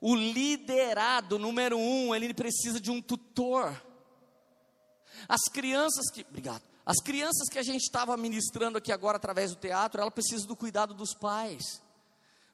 O 0.00 0.12
liderado 0.12 1.38
número 1.38 1.78
um, 1.78 2.12
ele 2.12 2.34
precisa 2.34 2.80
de 2.80 2.90
um 2.90 3.00
tutor. 3.00 3.80
As 5.28 5.42
crianças 5.44 6.10
que, 6.10 6.26
obrigado. 6.28 6.62
As 6.84 6.96
crianças 6.96 7.48
que 7.48 7.60
a 7.60 7.62
gente 7.62 7.82
estava 7.82 8.16
ministrando 8.16 8.78
aqui 8.78 8.90
agora 8.90 9.18
através 9.18 9.52
do 9.52 9.56
teatro, 9.56 10.00
ela 10.00 10.10
precisa 10.10 10.48
do 10.48 10.56
cuidado 10.56 10.94
dos 10.94 11.14
pais. 11.14 11.80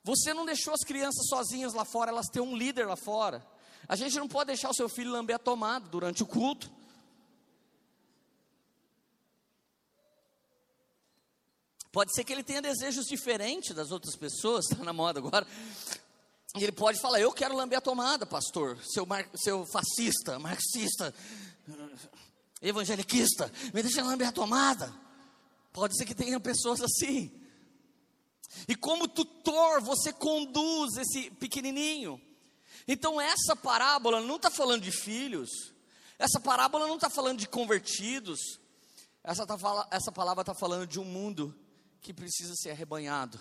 Você 0.04 0.34
não 0.34 0.44
deixou 0.44 0.74
as 0.74 0.84
crianças 0.84 1.28
sozinhas 1.30 1.72
lá 1.72 1.86
fora, 1.86 2.10
elas 2.10 2.26
têm 2.26 2.42
um 2.42 2.54
líder 2.54 2.86
lá 2.86 2.96
fora. 2.96 3.42
A 3.88 3.96
gente 3.96 4.18
não 4.18 4.28
pode 4.28 4.48
deixar 4.48 4.68
o 4.68 4.74
seu 4.74 4.88
filho 4.88 5.12
lamber 5.12 5.36
a 5.36 5.38
tomada 5.38 5.88
durante 5.88 6.22
o 6.22 6.26
culto. 6.26 6.70
Pode 11.92 12.14
ser 12.14 12.24
que 12.24 12.32
ele 12.32 12.42
tenha 12.42 12.62
desejos 12.62 13.04
diferentes 13.04 13.76
das 13.76 13.90
outras 13.90 14.16
pessoas, 14.16 14.64
está 14.64 14.82
na 14.82 14.94
moda 14.94 15.20
agora. 15.20 15.46
E 16.56 16.62
ele 16.62 16.72
pode 16.72 16.98
falar: 16.98 17.20
Eu 17.20 17.30
quero 17.32 17.54
lamber 17.54 17.78
a 17.78 17.82
tomada, 17.82 18.24
pastor, 18.24 18.78
seu, 18.82 19.04
mar, 19.04 19.28
seu 19.34 19.66
fascista, 19.66 20.38
marxista, 20.38 21.14
evangeliquista, 22.62 23.52
me 23.74 23.82
deixa 23.82 24.02
lamber 24.02 24.28
a 24.28 24.32
tomada. 24.32 24.92
Pode 25.70 25.96
ser 25.96 26.06
que 26.06 26.14
tenha 26.14 26.40
pessoas 26.40 26.80
assim. 26.80 27.30
E 28.66 28.74
como 28.74 29.08
tutor, 29.08 29.82
você 29.82 30.12
conduz 30.12 30.96
esse 30.96 31.30
pequenininho. 31.32 32.20
Então, 32.86 33.20
essa 33.20 33.54
parábola 33.54 34.20
não 34.20 34.36
está 34.36 34.50
falando 34.50 34.82
de 34.82 34.90
filhos, 34.90 35.48
essa 36.18 36.40
parábola 36.40 36.86
não 36.86 36.96
está 36.96 37.08
falando 37.08 37.38
de 37.38 37.48
convertidos, 37.48 38.58
essa, 39.24 39.46
tá, 39.46 39.56
essa 39.90 40.10
palavra 40.10 40.42
está 40.42 40.52
falando 40.52 40.86
de 40.86 40.98
um 40.98 41.04
mundo 41.04 41.54
que 42.02 42.12
precisa 42.12 42.54
ser 42.56 42.70
arrebanhado. 42.70 43.38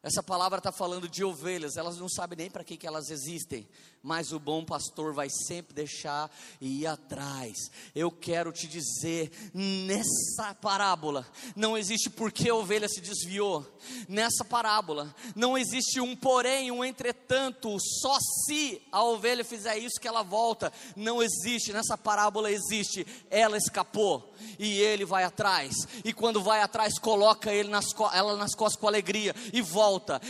Essa 0.00 0.22
palavra 0.22 0.58
está 0.58 0.70
falando 0.70 1.08
de 1.08 1.24
ovelhas, 1.24 1.76
elas 1.76 1.96
não 1.96 2.08
sabem 2.08 2.38
nem 2.38 2.50
para 2.50 2.62
que, 2.62 2.76
que 2.76 2.86
elas 2.86 3.10
existem, 3.10 3.68
mas 4.00 4.30
o 4.30 4.38
bom 4.38 4.64
pastor 4.64 5.12
vai 5.12 5.28
sempre 5.28 5.74
deixar 5.74 6.30
e 6.60 6.82
ir 6.82 6.86
atrás. 6.86 7.56
Eu 7.96 8.08
quero 8.08 8.52
te 8.52 8.68
dizer, 8.68 9.32
nessa 9.52 10.54
parábola, 10.54 11.26
não 11.56 11.76
existe 11.76 12.08
porque 12.08 12.48
a 12.48 12.54
ovelha 12.54 12.88
se 12.88 13.00
desviou. 13.00 13.66
Nessa 14.08 14.44
parábola, 14.44 15.12
não 15.34 15.58
existe 15.58 16.00
um 16.00 16.14
porém, 16.14 16.70
um 16.70 16.84
entretanto, 16.84 17.76
só 18.00 18.16
se 18.46 18.80
a 18.92 19.02
ovelha 19.02 19.44
fizer 19.44 19.78
isso 19.78 20.00
que 20.00 20.06
ela 20.06 20.22
volta. 20.22 20.72
Não 20.94 21.20
existe, 21.20 21.72
nessa 21.72 21.98
parábola 21.98 22.52
existe, 22.52 23.04
ela 23.28 23.56
escapou 23.56 24.32
e 24.60 24.78
ele 24.78 25.04
vai 25.04 25.24
atrás. 25.24 25.74
E 26.04 26.12
quando 26.12 26.40
vai 26.40 26.60
atrás, 26.62 27.00
coloca 27.00 27.52
ele 27.52 27.68
nas, 27.68 27.86
ela 28.12 28.36
nas 28.36 28.54
costas 28.54 28.80
com 28.80 28.86
alegria 28.86 29.34
e 29.52 29.60
volta. 29.60 29.87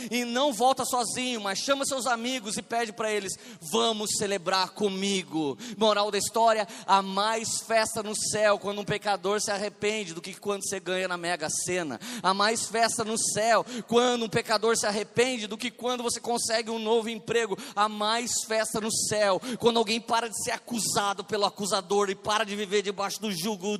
E 0.09 0.23
não 0.23 0.53
volta 0.53 0.85
sozinho, 0.85 1.41
mas 1.41 1.59
chama 1.59 1.85
seus 1.85 2.05
amigos 2.05 2.57
e 2.57 2.61
pede 2.61 2.93
para 2.93 3.11
eles: 3.11 3.33
vamos 3.71 4.11
celebrar 4.17 4.69
comigo. 4.69 5.57
Moral 5.77 6.11
da 6.11 6.17
história: 6.17 6.67
há 6.85 7.01
mais 7.01 7.59
festa 7.61 8.01
no 8.01 8.15
céu 8.15 8.57
quando 8.57 8.79
um 8.79 8.85
pecador 8.85 9.41
se 9.41 9.51
arrepende 9.51 10.13
do 10.13 10.21
que 10.21 10.33
quando 10.33 10.63
você 10.63 10.79
ganha 10.79 11.07
na 11.07 11.17
Mega 11.17 11.49
Sena. 11.49 11.99
Há 12.21 12.33
mais 12.33 12.65
festa 12.65 13.03
no 13.03 13.17
céu 13.17 13.65
quando 13.87 14.25
um 14.25 14.29
pecador 14.29 14.77
se 14.77 14.85
arrepende 14.85 15.47
do 15.47 15.57
que 15.57 15.71
quando 15.71 16.03
você 16.03 16.19
consegue 16.19 16.69
um 16.69 16.79
novo 16.79 17.09
emprego. 17.09 17.57
Há 17.75 17.89
mais 17.89 18.31
festa 18.47 18.79
no 18.79 18.91
céu 18.91 19.41
quando 19.59 19.77
alguém 19.77 19.99
para 19.99 20.29
de 20.29 20.43
ser 20.43 20.51
acusado 20.51 21.23
pelo 21.23 21.45
acusador 21.45 22.09
e 22.09 22.15
para 22.15 22.43
de 22.43 22.55
viver 22.55 22.81
debaixo 22.81 23.21
do 23.21 23.31
jugo 23.31 23.79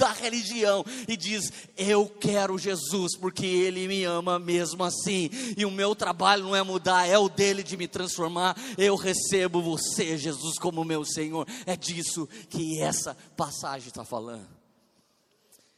da 0.00 0.12
religião 0.12 0.82
e 1.06 1.14
diz: 1.14 1.52
Eu 1.76 2.08
quero 2.08 2.58
Jesus 2.58 3.16
porque 3.16 3.44
Ele 3.44 3.86
me 3.86 4.02
ama 4.04 4.38
mesmo 4.38 4.82
assim, 4.82 5.28
e 5.56 5.66
o 5.66 5.70
meu 5.70 5.94
trabalho 5.94 6.44
não 6.44 6.56
é 6.56 6.62
mudar, 6.62 7.06
é 7.06 7.18
o 7.18 7.28
dele 7.28 7.62
de 7.62 7.76
me 7.76 7.86
transformar. 7.86 8.56
Eu 8.78 8.96
recebo 8.96 9.60
você, 9.60 10.16
Jesus, 10.16 10.58
como 10.58 10.84
meu 10.84 11.04
Senhor. 11.04 11.46
É 11.66 11.76
disso 11.76 12.26
que 12.48 12.80
essa 12.80 13.14
passagem 13.36 13.88
está 13.88 14.04
falando. 14.04 14.48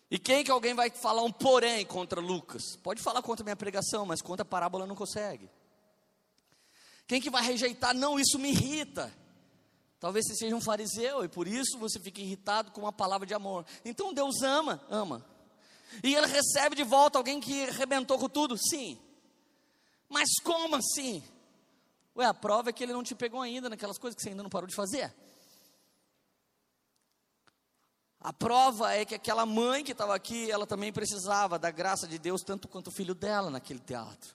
E 0.09 0.19
quem 0.19 0.45
que 0.45 0.51
alguém 0.51 0.75
vai 0.75 0.91
falar 0.91 1.23
um 1.23 1.33
porém 1.33 1.85
contra 1.85 2.21
Lucas? 2.21 2.77
Pode 2.83 3.03
falar 3.03 3.23
contra 3.23 3.43
minha 3.43 3.57
pregação, 3.57 4.07
mas 4.07 4.23
contra 4.23 4.43
a 4.43 4.47
parábola 4.47 4.87
não 4.87 4.95
consegue. 4.95 5.51
Quem 7.09 7.21
que 7.21 7.31
vai 7.31 7.43
rejeitar? 7.43 7.95
Não, 7.95 8.21
isso 8.21 8.39
me 8.39 8.51
irrita. 8.51 9.13
Talvez 10.03 10.27
você 10.27 10.35
seja 10.35 10.57
um 10.57 10.61
fariseu 10.61 11.23
e 11.23 11.29
por 11.29 11.47
isso 11.47 11.79
você 11.79 12.01
fica 12.01 12.21
irritado 12.21 12.73
com 12.73 12.81
uma 12.81 12.93
palavra 12.93 13.25
de 13.25 13.35
amor. 13.35 13.65
Então 13.85 14.13
Deus 14.13 14.43
ama, 14.43 14.85
ama. 14.91 15.25
E 16.03 16.13
ele 16.13 16.27
recebe 16.27 16.75
de 16.75 16.83
volta 16.83 17.19
alguém 17.19 17.39
que 17.39 17.69
arrebentou 17.69 18.19
com 18.19 18.29
tudo? 18.29 18.59
Sim. 18.59 18.99
Mas 20.09 20.29
como 20.43 20.75
assim? 20.75 21.23
Ué, 22.17 22.27
a 22.27 22.35
prova 22.35 22.71
é 22.71 22.73
que 22.73 22.83
ele 22.83 22.93
não 22.93 23.05
te 23.05 23.15
pegou 23.15 23.41
ainda 23.41 23.71
naquelas 23.71 23.97
coisas 23.97 24.17
que 24.17 24.23
você 24.25 24.31
ainda 24.31 24.43
não 24.43 24.51
parou 24.51 24.67
de 24.67 24.75
fazer. 24.75 25.15
A 28.19 28.33
prova 28.33 28.93
é 28.93 29.05
que 29.05 29.15
aquela 29.15 29.47
mãe 29.47 29.85
que 29.85 29.93
estava 29.93 30.17
aqui, 30.17 30.51
ela 30.51 30.67
também 30.67 30.93
precisava 30.93 31.61
da 31.61 31.71
graça 31.71 32.09
de 32.09 32.19
Deus, 32.19 32.43
tanto 32.43 32.67
quanto 32.67 32.89
o 32.89 32.93
filho 32.93 33.15
dela 33.15 33.51
naquele 33.51 33.79
teatro. 33.79 34.35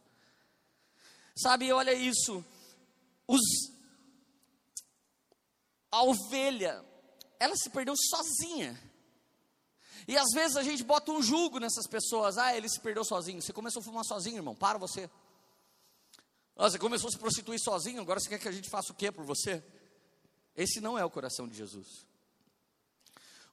Sabe, 1.36 1.74
olha 1.74 1.94
isso. 1.94 2.42
Os 3.28 3.42
a 5.92 6.04
ovelha, 6.04 6.84
ela 7.40 7.56
se 7.56 7.70
perdeu 7.70 7.96
sozinha. 7.96 8.80
E 10.08 10.18
às 10.18 10.30
vezes 10.34 10.56
a 10.56 10.64
gente 10.64 10.84
bota 10.84 11.12
um 11.12 11.22
julgo 11.22 11.60
nessas 11.60 11.86
pessoas. 11.88 12.38
Ah, 12.38 12.56
ele 12.56 12.70
se 12.70 12.80
perdeu 12.80 13.04
sozinho. 13.04 13.42
Você 13.42 13.52
começou 13.52 13.82
a 13.82 13.84
fumar 13.84 14.06
sozinho, 14.06 14.38
irmão. 14.38 14.56
Para 14.56 14.78
você. 14.78 15.10
Ah, 16.56 16.70
você 16.70 16.80
começou 16.80 17.10
a 17.10 17.12
se 17.12 17.18
prostituir 17.18 17.60
sozinho. 17.60 18.02
Agora 18.02 18.20
você 18.20 18.30
quer 18.30 18.40
que 18.40 18.48
a 18.48 18.52
gente 18.52 18.70
faça 18.70 18.92
o 18.92 18.96
que 18.96 19.12
por 19.12 19.26
você? 19.26 19.64
Esse 20.56 20.80
não 20.80 20.98
é 20.98 21.04
o 21.04 21.10
coração 21.10 21.48
de 21.48 21.56
Jesus. 21.56 22.08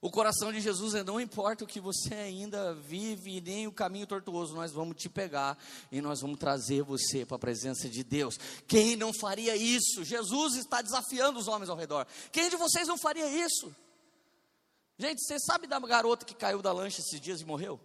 O 0.05 0.11
coração 0.11 0.53
de 0.53 0.61
Jesus 0.61 0.93
é 0.93 1.03
não 1.03 1.19
importa 1.19 1.63
o 1.63 1.67
que 1.67 1.79
você 1.79 2.13
ainda 2.13 2.75
vive, 2.75 3.41
nem 3.41 3.65
o 3.65 3.71
caminho 3.71 4.05
tortuoso, 4.05 4.53
nós 4.53 4.71
vamos 4.71 4.97
te 4.97 5.09
pegar 5.09 5.57
e 5.91 5.99
nós 5.99 6.21
vamos 6.21 6.37
trazer 6.37 6.83
você 6.83 7.25
para 7.25 7.37
a 7.37 7.39
presença 7.39 7.89
de 7.89 8.03
Deus. 8.03 8.37
Quem 8.67 8.95
não 8.95 9.11
faria 9.11 9.55
isso? 9.55 10.03
Jesus 10.03 10.57
está 10.57 10.83
desafiando 10.83 11.39
os 11.39 11.47
homens 11.47 11.71
ao 11.71 11.75
redor. 11.75 12.05
Quem 12.31 12.51
de 12.51 12.55
vocês 12.55 12.87
não 12.87 12.99
faria 12.99 13.27
isso? 13.27 13.75
Gente, 14.95 15.25
você 15.25 15.39
sabe 15.39 15.65
da 15.65 15.79
garota 15.79 16.23
que 16.23 16.35
caiu 16.35 16.61
da 16.61 16.71
lancha 16.71 17.01
esses 17.01 17.19
dias 17.19 17.41
e 17.41 17.45
morreu? 17.45 17.79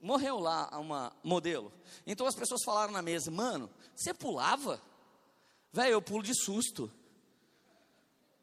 Morreu 0.00 0.38
lá 0.38 0.68
uma 0.78 1.12
modelo. 1.24 1.72
Então 2.06 2.28
as 2.28 2.36
pessoas 2.36 2.62
falaram 2.64 2.92
na 2.92 3.02
mesa: 3.02 3.28
Mano, 3.28 3.68
você 3.96 4.14
pulava? 4.14 4.80
Velho, 5.72 5.94
eu 5.94 6.02
pulo 6.02 6.22
de 6.22 6.32
susto. 6.32 6.88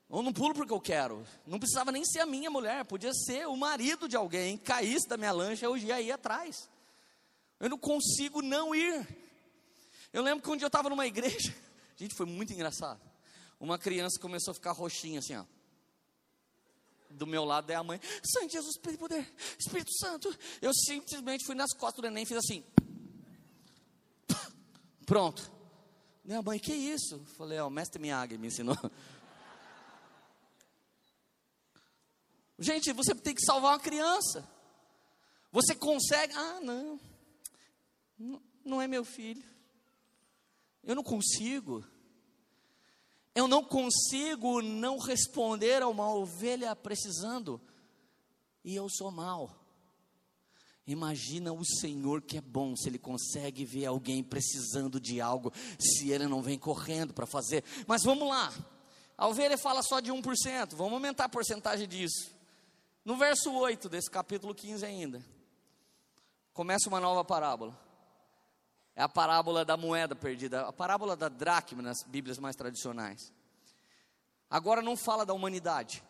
Ou 0.09 0.23
não 0.23 0.33
pulo 0.33 0.55
porque 0.55 0.73
eu 0.73 0.81
quero. 0.81 1.23
Não 1.45 1.59
precisava 1.59 1.91
nem 1.91 2.03
ser 2.03 2.19
a 2.19 2.25
minha 2.25 2.49
mulher, 2.49 2.83
podia 2.85 3.13
ser 3.13 3.47
o 3.47 3.55
marido 3.55 4.09
de 4.09 4.15
alguém, 4.15 4.57
caísse 4.57 5.07
da 5.07 5.15
minha 5.15 5.31
lancha, 5.31 5.65
eu 5.65 5.77
ia 5.77 6.01
ir 6.01 6.11
atrás. 6.11 6.67
Eu 7.59 7.69
não 7.69 7.77
consigo 7.77 8.41
não 8.41 8.73
ir. 8.73 9.07
Eu 10.11 10.23
lembro 10.23 10.43
que 10.43 10.49
um 10.49 10.57
dia 10.57 10.65
eu 10.65 10.69
estava 10.69 10.89
numa 10.89 11.05
igreja, 11.05 11.53
gente, 11.95 12.15
foi 12.15 12.25
muito 12.25 12.51
engraçado. 12.51 12.99
Uma 13.59 13.77
criança 13.77 14.19
começou 14.19 14.51
a 14.51 14.55
ficar 14.55 14.71
roxinha 14.71 15.19
assim, 15.19 15.35
ó. 15.35 15.45
Do 17.11 17.27
meu 17.27 17.43
lado 17.43 17.69
é 17.69 17.75
a 17.75 17.83
mãe, 17.83 17.99
Santo 18.23 18.51
Jesus, 18.51 18.77
poder, 18.77 19.31
Espírito 19.59 19.91
Santo. 19.97 20.35
Eu 20.61 20.73
simplesmente 20.73 21.45
fui 21.45 21.55
nas 21.55 21.73
costas 21.73 22.01
do 22.01 22.07
neném 22.07 22.23
e 22.23 22.25
fiz 22.25 22.37
assim. 22.37 22.63
Pronto. 25.05 25.51
Minha 26.23 26.41
mãe, 26.41 26.59
que 26.59 26.73
isso? 26.73 27.19
Falei, 27.35 27.59
ó, 27.59 27.67
o 27.67 27.71
mestre 27.71 27.99
Miyagi 27.99 28.37
me 28.37 28.47
ensinou. 28.47 28.77
Gente, 32.59 32.91
você 32.91 33.15
tem 33.15 33.33
que 33.33 33.45
salvar 33.45 33.71
uma 33.71 33.79
criança. 33.79 34.47
Você 35.49 35.73
consegue? 35.73 36.33
Ah, 36.35 36.59
não. 36.61 36.99
Não 38.65 38.81
é 38.81 38.87
meu 38.87 39.05
filho. 39.05 39.43
Eu 40.83 40.93
não 40.93 41.03
consigo. 41.03 41.85
Eu 43.33 43.47
não 43.47 43.63
consigo 43.63 44.61
não 44.61 44.97
responder 44.97 45.81
a 45.81 45.87
uma 45.87 46.13
ovelha 46.13 46.75
precisando. 46.75 47.61
E 48.63 48.75
eu 48.75 48.89
sou 48.89 49.09
mal. 49.09 49.55
Imagina 50.85 51.53
o 51.53 51.63
Senhor 51.63 52.21
que 52.21 52.37
é 52.37 52.41
bom, 52.41 52.75
se 52.75 52.89
Ele 52.89 52.97
consegue 52.97 53.63
ver 53.63 53.85
alguém 53.85 54.23
precisando 54.23 54.99
de 54.99 55.21
algo, 55.21 55.53
se 55.79 56.09
Ele 56.09 56.27
não 56.27 56.41
vem 56.41 56.57
correndo 56.57 57.13
para 57.13 57.27
fazer. 57.27 57.63
Mas 57.85 58.01
vamos 58.03 58.27
lá, 58.27 58.51
a 59.15 59.27
ovelha 59.27 59.55
fala 59.55 59.83
só 59.83 59.99
de 59.99 60.11
1%, 60.11 60.73
vamos 60.73 60.93
aumentar 60.93 61.25
a 61.25 61.29
porcentagem 61.29 61.87
disso. 61.87 62.38
No 63.09 63.17
verso 63.17 63.51
8 63.51 63.89
desse 63.89 64.07
capítulo 64.07 64.53
15 64.53 64.85
ainda, 64.85 65.25
começa 66.53 66.87
uma 66.87 66.99
nova 66.99 67.25
parábola. 67.25 67.75
É 68.95 69.01
a 69.01 69.09
parábola 69.09 69.65
da 69.65 69.75
moeda 69.75 70.15
perdida, 70.15 70.67
a 70.67 70.71
parábola 70.71 71.15
da 71.15 71.27
dracma 71.27 71.81
nas 71.81 72.03
Bíblias 72.03 72.37
mais 72.37 72.55
tradicionais. 72.55 73.33
Agora 74.47 74.83
não 74.83 74.95
fala 74.95 75.25
da 75.25 75.33
humanidade, 75.33 76.03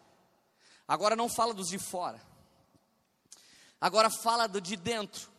agora 0.85 1.15
não 1.15 1.29
fala 1.29 1.53
dos 1.53 1.69
de 1.69 1.79
fora 1.79 2.21
Agora 3.79 4.09
fala 4.09 4.45
do 4.45 4.59
de 4.59 4.75
dentro. 4.75 5.31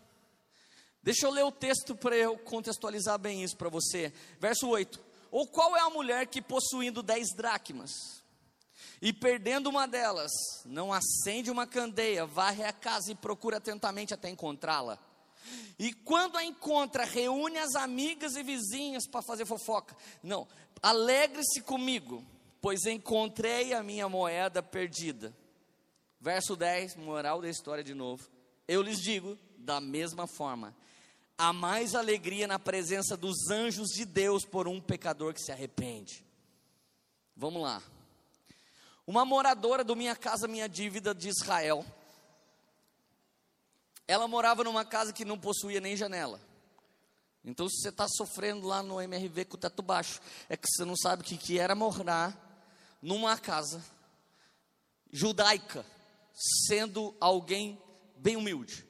Deixa 1.02 1.26
eu 1.26 1.30
ler 1.30 1.44
o 1.44 1.52
texto 1.52 1.94
para 1.94 2.16
eu 2.16 2.38
contextualizar 2.38 3.18
bem 3.18 3.44
isso 3.44 3.58
para 3.58 3.68
você. 3.68 4.14
Verso 4.38 4.66
8. 4.66 4.98
Ou 5.30 5.46
qual 5.46 5.76
é 5.76 5.80
a 5.80 5.90
mulher 5.90 6.26
que 6.26 6.40
possuindo 6.40 7.02
dez 7.02 7.34
dracmas 7.36 8.19
e 9.01 9.12
perdendo 9.12 9.70
uma 9.70 9.86
delas, 9.86 10.30
não 10.64 10.92
acende 10.92 11.51
uma 11.51 11.66
candeia, 11.66 12.26
varre 12.26 12.64
a 12.64 12.72
casa 12.72 13.11
e 13.11 13.14
procura 13.14 13.57
atentamente 13.57 14.12
até 14.12 14.28
encontrá-la? 14.28 14.98
E 15.78 15.92
quando 15.92 16.36
a 16.36 16.44
encontra, 16.44 17.05
reúne 17.05 17.59
as 17.59 17.74
amigas 17.74 18.36
e 18.36 18.42
vizinhas 18.42 19.07
para 19.07 19.22
fazer 19.22 19.46
fofoca. 19.46 19.96
Não, 20.22 20.46
alegre-se 20.82 21.62
comigo, 21.62 22.24
pois 22.61 22.84
encontrei 22.84 23.72
a 23.72 23.82
minha 23.82 24.09
moeda 24.09 24.62
perdida. 24.62 25.34
Verso 26.20 26.55
10, 26.55 26.96
moral 26.96 27.40
da 27.40 27.48
história 27.48 27.82
de 27.82 27.94
novo. 27.94 28.28
Eu 28.68 28.82
lhes 28.82 29.01
digo, 29.01 29.38
da 29.57 29.80
mesma 29.80 30.26
forma, 30.26 30.76
há 31.38 31.53
mais 31.53 31.94
alegria 31.94 32.46
na 32.46 32.59
presença 32.59 33.16
dos 33.16 33.48
anjos 33.51 33.88
de 33.88 34.05
Deus 34.05 34.44
por 34.44 34.68
um 34.68 34.80
pecador 34.80 35.32
que 35.32 35.40
se 35.40 35.51
arrepende. 35.51 36.22
Vamos 37.34 37.62
lá. 37.62 37.82
Uma 39.11 39.24
moradora 39.24 39.82
do 39.82 39.96
Minha 39.96 40.14
Casa 40.14 40.46
Minha 40.46 40.68
Dívida 40.68 41.12
de 41.12 41.28
Israel. 41.28 41.84
Ela 44.06 44.28
morava 44.28 44.62
numa 44.62 44.84
casa 44.84 45.12
que 45.12 45.24
não 45.24 45.36
possuía 45.36 45.80
nem 45.80 45.96
janela. 45.96 46.40
Então, 47.44 47.68
se 47.68 47.82
você 47.82 47.88
está 47.88 48.06
sofrendo 48.06 48.68
lá 48.68 48.84
no 48.84 49.00
MRV 49.00 49.46
com 49.46 49.56
o 49.56 49.58
teto 49.58 49.82
baixo, 49.82 50.20
é 50.48 50.56
que 50.56 50.64
você 50.64 50.84
não 50.84 50.96
sabe 50.96 51.22
o 51.22 51.24
que, 51.24 51.36
que 51.36 51.58
era 51.58 51.74
morar 51.74 52.38
numa 53.02 53.36
casa 53.36 53.84
judaica 55.11 55.84
sendo 56.68 57.12
alguém 57.18 57.82
bem 58.14 58.36
humilde. 58.36 58.86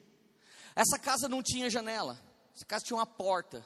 Essa 0.75 0.99
casa 0.99 1.27
não 1.27 1.41
tinha 1.41 1.67
janela, 1.67 2.21
essa 2.55 2.65
casa 2.67 2.85
tinha 2.85 2.97
uma 2.97 3.07
porta. 3.07 3.65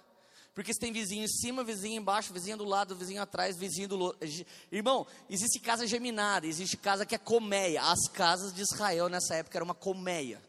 Porque 0.56 0.74
você 0.74 0.80
tem 0.80 0.94
vizinho 0.94 1.26
em 1.26 1.28
cima, 1.28 1.66
vizinho 1.66 2.00
embaixo, 2.00 2.32
vizinho 2.32 2.56
do 2.56 2.64
lado, 2.64 2.96
vizinho 2.96 3.22
atrás, 3.22 3.58
vizinho 3.58 3.90
do 3.90 4.00
outro. 4.00 4.28
Irmão, 4.72 5.06
existe 5.30 5.60
casa 5.60 5.86
geminada, 5.86 6.48
existe 6.48 6.78
casa 6.78 7.06
que 7.06 7.14
é 7.14 7.18
colmeia. 7.18 7.84
As 7.84 8.08
casas 8.08 8.54
de 8.54 8.62
Israel 8.62 9.10
nessa 9.10 9.36
época 9.36 9.58
era 9.58 9.66
uma 9.66 9.76
colmeia. 9.76 10.42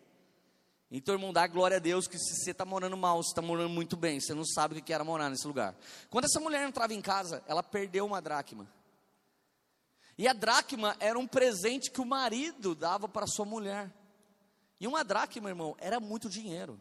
Então, 0.88 1.12
irmão, 1.12 1.32
dá 1.32 1.44
glória 1.48 1.78
a 1.78 1.80
Deus 1.80 2.06
que 2.06 2.16
se 2.16 2.36
você 2.36 2.52
está 2.52 2.64
morando 2.64 2.96
mal, 2.96 3.20
você 3.20 3.30
está 3.30 3.42
morando 3.42 3.68
muito 3.68 3.96
bem, 3.96 4.20
você 4.20 4.32
não 4.32 4.44
sabe 4.44 4.78
o 4.78 4.82
que 4.82 4.92
era 4.92 5.02
morar 5.02 5.28
nesse 5.28 5.44
lugar. 5.44 5.74
Quando 6.08 6.26
essa 6.26 6.38
mulher 6.38 6.64
entrava 6.64 6.94
em 6.94 7.02
casa, 7.02 7.42
ela 7.48 7.64
perdeu 7.64 8.06
uma 8.06 8.22
dracma. 8.22 8.64
E 10.16 10.28
a 10.28 10.32
dracma 10.32 10.96
era 11.00 11.18
um 11.18 11.26
presente 11.26 11.90
que 11.90 12.00
o 12.00 12.06
marido 12.06 12.76
dava 12.76 13.08
para 13.08 13.26
sua 13.26 13.44
mulher. 13.44 13.92
E 14.78 14.86
uma 14.86 15.02
dracma, 15.02 15.48
irmão, 15.48 15.74
era 15.80 15.98
muito 15.98 16.28
dinheiro. 16.28 16.80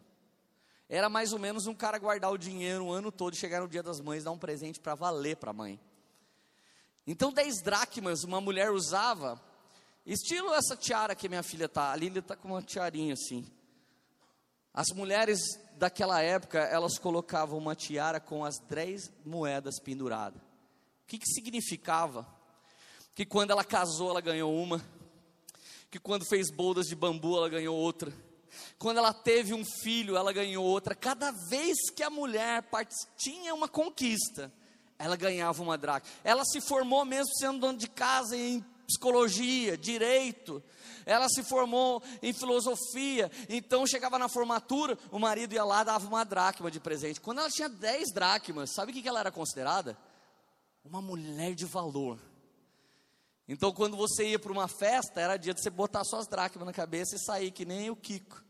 Era 0.88 1.08
mais 1.08 1.32
ou 1.32 1.38
menos 1.38 1.66
um 1.66 1.74
cara 1.74 1.98
guardar 1.98 2.30
o 2.32 2.38
dinheiro 2.38 2.86
o 2.86 2.92
ano 2.92 3.10
todo, 3.10 3.34
chegar 3.34 3.60
no 3.60 3.68
dia 3.68 3.82
das 3.82 4.00
mães, 4.00 4.24
dar 4.24 4.30
um 4.30 4.38
presente 4.38 4.78
para 4.78 4.94
valer 4.94 5.36
para 5.36 5.50
a 5.50 5.54
mãe. 5.54 5.80
Então, 7.06 7.32
10 7.32 7.62
dracmas 7.62 8.24
uma 8.24 8.40
mulher 8.40 8.70
usava, 8.70 9.40
estilo 10.04 10.54
essa 10.54 10.76
tiara 10.76 11.14
que 11.14 11.28
minha 11.28 11.42
filha 11.42 11.68
tá. 11.68 11.92
A 11.92 11.96
Lília 11.96 12.22
tá 12.22 12.36
com 12.36 12.48
uma 12.48 12.62
tiarinha 12.62 13.14
assim. 13.14 13.46
As 14.72 14.88
mulheres 14.88 15.40
daquela 15.76 16.20
época, 16.20 16.58
elas 16.58 16.98
colocavam 16.98 17.58
uma 17.58 17.74
tiara 17.74 18.20
com 18.20 18.44
as 18.44 18.58
10 18.68 19.12
moedas 19.24 19.80
penduradas. 19.80 20.40
O 20.40 21.06
que, 21.06 21.18
que 21.18 21.26
significava? 21.26 22.26
que 23.16 23.24
quando 23.24 23.50
ela 23.50 23.64
casou, 23.64 24.10
ela 24.10 24.20
ganhou 24.20 24.54
uma, 24.54 24.78
que 25.90 25.98
quando 25.98 26.26
fez 26.26 26.50
boldas 26.50 26.86
de 26.86 26.94
bambu, 26.94 27.34
ela 27.38 27.48
ganhou 27.48 27.74
outra, 27.74 28.12
quando 28.78 28.98
ela 28.98 29.12
teve 29.12 29.54
um 29.54 29.64
filho, 29.64 30.16
ela 30.16 30.32
ganhou 30.32 30.64
outra. 30.64 30.94
Cada 30.94 31.30
vez 31.48 31.76
que 31.94 32.02
a 32.02 32.10
mulher 32.10 32.64
tinha 33.16 33.54
uma 33.54 33.68
conquista, 33.68 34.52
ela 34.98 35.16
ganhava 35.16 35.62
uma 35.62 35.76
dracma. 35.76 36.10
Ela 36.24 36.44
se 36.44 36.60
formou 36.60 37.04
mesmo 37.04 37.32
sendo 37.38 37.60
dona 37.60 37.78
de 37.78 37.88
casa 37.88 38.36
em 38.36 38.64
psicologia, 38.86 39.76
direito. 39.76 40.62
Ela 41.04 41.28
se 41.28 41.42
formou 41.42 42.02
em 42.22 42.32
filosofia. 42.32 43.30
Então 43.48 43.86
chegava 43.86 44.18
na 44.18 44.28
formatura, 44.28 44.98
o 45.10 45.18
marido 45.18 45.54
ia 45.54 45.64
lá 45.64 45.84
dava 45.84 46.06
uma 46.06 46.24
dracma 46.24 46.70
de 46.70 46.80
presente. 46.80 47.20
Quando 47.20 47.38
ela 47.38 47.50
tinha 47.50 47.68
10 47.68 48.12
dracmas, 48.12 48.70
sabe 48.72 48.92
o 48.92 48.94
que 48.94 49.06
ela 49.06 49.20
era 49.20 49.32
considerada? 49.32 49.98
Uma 50.84 51.02
mulher 51.02 51.54
de 51.54 51.64
valor. 51.64 52.18
Então, 53.48 53.72
quando 53.72 53.96
você 53.96 54.30
ia 54.30 54.38
para 54.38 54.50
uma 54.50 54.66
festa, 54.66 55.20
era 55.20 55.36
dia 55.36 55.54
de 55.54 55.62
você 55.62 55.70
botar 55.70 56.02
suas 56.04 56.26
dracmas 56.26 56.66
na 56.66 56.72
cabeça 56.72 57.14
e 57.14 57.18
sair, 57.18 57.52
que 57.52 57.64
nem 57.64 57.90
o 57.90 57.96
Kiko. 57.96 58.44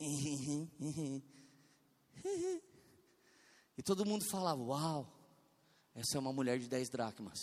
E 3.78 3.82
todo 3.82 4.04
mundo 4.04 4.26
falava: 4.30 4.60
Uau, 4.60 5.10
essa 5.94 6.18
é 6.18 6.20
uma 6.20 6.34
mulher 6.34 6.58
de 6.58 6.68
10 6.68 6.90
dracmas. 6.90 7.38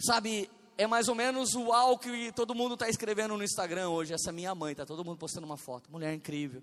Sabe, 0.00 0.48
é 0.78 0.86
mais 0.86 1.08
ou 1.08 1.16
menos 1.16 1.54
o 1.54 1.64
uau 1.64 1.98
que 1.98 2.30
todo 2.30 2.54
mundo 2.54 2.74
está 2.74 2.88
escrevendo 2.88 3.36
no 3.36 3.42
Instagram 3.42 3.88
hoje. 3.88 4.14
Essa 4.14 4.30
minha 4.30 4.54
mãe, 4.54 4.70
está 4.70 4.86
todo 4.86 5.04
mundo 5.04 5.18
postando 5.18 5.46
uma 5.46 5.56
foto. 5.56 5.90
Mulher 5.90 6.14
incrível 6.14 6.62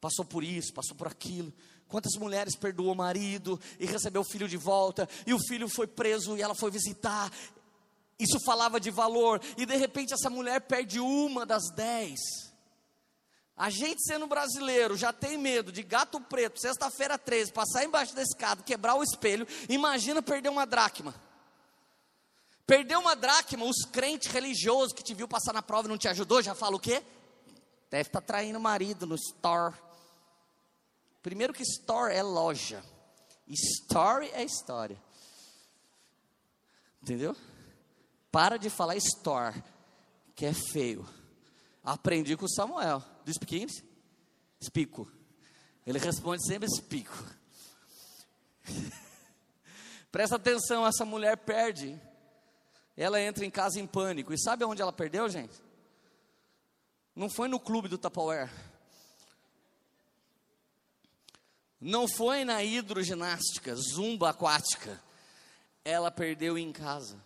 passou 0.00 0.24
por 0.24 0.44
isso, 0.44 0.72
passou 0.72 0.96
por 0.96 1.08
aquilo. 1.08 1.52
Quantas 1.88 2.12
mulheres 2.16 2.56
perdoou 2.56 2.92
o 2.92 2.96
marido 2.96 3.60
e 3.78 3.86
recebeu 3.86 4.22
o 4.22 4.24
filho 4.24 4.48
de 4.48 4.56
volta, 4.56 5.08
e 5.26 5.32
o 5.32 5.38
filho 5.38 5.68
foi 5.68 5.86
preso 5.86 6.36
e 6.36 6.42
ela 6.42 6.54
foi 6.54 6.70
visitar. 6.70 7.30
Isso 8.18 8.40
falava 8.40 8.80
de 8.80 8.90
valor, 8.90 9.40
e 9.58 9.66
de 9.66 9.76
repente 9.76 10.14
essa 10.14 10.30
mulher 10.30 10.60
perde 10.62 10.98
uma 10.98 11.44
das 11.44 11.70
dez. 11.74 12.18
A 13.56 13.70
gente 13.70 14.02
sendo 14.02 14.26
brasileiro 14.26 14.96
já 14.96 15.12
tem 15.12 15.38
medo 15.38 15.72
de 15.72 15.82
gato 15.82 16.20
preto, 16.20 16.60
sexta-feira 16.60 17.18
13, 17.18 17.52
passar 17.52 17.84
embaixo 17.84 18.14
da 18.14 18.22
escada, 18.22 18.62
quebrar 18.62 18.94
o 18.96 19.02
espelho. 19.02 19.46
Imagina 19.68 20.22
perder 20.22 20.50
uma 20.50 20.66
dracma. 20.66 21.14
Perder 22.66 22.98
uma 22.98 23.14
dracma, 23.14 23.64
os 23.64 23.84
crentes 23.90 24.30
religiosos 24.30 24.92
que 24.92 25.02
te 25.02 25.14
viu 25.14 25.26
passar 25.28 25.52
na 25.52 25.62
prova 25.62 25.86
e 25.86 25.90
não 25.90 25.96
te 25.96 26.08
ajudou, 26.08 26.42
já 26.42 26.54
fala 26.54 26.76
o 26.76 26.80
quê? 26.80 27.02
Deve 27.90 28.08
estar 28.08 28.20
tá 28.20 28.26
traindo 28.26 28.58
o 28.58 28.62
marido 28.62 29.06
no 29.06 29.14
store. 29.14 29.74
Primeiro 31.22 31.54
que 31.54 31.62
store 31.62 32.14
é 32.14 32.22
loja. 32.22 32.84
Story 33.48 34.30
é 34.34 34.44
história. 34.44 35.00
Entendeu? 37.00 37.36
Para 38.36 38.58
de 38.58 38.68
falar 38.68 38.96
store, 38.96 39.64
que 40.34 40.44
é 40.44 40.52
feio. 40.52 41.08
Aprendi 41.82 42.36
com 42.36 42.46
Samuel. 42.46 43.02
Do 43.24 43.30
English? 43.30 43.82
Spico. 44.62 45.10
Ele 45.86 45.98
responde 45.98 46.46
sempre 46.46 46.68
espico. 46.68 47.16
Presta 50.12 50.36
atenção, 50.36 50.86
essa 50.86 51.02
mulher 51.06 51.38
perde. 51.38 51.98
Ela 52.94 53.22
entra 53.22 53.42
em 53.42 53.50
casa 53.50 53.80
em 53.80 53.86
pânico. 53.86 54.34
E 54.34 54.38
sabe 54.38 54.66
onde 54.66 54.82
ela 54.82 54.92
perdeu, 54.92 55.30
gente? 55.30 55.58
Não 57.14 57.30
foi 57.30 57.48
no 57.48 57.58
clube 57.58 57.88
do 57.88 57.96
Tupperware. 57.96 58.52
Não 61.80 62.06
foi 62.06 62.44
na 62.44 62.62
hidroginástica, 62.62 63.74
zumba 63.76 64.28
aquática. 64.28 65.02
Ela 65.82 66.10
perdeu 66.10 66.58
em 66.58 66.70
casa. 66.70 67.24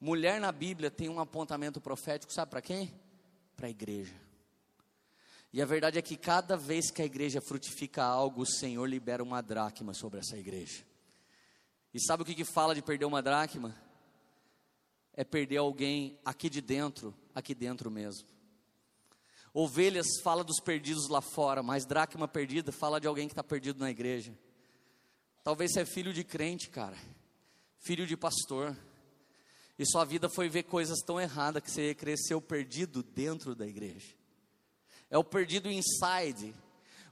Mulher 0.00 0.40
na 0.40 0.50
Bíblia 0.50 0.90
tem 0.90 1.10
um 1.10 1.20
apontamento 1.20 1.80
profético, 1.80 2.32
sabe 2.32 2.50
para 2.50 2.62
quem? 2.62 2.98
Para 3.54 3.66
a 3.66 3.70
igreja. 3.70 4.14
E 5.52 5.60
a 5.60 5.66
verdade 5.66 5.98
é 5.98 6.02
que 6.02 6.16
cada 6.16 6.56
vez 6.56 6.90
que 6.90 7.02
a 7.02 7.04
igreja 7.04 7.40
frutifica 7.40 8.02
algo, 8.02 8.42
o 8.42 8.46
Senhor 8.46 8.86
libera 8.86 9.22
uma 9.22 9.42
dracma 9.42 9.92
sobre 9.92 10.20
essa 10.20 10.38
igreja. 10.38 10.86
E 11.92 12.00
sabe 12.00 12.22
o 12.22 12.26
que, 12.26 12.34
que 12.34 12.44
fala 12.44 12.74
de 12.74 12.80
perder 12.80 13.04
uma 13.04 13.20
dracma? 13.20 13.76
É 15.12 15.24
perder 15.24 15.58
alguém 15.58 16.18
aqui 16.24 16.48
de 16.48 16.62
dentro, 16.62 17.14
aqui 17.34 17.54
dentro 17.54 17.90
mesmo. 17.90 18.26
Ovelhas 19.52 20.06
fala 20.22 20.44
dos 20.44 20.60
perdidos 20.60 21.08
lá 21.08 21.20
fora, 21.20 21.62
mas 21.62 21.84
dracma 21.84 22.28
perdida 22.28 22.70
fala 22.70 23.00
de 23.00 23.08
alguém 23.08 23.26
que 23.26 23.32
está 23.32 23.42
perdido 23.42 23.80
na 23.80 23.90
igreja. 23.90 24.32
Talvez 25.42 25.72
você 25.72 25.80
é 25.80 25.84
filho 25.84 26.14
de 26.14 26.22
crente, 26.22 26.70
cara, 26.70 26.96
filho 27.80 28.06
de 28.06 28.16
pastor, 28.16 28.76
e 29.80 29.86
sua 29.86 30.04
vida 30.04 30.28
foi 30.28 30.46
ver 30.46 30.64
coisas 30.64 30.98
tão 31.00 31.18
erradas 31.18 31.62
que 31.62 31.70
você 31.70 31.94
cresceu 31.94 32.38
perdido 32.38 33.02
dentro 33.02 33.54
da 33.54 33.66
igreja. 33.66 34.14
É 35.08 35.16
o 35.16 35.24
perdido 35.24 35.70
inside. 35.70 36.54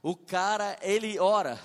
O 0.03 0.15
cara, 0.15 0.77
ele 0.83 1.17
ora, 1.17 1.59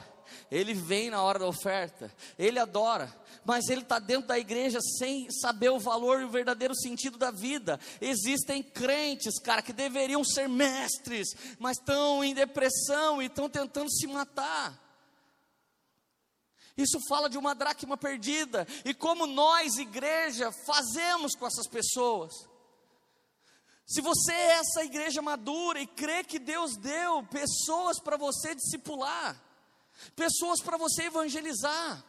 ele 0.50 0.72
vem 0.72 1.11
na 1.11 1.22
hora 1.22 1.38
da 1.38 1.46
oferta, 1.46 2.11
ele 2.38 2.59
adora, 2.59 3.14
mas 3.44 3.68
ele 3.68 3.82
está 3.82 3.98
dentro 3.98 4.28
da 4.28 4.38
igreja 4.38 4.78
sem 4.80 5.30
saber 5.30 5.68
o 5.68 5.78
valor 5.78 6.22
e 6.22 6.24
o 6.24 6.30
verdadeiro 6.30 6.74
sentido 6.74 7.18
da 7.18 7.30
vida. 7.30 7.78
Existem 8.00 8.62
crentes, 8.62 9.38
cara, 9.38 9.61
que 9.61 9.74
deveriam 9.74 10.24
ser 10.24 10.48
mestres, 10.48 11.28
mas 11.59 11.76
estão 11.76 12.24
em 12.24 12.32
depressão 12.32 13.20
e 13.20 13.26
estão 13.26 13.46
tentando 13.50 13.92
se 13.92 14.07
matar. 14.07 14.84
Isso 16.77 16.99
fala 17.09 17.31
de 17.31 17.39
uma 17.39 17.55
dracma 17.55 17.97
perdida, 17.97 18.66
e 18.85 18.93
como 18.93 19.27
nós, 19.27 19.77
igreja, 19.77 20.51
fazemos 20.66 21.35
com 21.37 21.47
essas 21.47 21.68
pessoas. 21.68 22.33
Se 23.87 24.01
você 24.01 24.33
é 24.33 24.53
essa 24.55 24.85
igreja 24.85 25.20
madura 25.20 25.81
e 25.81 25.87
crê 25.87 26.25
que 26.25 26.39
Deus 26.39 26.77
deu 26.77 27.22
pessoas 27.25 28.01
para 28.01 28.16
você 28.16 28.55
discipular, 28.55 29.41
pessoas 30.16 30.61
para 30.61 30.77
você 30.77 31.05
evangelizar, 31.05 32.05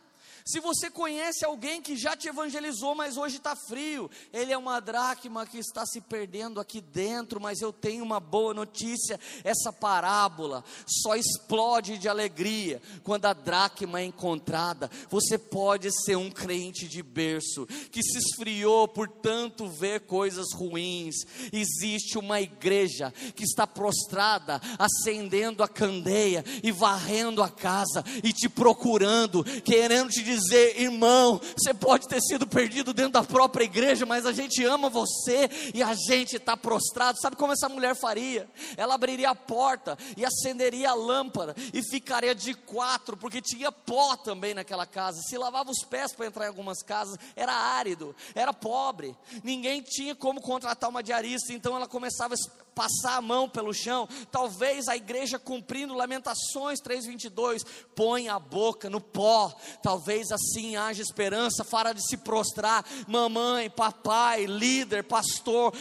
se 0.47 0.59
você 0.59 0.91
conhece 0.91 1.43
alguém 1.43 1.81
que 1.81 1.97
já 1.97 2.15
te 2.15 2.27
evangelizou, 2.27 2.93
mas 2.93 3.17
hoje 3.17 3.37
está 3.37 3.55
frio, 3.55 4.11
ele 4.31 4.53
é 4.53 4.57
uma 4.57 4.79
dracma 4.79 5.43
que 5.43 5.57
está 5.57 5.83
se 5.87 5.99
perdendo 5.99 6.59
aqui 6.59 6.81
dentro, 6.81 7.41
mas 7.41 7.61
eu 7.61 7.73
tenho 7.73 8.03
uma 8.03 8.19
boa 8.19 8.53
notícia: 8.53 9.19
essa 9.43 9.73
parábola 9.73 10.63
só 10.85 11.15
explode 11.15 11.97
de 11.97 12.07
alegria 12.07 12.79
quando 13.03 13.25
a 13.25 13.33
dracma 13.33 14.01
é 14.01 14.05
encontrada. 14.05 14.87
Você 15.09 15.35
pode 15.35 15.89
ser 16.03 16.15
um 16.15 16.29
crente 16.29 16.87
de 16.87 17.01
berço 17.01 17.65
que 17.89 18.03
se 18.03 18.19
esfriou 18.19 18.87
por 18.87 19.09
tanto 19.09 19.67
ver 19.67 20.01
coisas 20.01 20.53
ruins. 20.53 21.15
Existe 21.51 22.19
uma 22.19 22.39
igreja 22.39 23.11
que 23.35 23.43
está 23.43 23.65
prostrada, 23.65 24.61
acendendo 24.77 25.63
a 25.63 25.67
candeia 25.67 26.45
e 26.61 26.71
varrendo 26.71 27.41
a 27.41 27.49
casa 27.49 28.03
e 28.23 28.31
te 28.31 28.47
procurando, 28.47 29.43
querendo 29.63 30.11
te 30.11 30.21
dizer 30.21 30.34
dizer, 30.35 30.79
irmão, 30.79 31.39
você 31.57 31.73
pode 31.73 32.07
ter 32.07 32.21
sido 32.21 32.45
perdido 32.45 32.93
dentro 32.93 33.13
da 33.13 33.23
própria 33.23 33.63
igreja, 33.63 34.05
mas 34.05 34.25
a 34.25 34.31
gente 34.31 34.63
ama 34.63 34.89
você 34.89 35.49
e 35.73 35.81
a 35.81 35.93
gente 35.93 36.37
está 36.37 36.55
prostrado. 36.55 37.19
Sabe 37.19 37.35
como 37.35 37.53
essa 37.53 37.69
mulher 37.69 37.95
faria? 37.95 38.47
Ela 38.77 38.95
abriria 38.95 39.29
a 39.29 39.35
porta 39.35 39.97
e 40.15 40.25
acenderia 40.25 40.91
a 40.91 40.93
lâmpada 40.93 41.55
e 41.73 41.81
ficaria 41.83 42.35
de 42.35 42.53
quatro, 42.53 43.17
porque 43.17 43.41
tinha 43.41 43.71
pó 43.71 44.15
também 44.15 44.53
naquela 44.53 44.85
casa. 44.85 45.21
Se 45.21 45.37
lavava 45.37 45.71
os 45.71 45.83
pés 45.83 46.13
para 46.13 46.27
entrar 46.27 46.45
em 46.45 46.49
algumas 46.49 46.81
casas, 46.81 47.17
era 47.35 47.53
árido, 47.53 48.15
era 48.33 48.53
pobre, 48.53 49.15
ninguém 49.43 49.81
tinha 49.81 50.15
como 50.15 50.41
contratar 50.41 50.89
uma 50.89 51.03
diarista, 51.03 51.53
então 51.53 51.75
ela 51.75 51.87
começava 51.87 52.33
a 52.33 52.64
passar 52.75 53.15
a 53.15 53.21
mão 53.21 53.47
pelo 53.47 53.73
chão. 53.73 54.07
Talvez 54.29 54.89
a 54.89 54.97
igreja 54.97 55.39
cumprindo 55.39 55.95
Lamentações 55.95 56.81
3:22, 56.81 57.65
põe 57.95 58.27
a 58.27 58.37
boca 58.37 58.89
no 58.89 58.99
pó. 58.99 59.55
Talvez 59.81 60.31
assim 60.31 60.75
haja 60.75 61.01
esperança, 61.01 61.63
para 61.63 61.93
de 61.93 62.05
se 62.05 62.17
prostrar. 62.17 62.85
Mamãe, 63.07 63.69
papai, 63.69 64.45
líder, 64.45 65.05
pastor, 65.05 65.73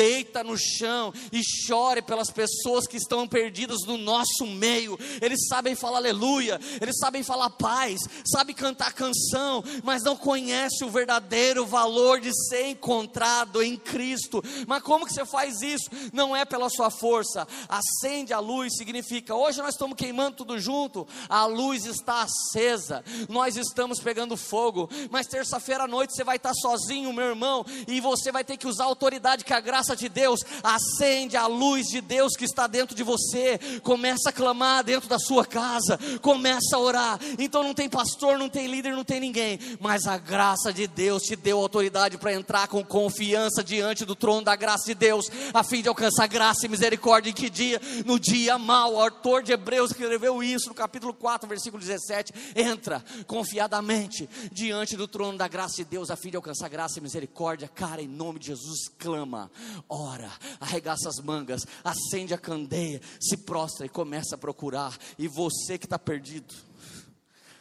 deita 0.00 0.42
no 0.42 0.56
chão 0.56 1.12
e 1.30 1.42
chore 1.44 2.00
pelas 2.00 2.30
pessoas 2.30 2.86
que 2.86 2.96
estão 2.96 3.28
perdidas 3.28 3.80
no 3.86 3.98
nosso 3.98 4.46
meio. 4.46 4.98
Eles 5.20 5.46
sabem 5.46 5.74
falar 5.74 5.98
aleluia, 5.98 6.58
eles 6.80 6.96
sabem 6.96 7.22
falar 7.22 7.50
paz, 7.50 8.00
sabem 8.24 8.54
cantar 8.56 8.94
canção, 8.94 9.62
mas 9.84 10.02
não 10.02 10.16
conhecem 10.16 10.88
o 10.88 10.90
verdadeiro 10.90 11.66
valor 11.66 12.18
de 12.18 12.32
ser 12.48 12.68
encontrado 12.68 13.62
em 13.62 13.76
Cristo. 13.76 14.42
Mas 14.66 14.82
como 14.82 15.04
que 15.04 15.12
você 15.12 15.26
faz 15.26 15.60
isso? 15.60 15.90
Não 16.14 16.34
é 16.34 16.46
pela 16.46 16.70
sua 16.70 16.90
força. 16.90 17.46
Acende 17.68 18.32
a 18.32 18.38
luz 18.38 18.76
significa 18.78 19.34
hoje 19.34 19.60
nós 19.60 19.74
estamos 19.74 19.96
queimando 19.96 20.38
tudo 20.38 20.58
junto, 20.58 21.06
a 21.28 21.44
luz 21.44 21.84
está 21.84 22.22
acesa. 22.22 23.04
Nós 23.28 23.54
estamos 23.54 24.00
pegando 24.00 24.34
fogo, 24.34 24.88
mas 25.10 25.26
terça-feira 25.26 25.84
à 25.84 25.88
noite 25.88 26.16
você 26.16 26.24
vai 26.24 26.36
estar 26.36 26.54
sozinho, 26.54 27.12
meu 27.12 27.26
irmão, 27.26 27.66
e 27.86 28.00
você 28.00 28.32
vai 28.32 28.42
ter 28.42 28.56
que 28.56 28.66
usar 28.66 28.84
a 28.84 28.86
autoridade 28.86 29.44
que 29.44 29.52
a 29.52 29.60
graça 29.60 29.89
de 29.96 30.08
Deus, 30.08 30.40
acende 30.62 31.36
a 31.36 31.46
luz 31.46 31.86
de 31.86 32.00
Deus 32.00 32.36
que 32.36 32.44
está 32.44 32.66
dentro 32.66 32.94
de 32.94 33.02
você, 33.02 33.58
começa 33.82 34.30
a 34.30 34.32
clamar 34.32 34.84
dentro 34.84 35.08
da 35.08 35.18
sua 35.18 35.44
casa, 35.44 35.98
começa 36.20 36.76
a 36.76 36.78
orar. 36.78 37.20
Então 37.38 37.62
não 37.62 37.74
tem 37.74 37.88
pastor, 37.88 38.38
não 38.38 38.48
tem 38.48 38.66
líder, 38.66 38.92
não 38.92 39.04
tem 39.04 39.20
ninguém, 39.20 39.58
mas 39.80 40.06
a 40.06 40.18
graça 40.18 40.72
de 40.72 40.86
Deus 40.86 41.22
te 41.22 41.36
deu 41.36 41.58
autoridade 41.58 42.18
para 42.18 42.32
entrar 42.32 42.68
com 42.68 42.84
confiança 42.84 43.62
diante 43.62 44.04
do 44.04 44.14
trono 44.14 44.42
da 44.42 44.56
graça 44.56 44.84
de 44.86 44.94
Deus, 44.94 45.26
a 45.52 45.62
fim 45.62 45.82
de 45.82 45.88
alcançar 45.88 46.26
graça 46.26 46.66
e 46.66 46.68
misericórdia 46.68 47.30
em 47.30 47.34
que 47.34 47.50
dia? 47.50 47.80
No 48.04 48.18
dia 48.18 48.58
mau. 48.58 48.94
O 48.94 49.00
autor 49.00 49.42
de 49.42 49.52
Hebreus 49.52 49.90
escreveu 49.90 50.42
isso 50.42 50.68
no 50.68 50.74
capítulo 50.74 51.12
4, 51.14 51.48
versículo 51.48 51.82
17. 51.82 52.32
Entra 52.54 53.04
confiadamente 53.26 54.28
diante 54.52 54.96
do 54.96 55.06
trono 55.08 55.38
da 55.38 55.48
graça 55.48 55.76
de 55.76 55.84
Deus, 55.84 56.10
a 56.10 56.16
fim 56.16 56.30
de 56.30 56.36
alcançar 56.36 56.68
graça 56.68 56.98
e 56.98 57.02
misericórdia. 57.02 57.68
Cara, 57.68 58.02
em 58.02 58.08
nome 58.08 58.38
de 58.38 58.46
Jesus, 58.48 58.88
clama 58.98 59.50
ora, 59.88 60.30
arregaça 60.60 61.08
as 61.08 61.24
mangas, 61.24 61.66
acende 61.84 62.34
a 62.34 62.38
candeia, 62.38 63.00
se 63.20 63.36
prostra 63.36 63.86
e 63.86 63.88
começa 63.88 64.34
a 64.34 64.38
procurar. 64.38 64.96
E 65.18 65.28
você 65.28 65.78
que 65.78 65.86
está 65.86 65.98
perdido, 65.98 66.54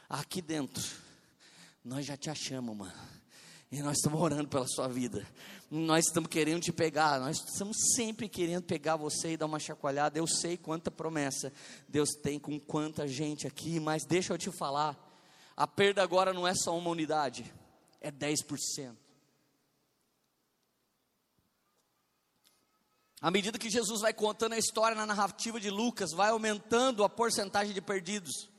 aqui 0.09 0.41
dentro, 0.41 0.83
nós 1.83 2.05
já 2.05 2.17
te 2.17 2.29
achamos, 2.29 2.75
mano. 2.75 3.19
E 3.71 3.81
nós 3.83 3.97
estamos 3.97 4.19
orando 4.19 4.47
pela 4.47 4.65
sua 4.67 4.87
vida. 4.87 5.25
Nós 5.69 6.07
estamos 6.07 6.29
querendo 6.29 6.63
te 6.63 6.71
pegar. 6.71 7.19
Nós 7.19 7.37
estamos 7.37 7.77
sempre 7.95 8.27
querendo 8.27 8.63
pegar 8.63 8.95
você 8.95 9.33
e 9.33 9.37
dar 9.37 9.45
uma 9.45 9.59
chacoalhada. 9.59 10.17
Eu 10.17 10.25
sei 10.25 10.57
quanta 10.57 10.89
promessa 10.89 11.53
Deus 11.87 12.09
tem 12.23 12.39
com 12.39 12.59
quanta 12.59 13.07
gente 13.07 13.45
aqui, 13.45 13.79
mas 13.79 14.05
deixa 14.05 14.33
eu 14.33 14.37
te 14.37 14.51
falar. 14.51 14.97
A 15.55 15.67
perda 15.67 16.01
agora 16.01 16.33
não 16.33 16.47
é 16.47 16.55
só 16.55 16.75
uma 16.75 16.89
unidade, 16.89 17.53
é 18.01 18.11
10%. 18.11 18.95
À 23.21 23.29
medida 23.29 23.59
que 23.59 23.69
Jesus 23.69 24.01
vai 24.01 24.13
contando 24.13 24.53
a 24.53 24.57
história 24.57 24.95
na 24.95 25.05
narrativa 25.05 25.59
de 25.59 25.69
Lucas, 25.69 26.11
vai 26.11 26.29
aumentando 26.29 27.03
a 27.03 27.09
porcentagem 27.09 27.73
de 27.73 27.81
perdidos. 27.81 28.49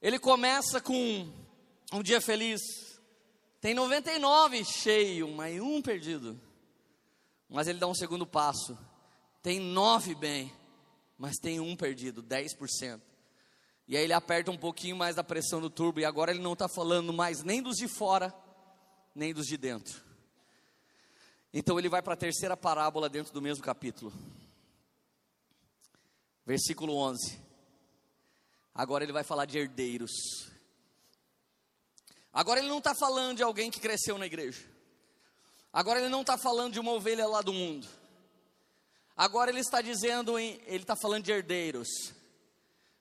Ele 0.00 0.18
começa 0.18 0.80
com 0.80 1.32
um 1.92 2.02
dia 2.02 2.20
feliz, 2.20 2.60
tem 3.60 3.74
99 3.74 4.64
cheio, 4.64 5.28
mas 5.32 5.60
um 5.60 5.82
perdido. 5.82 6.40
Mas 7.48 7.66
ele 7.66 7.78
dá 7.78 7.86
um 7.86 7.94
segundo 7.94 8.26
passo, 8.26 8.78
tem 9.42 9.60
nove 9.60 10.14
bem, 10.14 10.52
mas 11.18 11.36
tem 11.36 11.58
um 11.58 11.76
perdido, 11.76 12.22
10%. 12.22 13.00
E 13.88 13.96
aí 13.96 14.04
ele 14.04 14.12
aperta 14.12 14.50
um 14.50 14.56
pouquinho 14.56 14.96
mais 14.96 15.16
da 15.16 15.24
pressão 15.24 15.60
do 15.60 15.68
turbo, 15.68 16.00
e 16.00 16.04
agora 16.04 16.30
ele 16.30 16.40
não 16.40 16.52
está 16.52 16.68
falando 16.68 17.12
mais 17.12 17.42
nem 17.42 17.60
dos 17.60 17.76
de 17.76 17.88
fora, 17.88 18.32
nem 19.14 19.34
dos 19.34 19.46
de 19.46 19.56
dentro. 19.56 20.11
Então 21.52 21.78
ele 21.78 21.88
vai 21.88 22.00
para 22.00 22.14
a 22.14 22.16
terceira 22.16 22.56
parábola 22.56 23.08
dentro 23.08 23.32
do 23.32 23.42
mesmo 23.42 23.62
capítulo. 23.62 24.12
Versículo 26.46 26.96
11. 26.96 27.38
Agora 28.74 29.04
ele 29.04 29.12
vai 29.12 29.22
falar 29.22 29.44
de 29.44 29.58
herdeiros. 29.58 30.50
Agora 32.32 32.58
ele 32.58 32.68
não 32.68 32.78
está 32.78 32.94
falando 32.94 33.36
de 33.36 33.42
alguém 33.42 33.70
que 33.70 33.80
cresceu 33.80 34.16
na 34.16 34.24
igreja. 34.24 34.64
Agora 35.70 36.00
ele 36.00 36.08
não 36.08 36.22
está 36.22 36.38
falando 36.38 36.72
de 36.72 36.80
uma 36.80 36.92
ovelha 36.92 37.26
lá 37.26 37.42
do 37.42 37.52
mundo. 37.52 37.86
Agora 39.14 39.50
ele 39.50 39.60
está 39.60 39.82
dizendo, 39.82 40.38
em, 40.38 40.58
ele 40.66 40.82
está 40.82 40.96
falando 40.96 41.24
de 41.24 41.32
herdeiros. 41.32 41.88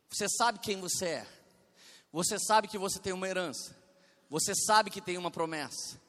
Você 0.09 0.27
sabe 0.27 0.59
quem 0.59 0.79
você 0.79 1.05
é. 1.05 1.27
Você 2.11 2.37
sabe 2.37 2.67
que 2.67 2.77
você 2.77 2.99
tem 2.99 3.13
uma 3.13 3.27
herança. 3.27 3.73
Você 4.29 4.53
sabe 4.53 4.89
que 4.89 4.99
tem 4.99 5.17
uma 5.17 5.31
promessa. 5.31 5.99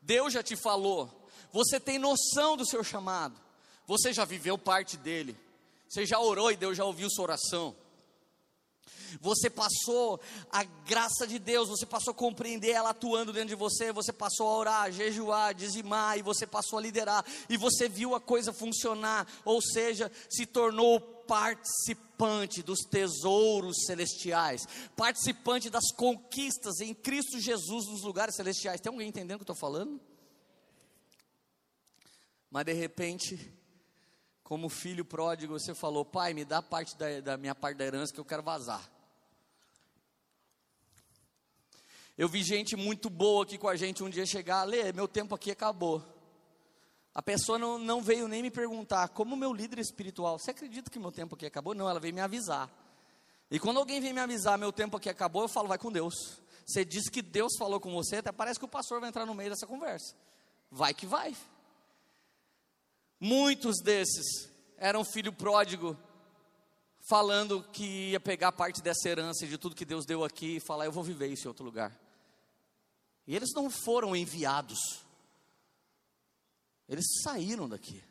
Deus 0.00 0.32
já 0.32 0.42
te 0.42 0.56
falou 0.56 1.21
você 1.52 1.78
tem 1.78 1.98
noção 1.98 2.56
do 2.56 2.66
seu 2.66 2.82
chamado, 2.82 3.38
você 3.86 4.12
já 4.12 4.24
viveu 4.24 4.56
parte 4.56 4.96
dele, 4.96 5.36
você 5.88 6.06
já 6.06 6.18
orou 6.18 6.50
e 6.50 6.56
Deus 6.56 6.76
já 6.76 6.84
ouviu 6.84 7.10
sua 7.10 7.24
oração. 7.24 7.76
Você 9.20 9.50
passou 9.50 10.20
a 10.50 10.64
graça 10.64 11.26
de 11.26 11.38
Deus, 11.38 11.68
você 11.68 11.84
passou 11.84 12.12
a 12.12 12.14
compreender 12.14 12.70
ela 12.70 12.90
atuando 12.90 13.32
dentro 13.32 13.50
de 13.50 13.54
você, 13.54 13.92
você 13.92 14.12
passou 14.12 14.48
a 14.48 14.56
orar, 14.56 14.92
jejuar, 14.92 15.54
dizimar, 15.54 16.18
e 16.18 16.22
você 16.22 16.46
passou 16.46 16.78
a 16.78 16.82
liderar, 16.82 17.24
e 17.48 17.56
você 17.56 17.88
viu 17.88 18.14
a 18.14 18.20
coisa 18.20 18.52
funcionar, 18.52 19.26
ou 19.44 19.60
seja, 19.60 20.10
se 20.30 20.46
tornou 20.46 21.00
participante 21.00 22.62
dos 22.62 22.80
tesouros 22.80 23.84
celestiais, 23.86 24.66
participante 24.96 25.68
das 25.68 25.92
conquistas 25.92 26.80
em 26.80 26.94
Cristo 26.94 27.38
Jesus 27.38 27.86
nos 27.86 28.02
lugares 28.02 28.34
celestiais. 28.34 28.80
Tem 28.80 28.90
alguém 28.90 29.08
entendendo 29.08 29.42
o 29.42 29.44
que 29.44 29.50
eu 29.50 29.54
estou 29.54 29.70
falando? 29.70 30.00
Mas 32.52 32.66
de 32.66 32.74
repente, 32.74 33.50
como 34.44 34.68
filho 34.68 35.06
pródigo, 35.06 35.58
você 35.58 35.74
falou: 35.74 36.04
Pai, 36.04 36.34
me 36.34 36.44
dá 36.44 36.60
parte 36.60 36.94
da, 36.98 37.18
da 37.20 37.36
minha 37.38 37.54
parte 37.54 37.78
da 37.78 37.84
herança 37.86 38.12
que 38.12 38.20
eu 38.20 38.26
quero 38.26 38.42
vazar. 38.42 38.86
Eu 42.16 42.28
vi 42.28 42.42
gente 42.42 42.76
muito 42.76 43.08
boa 43.08 43.44
aqui 43.44 43.56
com 43.56 43.68
a 43.68 43.74
gente 43.74 44.04
um 44.04 44.10
dia 44.10 44.26
chegar, 44.26 44.64
Lê, 44.64 44.92
meu 44.92 45.08
tempo 45.08 45.34
aqui 45.34 45.50
acabou. 45.50 46.04
A 47.14 47.22
pessoa 47.22 47.58
não, 47.58 47.78
não 47.78 48.02
veio 48.02 48.28
nem 48.28 48.42
me 48.42 48.50
perguntar, 48.50 49.08
como 49.08 49.34
meu 49.34 49.54
líder 49.54 49.78
espiritual, 49.78 50.38
você 50.38 50.50
acredita 50.50 50.90
que 50.90 50.98
meu 50.98 51.10
tempo 51.10 51.34
aqui 51.34 51.46
acabou? 51.46 51.74
Não, 51.74 51.88
ela 51.88 51.98
veio 51.98 52.12
me 52.12 52.20
avisar. 52.20 52.70
E 53.50 53.58
quando 53.58 53.78
alguém 53.78 53.98
vem 53.98 54.12
me 54.12 54.20
avisar, 54.20 54.58
meu 54.58 54.72
tempo 54.72 54.98
aqui 54.98 55.08
acabou, 55.08 55.40
eu 55.40 55.48
falo, 55.48 55.68
vai 55.68 55.78
com 55.78 55.90
Deus. 55.90 56.38
Você 56.66 56.84
diz 56.84 57.08
que 57.08 57.22
Deus 57.22 57.56
falou 57.58 57.80
com 57.80 57.90
você, 57.94 58.16
até 58.16 58.30
parece 58.30 58.58
que 58.58 58.66
o 58.66 58.68
pastor 58.68 59.00
vai 59.00 59.08
entrar 59.08 59.24
no 59.24 59.34
meio 59.34 59.48
dessa 59.48 59.66
conversa. 59.66 60.14
Vai 60.70 60.92
que 60.92 61.06
vai. 61.06 61.34
Muitos 63.24 63.76
desses 63.80 64.50
eram 64.76 65.04
filho 65.04 65.32
pródigo, 65.32 65.96
falando 67.08 67.62
que 67.72 68.10
ia 68.10 68.18
pegar 68.18 68.50
parte 68.50 68.82
dessa 68.82 69.08
herança 69.08 69.46
de 69.46 69.56
tudo 69.56 69.76
que 69.76 69.84
Deus 69.84 70.04
deu 70.04 70.24
aqui 70.24 70.56
e 70.56 70.60
falar, 70.60 70.86
eu 70.86 70.90
vou 70.90 71.04
viver 71.04 71.28
isso 71.28 71.46
em 71.46 71.46
outro 71.46 71.64
lugar. 71.64 71.96
E 73.24 73.36
eles 73.36 73.50
não 73.54 73.70
foram 73.70 74.16
enviados, 74.16 75.04
eles 76.88 77.04
saíram 77.22 77.68
daqui. 77.68 78.02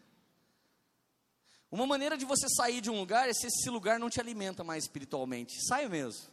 Uma 1.70 1.86
maneira 1.86 2.18
de 2.18 2.24
você 2.24 2.47
sair 2.47 2.80
de 2.80 2.89
um 2.89 2.97
lugar 2.97 3.28
é 3.28 3.34
se 3.34 3.47
esse 3.47 3.70
lugar 3.70 3.99
não 3.99 4.09
te 4.09 4.22
alimenta 4.22 4.64
mais 4.64 4.86
espiritualmente. 4.86 5.62
Sai 5.68 5.89
mesmo. 5.89 6.26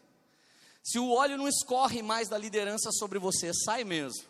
Se 0.84 1.00
o 1.00 1.10
óleo 1.10 1.36
não 1.36 1.48
escorre 1.48 2.00
mais 2.00 2.28
da 2.28 2.38
liderança 2.38 2.92
sobre 2.92 3.18
você, 3.18 3.52
sai 3.52 3.82
mesmo. 3.82 4.24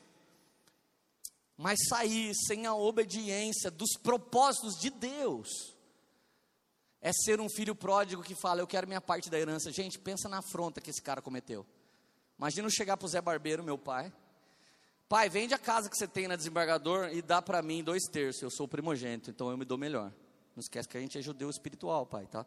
Mas 1.59 1.81
sair 1.89 2.33
sem 2.47 2.67
a 2.67 2.75
obediência 2.75 3.69
dos 3.69 3.97
propósitos 4.01 4.79
de 4.79 4.91
Deus 4.91 5.49
é 7.01 7.13
ser 7.13 7.41
um 7.41 7.49
filho 7.51 7.75
pródigo 7.75 8.23
que 8.23 8.37
fala: 8.37 8.61
Eu 8.61 8.67
quero 8.67 8.87
minha 8.87 9.01
parte 9.01 9.29
da 9.29 9.37
herança. 9.37 9.73
Gente, 9.73 9.99
pensa 9.99 10.29
na 10.29 10.39
afronta 10.39 10.81
que 10.81 10.89
esse 10.89 11.03
cara 11.03 11.21
cometeu. 11.21 11.67
Imagina 12.39 12.69
eu 12.69 12.71
chegar 12.71 12.97
para 12.97 13.07
o 13.07 13.09
Zé 13.09 13.21
Barbeiro, 13.21 13.65
meu 13.65 13.77
pai. 13.77 14.13
Pai, 15.09 15.29
vende 15.29 15.53
a 15.53 15.59
casa 15.59 15.91
que 15.91 15.97
você 15.97 16.07
tem 16.07 16.29
na 16.29 16.37
desembargador 16.37 17.09
e 17.13 17.21
dá 17.21 17.43
para 17.43 17.61
mim 17.61 17.83
dois 17.83 18.05
terços. 18.05 18.41
Eu 18.41 18.51
sou 18.51 18.67
o 18.67 18.69
primogênito, 18.69 19.29
então 19.29 19.51
eu 19.51 19.59
me 19.59 19.65
dou 19.65 19.77
melhor. 19.77 20.13
Não 20.55 20.61
esquece 20.61 20.89
que 20.89 20.97
a 20.97 21.01
gente 21.01 21.19
é 21.19 21.23
judeu 21.23 21.51
espiritual, 21.51 22.07
pai, 22.07 22.27
tá? 22.27 22.47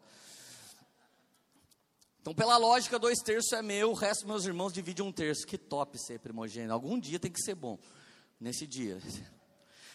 Então, 2.22 2.32
pela 2.34 2.56
lógica, 2.56 2.98
dois 2.98 3.18
terços 3.18 3.52
é 3.52 3.60
meu, 3.60 3.90
o 3.90 3.94
resto 3.94 4.26
meus 4.26 4.46
irmãos 4.46 4.72
divide 4.72 5.02
um 5.02 5.12
terço. 5.12 5.46
Que 5.46 5.58
top 5.58 5.98
ser 5.98 6.20
primogênito. 6.20 6.72
Algum 6.72 6.98
dia 6.98 7.18
tem 7.18 7.30
que 7.30 7.42
ser 7.42 7.54
bom. 7.54 7.78
Nesse 8.42 8.66
dia. 8.66 8.98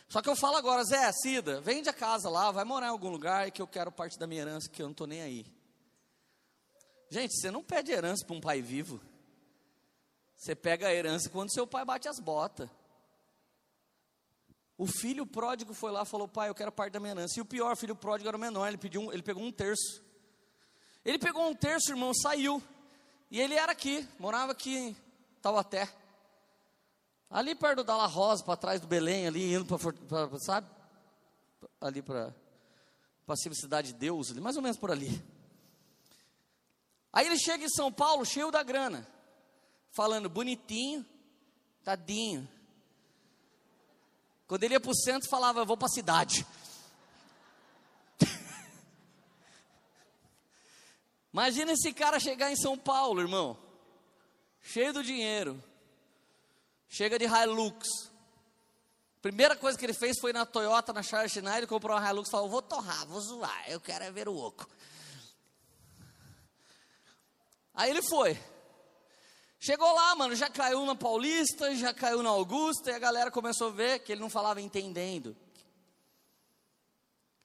Só 0.08 0.22
que 0.22 0.30
eu 0.30 0.36
falo 0.36 0.56
agora, 0.56 0.82
Zé, 0.86 1.12
Cida, 1.12 1.60
vende 1.60 1.90
a 1.90 1.94
casa 1.94 2.30
lá, 2.30 2.50
vai 2.50 2.64
morar 2.64 2.88
em 2.88 2.92
algum 2.92 3.10
lugar 3.10 3.52
que 3.52 3.62
eu 3.62 3.68
quero 3.68 3.92
parte 3.92 4.18
da 4.18 4.26
minha 4.26 4.42
herança, 4.42 4.70
que 4.70 4.82
eu 4.82 4.86
não 4.86 4.94
estou 4.94 5.06
nem 5.06 5.22
aí. 5.22 5.46
Gente, 7.10 7.38
você 7.38 7.52
não 7.52 7.62
pede 7.62 7.92
herança 7.92 8.26
para 8.26 8.38
um 8.38 8.40
pai 8.40 8.62
vivo. 8.62 9.02
Você 10.34 10.56
pega 10.56 10.88
a 10.88 10.94
herança 10.94 11.30
quando 11.30 11.54
seu 11.54 11.68
pai 11.68 11.84
bate 11.84 12.08
as 12.08 12.22
botas. 12.22 12.70
O 14.78 14.88
filho 14.88 15.26
pródigo 15.26 15.74
foi 15.74 15.92
lá 15.92 16.04
e 16.04 16.06
falou: 16.06 16.26
Pai, 16.26 16.48
eu 16.48 16.56
quero 16.56 16.72
parte 16.72 16.94
da 16.94 17.02
minha 17.02 17.12
herança. 17.12 17.38
E 17.38 17.42
o 17.42 17.46
pior, 17.46 17.74
o 17.74 17.78
filho 17.78 17.98
pródigo 17.98 18.30
era 18.30 18.38
o 18.38 18.40
menor, 18.40 18.70
ele, 18.70 18.78
pediu 18.78 19.02
um, 19.02 19.12
ele 19.12 19.24
pegou 19.24 19.44
um 19.44 19.52
terço. 19.52 20.02
Ele 21.04 21.20
pegou 21.20 21.50
um 21.50 21.54
terço, 21.54 21.92
irmão, 21.92 22.14
saiu. 22.14 22.64
E 23.30 23.42
ele 23.42 23.56
era 23.56 23.74
aqui, 23.74 24.08
morava 24.18 24.54
aqui 24.54 24.74
em 24.74 24.98
Taubaté. 25.42 25.90
Ali 27.30 27.56
perto 27.56 27.84
da 27.84 27.98
La 27.98 28.06
Rosa, 28.06 28.44
para 28.44 28.56
trás 28.56 28.80
do 28.80 28.88
Belém, 28.88 29.28
ali 29.28 29.54
indo 29.54 29.66
para, 29.66 30.40
sabe? 30.40 30.68
Ali 31.82 32.02
para 32.02 32.34
a 33.28 33.36
Cidade 33.36 33.90
de 33.90 34.00
Deus, 34.00 34.32
ali, 34.32 34.40
mais 34.40 34.56
ou 34.56 34.62
menos 34.62 34.78
por 34.78 34.92
ali. 34.92 35.24
Aí 37.12 37.26
ele 37.28 37.38
chega 37.38 37.66
em 37.66 37.70
São 37.70 37.92
Paulo, 37.92 38.26
cheio 38.26 38.52
da 38.52 38.64
grana, 38.64 39.08
falando 39.92 40.30
bonitinho, 40.30 41.06
tadinho, 41.84 42.48
quando 44.48 44.64
ele 44.64 44.74
ia 44.76 44.80
para 44.80 44.92
o 44.92 44.96
centro, 44.96 45.30
falava: 45.30 45.60
Eu 45.60 45.66
vou 45.66 45.76
para 45.76 45.88
a 45.88 45.92
cidade. 45.92 46.48
Imagina 51.34 51.74
esse 51.74 51.92
cara 51.94 52.18
chegar 52.20 52.50
em 52.52 52.56
São 52.56 52.78
Paulo, 52.78 53.20
irmão, 53.20 53.60
cheio 54.62 54.94
do 54.94 55.04
dinheiro, 55.04 55.62
chega 56.88 57.18
de 57.20 57.26
Hilux. 57.26 58.12
Primeira 59.22 59.56
coisa 59.56 59.78
que 59.78 59.86
ele 59.86 59.94
fez 59.94 60.18
foi 60.20 60.32
na 60.32 60.46
Toyota, 60.46 60.94
na 60.94 61.04
Charles 61.04 61.32
Schneider, 61.32 61.68
comprou 61.68 61.98
uma 61.98 62.10
Hilux 62.10 62.28
e 62.28 62.32
falou: 62.32 62.50
Vou 62.50 62.62
torrar, 62.62 63.06
vou 63.08 63.20
zoar, 63.20 63.70
eu 63.70 63.80
quero 63.80 64.04
é 64.04 64.12
ver 64.12 64.28
o 64.28 64.36
oco. 64.36 64.68
Aí 67.74 67.92
ele 67.92 68.02
foi. 68.02 68.38
Chegou 69.60 69.92
lá, 69.94 70.16
mano, 70.16 70.36
já 70.36 70.50
caiu 70.50 70.86
na 70.86 70.96
Paulista, 70.96 71.76
já 71.76 71.94
caiu 71.94 72.22
na 72.22 72.30
Augusta, 72.30 72.92
e 72.92 72.94
a 72.94 73.00
galera 73.00 73.32
começou 73.32 73.70
a 73.70 73.72
ver 73.72 74.00
que 74.00 74.12
ele 74.12 74.22
não 74.22 74.30
falava 74.30 74.62
entendendo. 74.62 75.36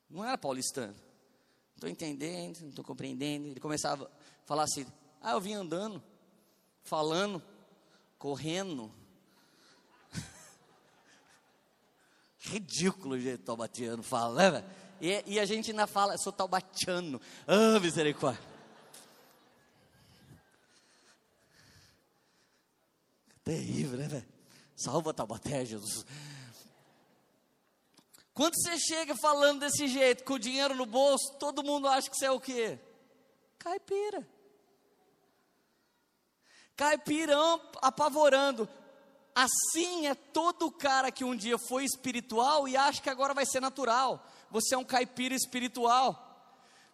Não 0.09 0.23
era 0.23 0.37
paulistano. 0.37 0.95
Estou 1.75 1.89
entendendo, 1.89 2.61
não 2.61 2.69
estou 2.69 2.85
compreendendo. 2.85 3.49
Ele 3.49 3.61
começava 3.61 4.05
a 4.05 4.47
falar 4.47 4.65
assim: 4.65 4.87
ah, 5.23 5.33
eu 5.33 5.41
vim 5.41 5.55
andando, 5.55 6.03
falando, 6.85 7.43
correndo. 8.19 8.93
Ridículo 12.43 13.15
o 13.15 13.21
jeito 13.21 13.45
taubatiano 13.45 14.03
fala, 14.03 14.51
né? 14.51 14.65
E, 15.01 15.35
e, 15.35 15.41
a 15.41 15.45
gente 15.45 15.71
ainda 15.71 15.87
fala, 15.87 16.17
sou 16.19 16.33
taubatiano. 16.33 17.21
Ah, 17.47 17.79
misericórdia. 17.81 18.43
Terrível, 23.45 23.99
né, 23.99 24.07
velho? 24.07 24.27
Salva 24.77 25.13
Taubaté, 25.13 25.65
Jesus. 25.65 26.07
Quando 28.35 28.55
você 28.55 28.79
chega 28.79 29.15
falando 29.17 29.61
desse 29.61 29.87
jeito, 29.89 30.25
com 30.25 30.35
o 30.35 30.39
dinheiro 30.39 30.75
no 30.75 30.87
bolso, 30.87 31.35
todo 31.39 31.63
mundo 31.63 31.87
acha 31.89 32.09
que 32.09 32.17
você 32.17 32.27
é 32.27 32.31
o 32.31 32.41
quê? 32.41 32.79
Caipira. 33.59 34.27
Caipirão 36.77 37.61
apavorando. 37.81 38.69
Assim 39.35 40.07
é 40.07 40.15
todo 40.15 40.71
cara 40.71 41.11
que 41.11 41.25
um 41.25 41.35
dia 41.35 41.57
foi 41.59 41.85
espiritual 41.85 42.69
e 42.69 42.77
acha 42.77 43.01
que 43.01 43.09
agora 43.09 43.33
vai 43.33 43.47
ser 43.47 43.61
natural. 43.61 44.27
Você 44.51 44.75
é 44.75 44.79
um 44.79 44.85
caipira 44.85 45.35
espiritual. 45.35 46.29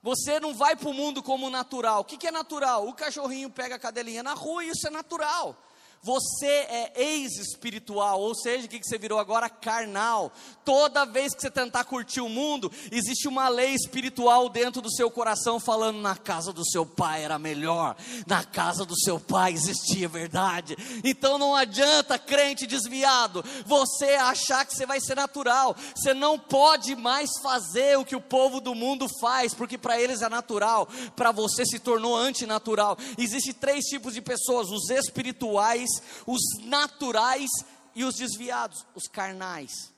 Você 0.01 0.39
não 0.39 0.55
vai 0.55 0.77
para 0.77 0.89
o 0.89 0.95
mundo 0.95 1.23
como 1.23 1.51
natural. 1.51 2.01
O 2.01 2.05
que, 2.05 2.17
que 2.17 2.29
é 2.29 2.31
natural? 2.31 2.87
O 2.87 2.95
cachorrinho 2.95 3.51
pega 3.51 3.75
a 3.75 3.79
cadelinha 3.79 4.23
na 4.23 4.35
rua 4.35 4.65
e 4.65 4.69
isso 4.69 4.87
é 4.87 4.91
natural. 4.91 5.57
Você 6.03 6.47
é 6.47 6.93
ex-espiritual, 6.97 8.21
ou 8.21 8.35
seja, 8.35 8.67
o 8.67 8.69
que 8.69 8.79
você 8.83 8.97
virou 8.97 9.19
agora? 9.19 9.49
Carnal. 9.49 10.33
Toda 10.65 11.05
vez 11.05 11.35
que 11.35 11.41
você 11.41 11.51
tentar 11.51 11.85
curtir 11.85 12.21
o 12.21 12.29
mundo, 12.29 12.71
existe 12.93 13.27
uma 13.27 13.49
lei 13.49 13.75
espiritual 13.75 14.49
dentro 14.49 14.81
do 14.81 14.93
seu 14.93 15.11
coração 15.11 15.59
falando: 15.59 15.99
na 15.99 16.17
casa 16.17 16.53
do 16.53 16.65
seu 16.65 16.87
pai 16.87 17.25
era 17.25 17.39
melhor, 17.39 17.97
na 18.27 18.45
casa 18.45 18.85
do 18.85 18.99
seu 18.99 19.19
pai 19.19 19.53
existia 19.53 20.09
verdade. 20.09 20.77
Então 21.03 21.37
não 21.37 21.57
adianta, 21.57 22.19
crente 22.19 22.67
desviado, 22.67 23.45
você 23.67 24.11
achar 24.15 24.65
que 24.65 24.75
você 24.75 24.87
vai 24.87 25.01
ser 25.01 25.17
natural. 25.17 25.75
Você 25.97 26.15
não 26.15 26.39
pode 26.39 26.95
mais 26.95 27.31
fazer 27.43 27.99
o 27.99 28.05
que 28.05 28.15
o 28.15 28.21
povo 28.21 28.61
do 28.61 28.75
mundo 28.75 29.07
faz, 29.21 29.53
porque 29.53 29.77
para 29.77 30.01
eles 30.01 30.23
é 30.23 30.29
natural, 30.29 30.89
para 31.17 31.33
você 31.33 31.65
se 31.65 31.79
tornou 31.79 32.17
antinatural. 32.17 32.97
Existem 33.17 33.53
três 33.53 33.85
tipos 33.87 34.15
de 34.15 34.23
pessoas: 34.23 34.69
os 34.71 34.91
espirituais 34.91 35.88
os 36.27 36.41
naturais 36.65 37.51
e 37.95 38.05
os 38.05 38.15
desviados, 38.15 38.87
os 38.95 39.09
carnais. 39.09 39.93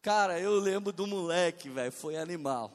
Cara, 0.00 0.38
eu 0.38 0.58
lembro 0.60 0.92
do 0.92 1.06
moleque, 1.06 1.68
velho, 1.70 1.90
foi 1.90 2.16
animal. 2.16 2.70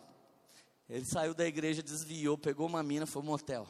Ele 0.89 1.05
saiu 1.05 1.34
da 1.34 1.45
igreja, 1.45 1.84
desviou, 1.84 2.38
pegou 2.38 2.66
uma 2.66 2.82
mina, 2.82 3.05
foi 3.05 3.22
um 3.22 3.26
motel. 3.26 3.68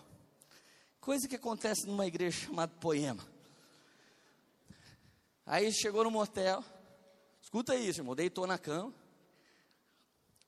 Coisa 1.01 1.27
que 1.27 1.35
acontece 1.35 1.85
numa 1.85 2.05
igreja 2.05 2.47
chamada 2.47 2.71
Poema. 2.79 3.25
Aí 5.45 5.71
chegou 5.73 6.03
no 6.03 6.11
motel, 6.11 6.63
escuta 7.41 7.75
isso, 7.75 7.99
irmão, 7.99 8.15
deitou 8.15 8.47
na 8.47 8.57
cama. 8.57 8.93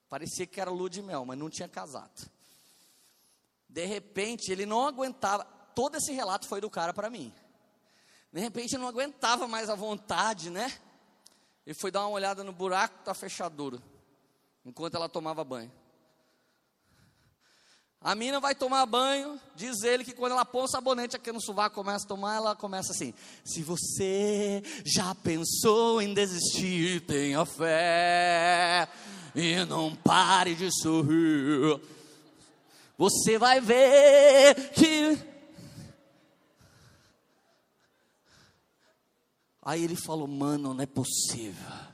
Parecia 0.07 0.45
que 0.45 0.61
era 0.61 0.69
lua 0.69 0.89
de 0.89 1.01
mel, 1.01 1.25
mas 1.25 1.37
não 1.37 1.49
tinha 1.49 1.67
casado. 1.67 2.29
De 3.67 3.85
repente, 3.85 4.51
ele 4.51 4.65
não 4.65 4.85
aguentava 4.85 5.45
todo 5.75 5.95
esse 5.97 6.11
relato 6.11 6.47
foi 6.47 6.61
do 6.61 6.69
cara 6.69 6.93
para 6.93 7.09
mim. 7.09 7.33
De 8.31 8.39
repente 8.39 8.73
eu 8.73 8.79
não 8.79 8.87
aguentava 8.87 9.47
mais 9.47 9.69
a 9.69 9.75
vontade, 9.75 10.49
né? 10.49 10.71
E 11.65 11.73
foi 11.73 11.91
dar 11.91 12.01
uma 12.01 12.09
olhada 12.09 12.43
no 12.43 12.53
buraco 12.53 13.03
da 13.05 13.13
fechadura, 13.13 13.81
enquanto 14.65 14.95
ela 14.95 15.09
tomava 15.09 15.43
banho. 15.43 15.71
A 18.03 18.15
mina 18.15 18.39
vai 18.39 18.55
tomar 18.55 18.83
banho, 18.87 19.39
diz 19.55 19.83
ele 19.83 20.03
que 20.03 20.13
quando 20.13 20.31
ela 20.31 20.43
põe 20.43 20.63
o 20.63 20.67
sabonete 20.67 21.15
aqui 21.15 21.31
no 21.31 21.39
sovaco, 21.39 21.75
começa 21.75 22.03
a 22.03 22.07
tomar, 22.07 22.35
ela 22.35 22.55
começa 22.55 22.91
assim: 22.91 23.13
Se 23.45 23.61
você 23.61 24.63
já 24.83 25.13
pensou 25.13 26.01
em 26.01 26.11
desistir, 26.11 27.01
tenha 27.01 27.45
fé. 27.45 28.87
e 29.35 29.63
não 29.65 29.95
pare 29.95 30.55
de 30.55 30.71
sorrir. 30.81 31.79
Você 32.97 33.37
vai 33.37 33.61
ver 33.61 34.71
que. 34.71 35.31
Aí 39.61 39.83
ele 39.83 39.95
falou, 39.95 40.27
mano, 40.27 40.73
não 40.73 40.81
é 40.81 40.87
possível. 40.87 41.91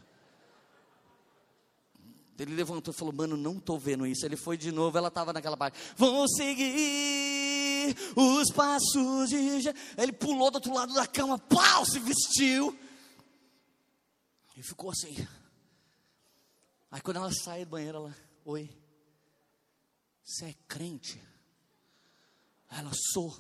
Ele 2.40 2.54
levantou 2.54 2.94
e 2.94 2.98
falou: 2.98 3.14
Mano, 3.14 3.36
não 3.36 3.58
estou 3.58 3.80
vendo 3.80 4.06
isso. 4.06 4.26
Ele 4.26 4.36
foi 4.36 4.58
de 4.58 4.72
novo, 4.72 4.98
ela 4.98 5.08
estava 5.08 5.34
naquela 5.34 5.58
parte. 5.58 5.80
Vou 5.96 6.28
seguir 6.30 7.96
os 8.16 8.52
passos 8.52 9.30
de. 9.30 9.38
Ele 9.98 10.14
pulou 10.14 10.52
do 10.52 10.56
outro 10.56 10.74
lado 10.74 10.94
da 10.94 11.08
cama, 11.08 11.40
pau, 11.40 11.84
se 11.86 12.00
vestiu. 12.00 12.78
E 14.56 14.62
ficou 14.62 14.92
assim. 14.92 15.16
Aí 16.92 17.02
quando 17.02 17.18
ela 17.18 17.32
sai 17.34 17.66
do 17.66 17.72
banheiro, 17.72 17.98
ela: 17.98 18.16
Oi, 18.46 18.70
você 20.24 20.46
é 20.46 20.56
crente? 20.68 21.22
Ela: 22.70 22.92
Sou. 23.14 23.36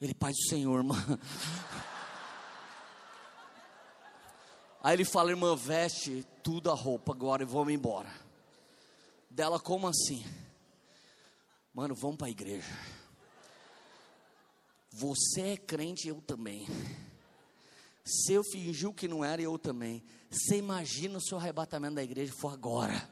Ele, 0.00 0.14
Pai 0.14 0.32
do 0.32 0.48
Senhor, 0.48 0.82
mano. 0.82 1.20
Aí 4.84 4.96
ele 4.96 5.04
fala, 5.04 5.30
irmã, 5.30 5.54
veste 5.54 6.26
tudo 6.42 6.68
a 6.68 6.74
roupa 6.74 7.12
agora 7.12 7.44
e 7.44 7.46
vamos 7.46 7.72
embora. 7.72 8.12
Dela, 9.30 9.60
como 9.60 9.86
assim? 9.86 10.24
Mano, 11.72 11.94
vamos 11.94 12.16
para 12.16 12.26
a 12.26 12.30
igreja. 12.30 12.76
Você 14.90 15.40
é 15.40 15.56
crente, 15.56 16.08
eu 16.08 16.20
também. 16.20 16.66
Se 18.04 18.32
eu 18.32 18.42
fingiu 18.42 18.92
que 18.92 19.06
não 19.06 19.24
era, 19.24 19.40
eu 19.40 19.56
também. 19.56 20.02
Você 20.28 20.56
imagina 20.56 21.16
o 21.16 21.22
seu 21.22 21.38
arrebatamento 21.38 21.94
da 21.94 22.02
igreja 22.02 22.32
for 22.40 22.52
agora. 22.52 23.08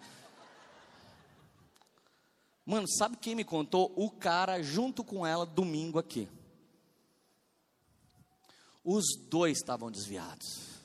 Mano, 2.66 2.88
sabe 2.88 3.16
quem 3.16 3.36
me 3.36 3.44
contou? 3.44 3.92
O 3.94 4.10
cara 4.10 4.60
junto 4.60 5.04
com 5.04 5.24
ela 5.24 5.46
domingo 5.46 6.00
aqui. 6.00 6.28
Os 8.82 9.04
dois 9.28 9.58
estavam 9.58 9.88
desviados 9.88 10.79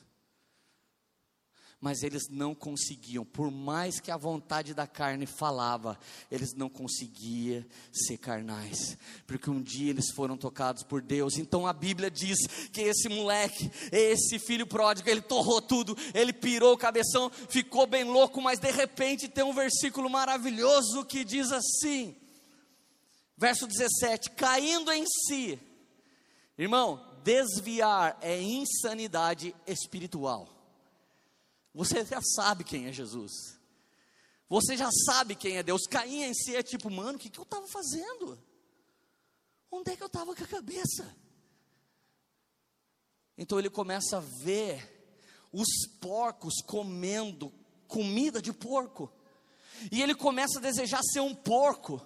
mas 1.79 2.01
eles 2.01 2.29
não 2.29 2.55
conseguiam, 2.55 3.23
por 3.23 3.51
mais 3.51 3.99
que 3.99 4.09
a 4.09 4.17
vontade 4.17 4.73
da 4.73 4.87
carne 4.87 5.25
falava, 5.25 5.99
eles 6.31 6.53
não 6.53 6.69
conseguiam 6.69 7.63
ser 7.91 8.17
carnais, 8.17 8.97
porque 9.27 9.49
um 9.49 9.61
dia 9.61 9.91
eles 9.91 10.11
foram 10.11 10.37
tocados 10.37 10.83
por 10.83 11.01
Deus. 11.01 11.37
Então 11.37 11.67
a 11.67 11.73
Bíblia 11.73 12.09
diz 12.09 12.37
que 12.71 12.81
esse 12.81 13.09
moleque, 13.09 13.69
esse 13.91 14.39
filho 14.39 14.65
pródigo, 14.65 15.09
ele 15.09 15.21
torrou 15.21 15.61
tudo, 15.61 15.95
ele 16.13 16.33
pirou 16.33 16.73
o 16.73 16.77
cabeção, 16.77 17.29
ficou 17.29 17.85
bem 17.85 18.03
louco, 18.03 18.41
mas 18.41 18.59
de 18.59 18.71
repente 18.71 19.27
tem 19.27 19.43
um 19.43 19.53
versículo 19.53 20.09
maravilhoso 20.09 21.05
que 21.05 21.23
diz 21.23 21.51
assim, 21.51 22.15
verso 23.37 23.67
17: 23.67 24.31
caindo 24.31 24.91
em 24.91 25.05
si, 25.05 25.59
irmão, 26.57 27.05
desviar 27.23 28.17
é 28.21 28.41
insanidade 28.41 29.53
espiritual. 29.67 30.54
Você 31.75 32.05
já 32.05 32.21
sabe 32.21 32.63
quem 32.63 32.87
é 32.87 32.93
Jesus. 32.93 33.59
Você 34.47 34.77
já 34.77 34.89
sabe 35.05 35.35
quem 35.35 35.57
é 35.57 35.63
Deus. 35.63 35.81
Caim 35.85 36.23
em 36.23 36.33
si 36.33 36.55
é 36.55 36.63
tipo, 36.63 36.89
mano, 36.89 37.17
o 37.17 37.19
que, 37.19 37.29
que 37.29 37.37
eu 37.37 37.43
estava 37.43 37.67
fazendo? 37.67 38.41
Onde 39.69 39.91
é 39.91 39.97
que 39.97 40.01
eu 40.01 40.07
estava 40.07 40.33
com 40.33 40.41
a 40.41 40.47
cabeça? 40.47 41.13
Então 43.37 43.59
ele 43.59 43.69
começa 43.69 44.17
a 44.17 44.21
ver 44.21 44.89
os 45.51 45.67
porcos 45.99 46.61
comendo 46.65 47.51
comida 47.89 48.41
de 48.41 48.53
porco. 48.53 49.11
E 49.91 50.01
ele 50.01 50.15
começa 50.15 50.59
a 50.59 50.61
desejar 50.61 51.01
ser 51.03 51.19
um 51.19 51.35
porco. 51.35 52.01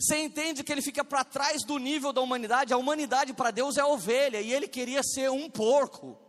Você 0.00 0.16
entende 0.16 0.64
que 0.64 0.72
ele 0.72 0.80
fica 0.80 1.04
para 1.04 1.22
trás 1.22 1.62
do 1.64 1.78
nível 1.78 2.14
da 2.14 2.22
humanidade? 2.22 2.72
A 2.72 2.78
humanidade 2.78 3.34
para 3.34 3.50
Deus 3.50 3.76
é 3.76 3.82
a 3.82 3.86
ovelha 3.86 4.40
e 4.40 4.54
ele 4.54 4.66
queria 4.66 5.02
ser 5.02 5.30
um 5.30 5.50
porco. 5.50 6.25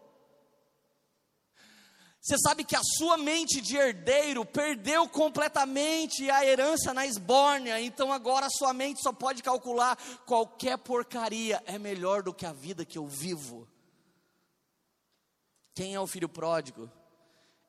Você 2.27 2.37
sabe 2.39 2.65
que 2.65 2.75
a 2.75 2.81
sua 2.83 3.15
mente 3.15 3.61
de 3.61 3.77
herdeiro 3.77 4.45
perdeu 4.45 5.07
completamente 5.07 6.29
a 6.29 6.45
herança 6.45 6.93
na 6.93 7.05
esbórnia, 7.07 7.79
então 7.79 8.11
agora 8.11 8.47
a 8.47 8.49
sua 8.49 8.73
mente 8.73 9.01
só 9.01 9.13
pode 9.13 9.41
calcular 9.41 9.95
qualquer 10.25 10.77
porcaria 10.77 11.63
é 11.65 11.79
melhor 11.79 12.21
do 12.21 12.33
que 12.33 12.45
a 12.45 12.51
vida 12.51 12.83
que 12.83 12.97
eu 12.97 13.07
vivo. 13.07 13.65
Quem 15.73 15.95
é 15.95 15.99
o 16.01 16.05
filho 16.05 16.27
pródigo? 16.27 16.91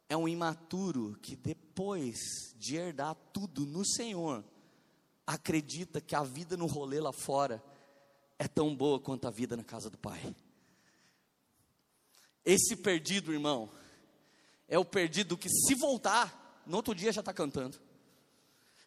É 0.09 0.17
um 0.17 0.27
imaturo 0.27 1.17
que 1.23 1.37
depois 1.37 2.19
de 2.57 2.75
herdar 2.75 3.15
tudo 3.33 3.65
no 3.65 3.87
Senhor, 3.87 4.45
acredita 5.25 6.01
que 6.01 6.17
a 6.17 6.25
vida 6.25 6.57
no 6.57 6.67
rolê 6.67 6.99
lá 6.99 7.13
fora 7.13 7.63
é 8.37 8.49
tão 8.49 8.75
boa 8.75 8.99
quanto 8.99 9.29
a 9.29 9.31
vida 9.31 9.57
na 9.57 9.63
casa 9.63 9.89
do 9.89 9.99
Pai. 9.99 10.35
Esse 12.45 12.75
perdido, 12.75 13.33
irmão, 13.33 13.71
é 14.69 14.79
o 14.79 14.85
perdido 14.85 15.37
que, 15.37 15.49
se 15.49 15.75
voltar, 15.75 16.63
no 16.67 16.77
outro 16.77 16.95
dia 16.95 17.11
já 17.11 17.21
está 17.21 17.33
cantando. 17.33 17.79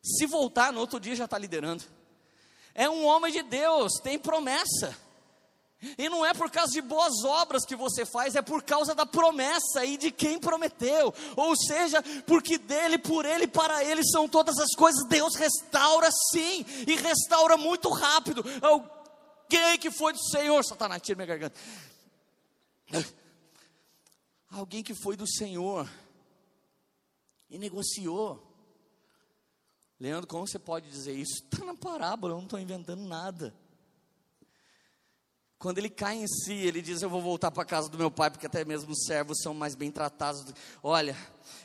Se 0.04 0.26
voltar, 0.28 0.72
no 0.72 0.80
outro 0.80 1.00
dia 1.00 1.16
já 1.16 1.26
está 1.26 1.38
liderando. 1.38 1.84
É 2.74 2.90
um 2.90 3.06
homem 3.06 3.32
de 3.32 3.42
Deus, 3.42 3.94
tem 4.04 4.18
promessa. 4.18 4.96
E 5.98 6.08
não 6.08 6.24
é 6.24 6.32
por 6.32 6.52
causa 6.52 6.72
de 6.72 6.82
boas 6.82 7.24
obras 7.24 7.66
que 7.66 7.76
você 7.76 8.06
faz, 8.06 8.36
é 8.36 8.42
por 8.42 8.62
causa 8.62 8.94
da 8.94 9.04
promessa 9.04 9.84
e 9.84 9.98
de 9.98 10.12
quem 10.12 10.38
prometeu. 10.38 11.12
Ou 11.36 11.56
seja, 11.56 12.04
porque 12.28 12.60
dele, 12.60 13.00
por 13.00 13.26
ele, 13.26 13.48
para 13.48 13.84
ele 13.84 14.04
são 14.06 14.28
todas 14.28 14.60
as 14.60 14.76
coisas. 14.76 15.08
Deus 15.08 15.36
restaura 15.36 16.10
sim, 16.32 16.64
e 16.88 16.96
restaura 16.96 17.58
muito 17.58 17.90
rápido. 17.90 18.46
Alguém 18.62 19.80
que 19.80 19.90
foi 19.90 20.14
do 20.14 20.24
Senhor, 20.30 20.64
Satanás, 20.64 21.02
tira 21.02 21.16
minha 21.16 21.26
garganta 21.26 21.60
Alguém 24.52 24.84
que 24.84 24.94
foi 24.94 25.16
do 25.16 25.26
Senhor 25.26 25.90
e 27.50 27.58
negociou. 27.58 28.48
Leandro, 29.98 30.28
como 30.28 30.46
você 30.46 30.60
pode 30.60 30.90
dizer 30.90 31.14
isso? 31.14 31.44
Está 31.44 31.64
na 31.64 31.74
parábola, 31.74 32.34
eu 32.34 32.38
não 32.38 32.44
estou 32.44 32.60
inventando 32.60 33.02
nada. 33.08 33.56
Quando 35.58 35.78
ele 35.78 35.90
cai 35.90 36.18
em 36.18 36.28
si, 36.28 36.54
ele 36.54 36.82
diz: 36.82 37.02
Eu 37.02 37.10
vou 37.10 37.22
voltar 37.22 37.52
para 37.52 37.64
a 37.64 37.66
casa 37.66 37.88
do 37.88 37.98
meu 37.98 38.12
pai, 38.12 38.30
porque 38.30 38.48
até 38.48 38.66
mesmo 38.66 38.92
os 38.92 39.06
servos 39.06 39.38
são 39.42 39.54
mais 39.54 39.74
bem 39.74 39.92
tratados. 39.92 40.44
Olha, 40.84 41.16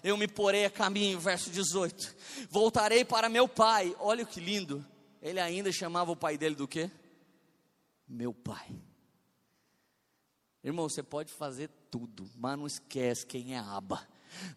eu 0.05 0.17
me 0.17 0.29
porei 0.29 0.67
a 0.67 0.71
caminho, 0.71 1.19
verso 1.19 1.51
18. 1.51 2.15
Voltarei 2.51 3.05
para 3.05 3.29
meu 3.29 3.49
pai. 3.49 3.97
Olha 3.99 4.25
que 4.25 4.39
lindo. 4.39 4.85
Ele 5.21 5.41
ainda 5.41 5.73
chamava 5.73 6.13
o 6.13 6.17
pai 6.17 6.37
dele 6.37 6.55
do 6.55 6.69
quê? 6.69 6.91
Meu 8.07 8.33
pai. 8.33 8.69
Irmão, 10.67 10.89
você 10.89 11.01
pode 11.01 11.33
fazer 11.33 11.71
tudo, 11.93 12.29
mas 12.37 12.59
não 12.59 12.67
esquece 12.67 13.25
quem 13.25 13.55
é 13.55 13.59
Aba. 13.59 14.05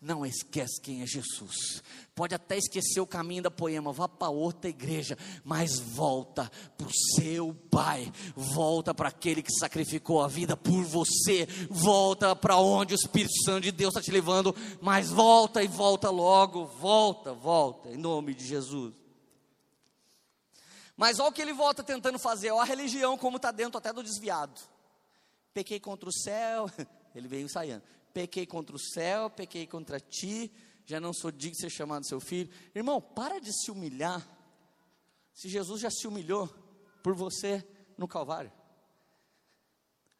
Não 0.01 0.25
esquece 0.25 0.81
quem 0.81 1.03
é 1.03 1.05
Jesus. 1.05 1.83
Pode 2.15 2.33
até 2.33 2.57
esquecer 2.57 2.99
o 2.99 3.05
caminho 3.05 3.43
da 3.43 3.51
poema, 3.51 3.93
vá 3.93 4.09
para 4.09 4.31
outra 4.31 4.71
igreja, 4.71 5.15
mas 5.43 5.77
volta 5.77 6.51
para 6.75 6.87
o 6.87 6.91
seu 7.15 7.53
Pai, 7.69 8.11
volta 8.35 8.91
para 8.91 9.09
aquele 9.09 9.43
que 9.43 9.53
sacrificou 9.53 10.23
a 10.23 10.27
vida 10.27 10.57
por 10.57 10.83
você, 10.83 11.47
volta 11.69 12.35
para 12.35 12.57
onde 12.57 12.95
o 12.95 12.95
Espírito 12.95 13.43
Santo 13.45 13.61
de 13.61 13.71
Deus 13.71 13.93
está 13.93 14.01
te 14.01 14.11
levando, 14.11 14.55
mas 14.81 15.11
volta 15.11 15.61
e 15.61 15.67
volta 15.67 16.09
logo, 16.09 16.65
volta, 16.65 17.33
volta, 17.33 17.89
em 17.89 17.97
nome 17.97 18.33
de 18.33 18.47
Jesus. 18.47 18.95
Mas 20.97 21.19
olha 21.19 21.29
o 21.29 21.31
que 21.31 21.41
ele 21.43 21.53
volta 21.53 21.83
tentando 21.83 22.17
fazer, 22.17 22.49
olha 22.49 22.63
a 22.63 22.65
religião 22.65 23.15
como 23.15 23.37
está 23.37 23.51
dentro 23.51 23.77
até 23.77 23.93
do 23.93 24.01
desviado 24.01 24.59
pequei 25.59 25.79
contra 25.79 26.07
o 26.07 26.13
céu, 26.13 26.69
ele 27.13 27.27
veio 27.27 27.43
ensaiando. 27.43 27.83
Pequei 28.13 28.45
contra 28.45 28.75
o 28.75 28.79
céu, 28.79 29.29
pequei 29.29 29.67
contra 29.67 29.99
ti, 29.99 30.51
já 30.85 31.01
não 31.01 31.13
sou 31.13 31.31
digno 31.31 31.55
de 31.55 31.61
ser 31.61 31.69
chamado 31.69 32.07
seu 32.07 32.21
filho. 32.21 32.49
Irmão, 32.73 33.01
para 33.01 33.39
de 33.39 33.51
se 33.51 33.69
humilhar. 33.69 34.25
Se 35.33 35.49
Jesus 35.49 35.81
já 35.81 35.91
se 35.91 36.07
humilhou 36.07 36.47
por 37.03 37.13
você 37.13 37.65
no 37.97 38.07
Calvário. 38.07 38.51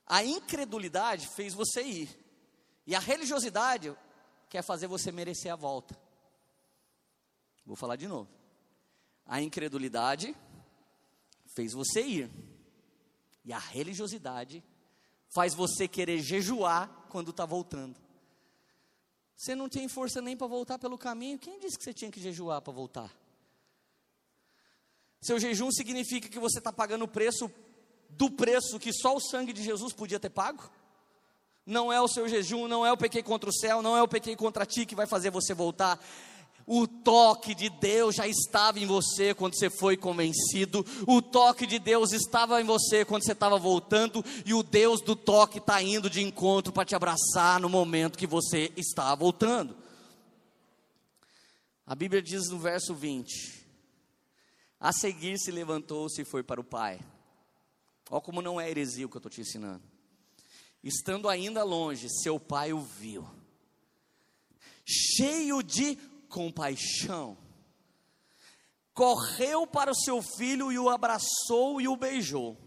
A 0.05 0.23
incredulidade 0.23 1.27
fez 1.27 1.53
você 1.53 1.83
ir. 1.83 2.09
E 2.85 2.93
a 2.93 2.99
religiosidade 2.99 3.95
quer 4.49 4.61
fazer 4.61 4.87
você 4.87 5.11
merecer 5.11 5.53
a 5.53 5.55
volta. 5.55 5.97
Vou 7.65 7.77
falar 7.77 7.95
de 7.95 8.07
novo. 8.07 8.29
A 9.25 9.41
incredulidade 9.41 10.35
fez 11.55 11.71
você 11.71 12.01
ir. 12.01 12.31
E 13.45 13.53
a 13.53 13.59
religiosidade 13.59 14.63
faz 15.29 15.53
você 15.53 15.87
querer 15.87 16.19
jejuar 16.19 16.89
quando 17.09 17.31
está 17.31 17.45
voltando. 17.45 17.95
Você 19.35 19.55
não 19.55 19.69
tem 19.69 19.87
força 19.87 20.21
nem 20.21 20.35
para 20.35 20.47
voltar 20.47 20.77
pelo 20.77 20.97
caminho. 20.97 21.39
Quem 21.39 21.59
disse 21.59 21.77
que 21.77 21.83
você 21.83 21.93
tinha 21.93 22.11
que 22.11 22.19
jejuar 22.19 22.61
para 22.61 22.73
voltar? 22.73 23.15
Seu 25.21 25.39
jejum 25.39 25.71
significa 25.71 26.27
que 26.27 26.39
você 26.39 26.59
está 26.59 26.73
pagando 26.73 27.05
o 27.05 27.07
preço 27.07 27.49
do 28.09 28.29
preço 28.29 28.79
que 28.79 28.91
só 28.91 29.15
o 29.15 29.19
sangue 29.19 29.53
de 29.53 29.63
Jesus 29.63 29.93
podia 29.93 30.19
ter 30.19 30.29
pago? 30.29 30.69
não 31.69 31.93
é 31.93 32.01
o 32.01 32.07
seu 32.07 32.27
jejum, 32.27 32.67
não 32.67 32.83
é 32.83 32.91
o 32.91 32.97
pequei 32.97 33.21
contra 33.21 33.47
o 33.47 33.53
céu, 33.53 33.81
não 33.81 33.95
é 33.95 34.01
o 34.01 34.07
pequei 34.07 34.35
contra 34.35 34.65
ti 34.65 34.87
que 34.87 34.95
vai 34.95 35.05
fazer 35.05 35.29
você 35.29 35.53
voltar. 35.53 35.99
O 36.71 36.87
toque 36.87 37.55
de 37.55 37.67
Deus 37.67 38.13
já 38.13 38.27
estava 38.27 38.79
em 38.79 38.85
você 38.85 39.33
quando 39.33 39.57
você 39.57 39.71
foi 39.71 39.97
convencido. 39.97 40.85
O 41.07 41.19
toque 41.19 41.65
de 41.65 41.79
Deus 41.79 42.11
estava 42.11 42.61
em 42.61 42.63
você 42.63 43.03
quando 43.03 43.25
você 43.25 43.31
estava 43.31 43.57
voltando. 43.57 44.23
E 44.45 44.53
o 44.53 44.61
Deus 44.61 45.01
do 45.01 45.15
toque 45.15 45.57
está 45.57 45.81
indo 45.81 46.11
de 46.11 46.21
encontro 46.21 46.71
para 46.71 46.85
te 46.85 46.95
abraçar 46.95 47.59
no 47.59 47.67
momento 47.67 48.19
que 48.19 48.27
você 48.27 48.71
está 48.77 49.15
voltando. 49.15 49.75
A 51.87 51.95
Bíblia 51.95 52.21
diz 52.21 52.49
no 52.51 52.59
verso 52.59 52.93
20: 52.93 53.65
A 54.79 54.93
seguir 54.93 55.39
se 55.39 55.49
levantou-se 55.49 56.21
e 56.21 56.25
foi 56.25 56.43
para 56.43 56.61
o 56.61 56.63
Pai. 56.63 56.99
Olha 58.11 58.21
como 58.21 58.43
não 58.43 58.61
é 58.61 58.69
heresia 58.69 59.07
o 59.07 59.09
que 59.09 59.17
eu 59.17 59.19
estou 59.19 59.31
te 59.31 59.41
ensinando. 59.41 59.81
Estando 60.83 61.27
ainda 61.27 61.63
longe, 61.63 62.07
seu 62.21 62.39
pai 62.39 62.73
o 62.73 62.79
viu, 62.79 63.27
cheio 64.85 65.63
de 65.63 65.97
compaixão, 66.29 67.37
correu 68.93 69.65
para 69.65 69.91
o 69.91 69.95
seu 69.95 70.21
filho 70.21 70.71
e 70.71 70.79
o 70.79 70.89
abraçou 70.89 71.81
e 71.81 71.87
o 71.87 71.97
beijou. 71.97 72.57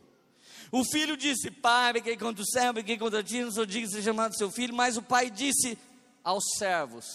O 0.70 0.84
filho 0.84 1.16
disse: 1.16 1.50
Pai, 1.50 1.92
peguei 1.92 2.16
contra 2.16 2.42
o 2.42 2.46
céu, 2.46 2.74
peguei 2.74 2.98
contra 2.98 3.22
ti, 3.22 3.42
não 3.42 3.52
sou 3.52 3.64
digno 3.64 3.88
de 3.88 3.94
ser 3.94 4.02
chamado 4.02 4.36
seu 4.36 4.50
filho. 4.50 4.74
Mas 4.74 4.96
o 4.96 5.02
pai 5.02 5.30
disse 5.30 5.78
aos 6.24 6.42
servos: 6.58 7.06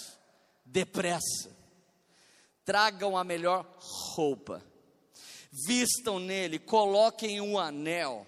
Depressa, 0.64 1.56
tragam 2.64 3.18
a 3.18 3.24
melhor 3.24 3.66
roupa, 3.80 4.64
vistam 5.66 6.20
nele, 6.20 6.60
coloquem 6.60 7.42
um 7.42 7.58
anel 7.58 8.26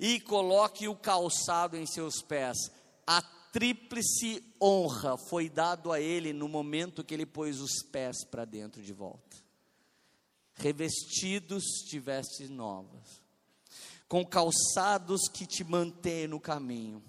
e 0.00 0.18
coloquem 0.20 0.88
o 0.88 0.96
calçado 0.96 1.76
em 1.76 1.86
seus 1.86 2.20
pés. 2.20 2.56
A 3.06 3.22
tríplice 3.54 4.42
honra 4.60 5.16
foi 5.16 5.48
dado 5.48 5.92
a 5.92 6.00
ele 6.00 6.32
no 6.32 6.48
momento 6.48 7.04
que 7.04 7.14
ele 7.14 7.24
pôs 7.24 7.60
os 7.60 7.84
pés 7.84 8.24
para 8.28 8.44
dentro 8.44 8.82
de 8.82 8.92
volta. 8.92 9.36
Revestidos 10.54 11.62
de 11.88 12.00
vestes 12.00 12.50
novas, 12.50 13.22
com 14.08 14.26
calçados 14.26 15.28
que 15.32 15.46
te 15.46 15.62
mantêm 15.62 16.26
no 16.26 16.40
caminho, 16.40 17.00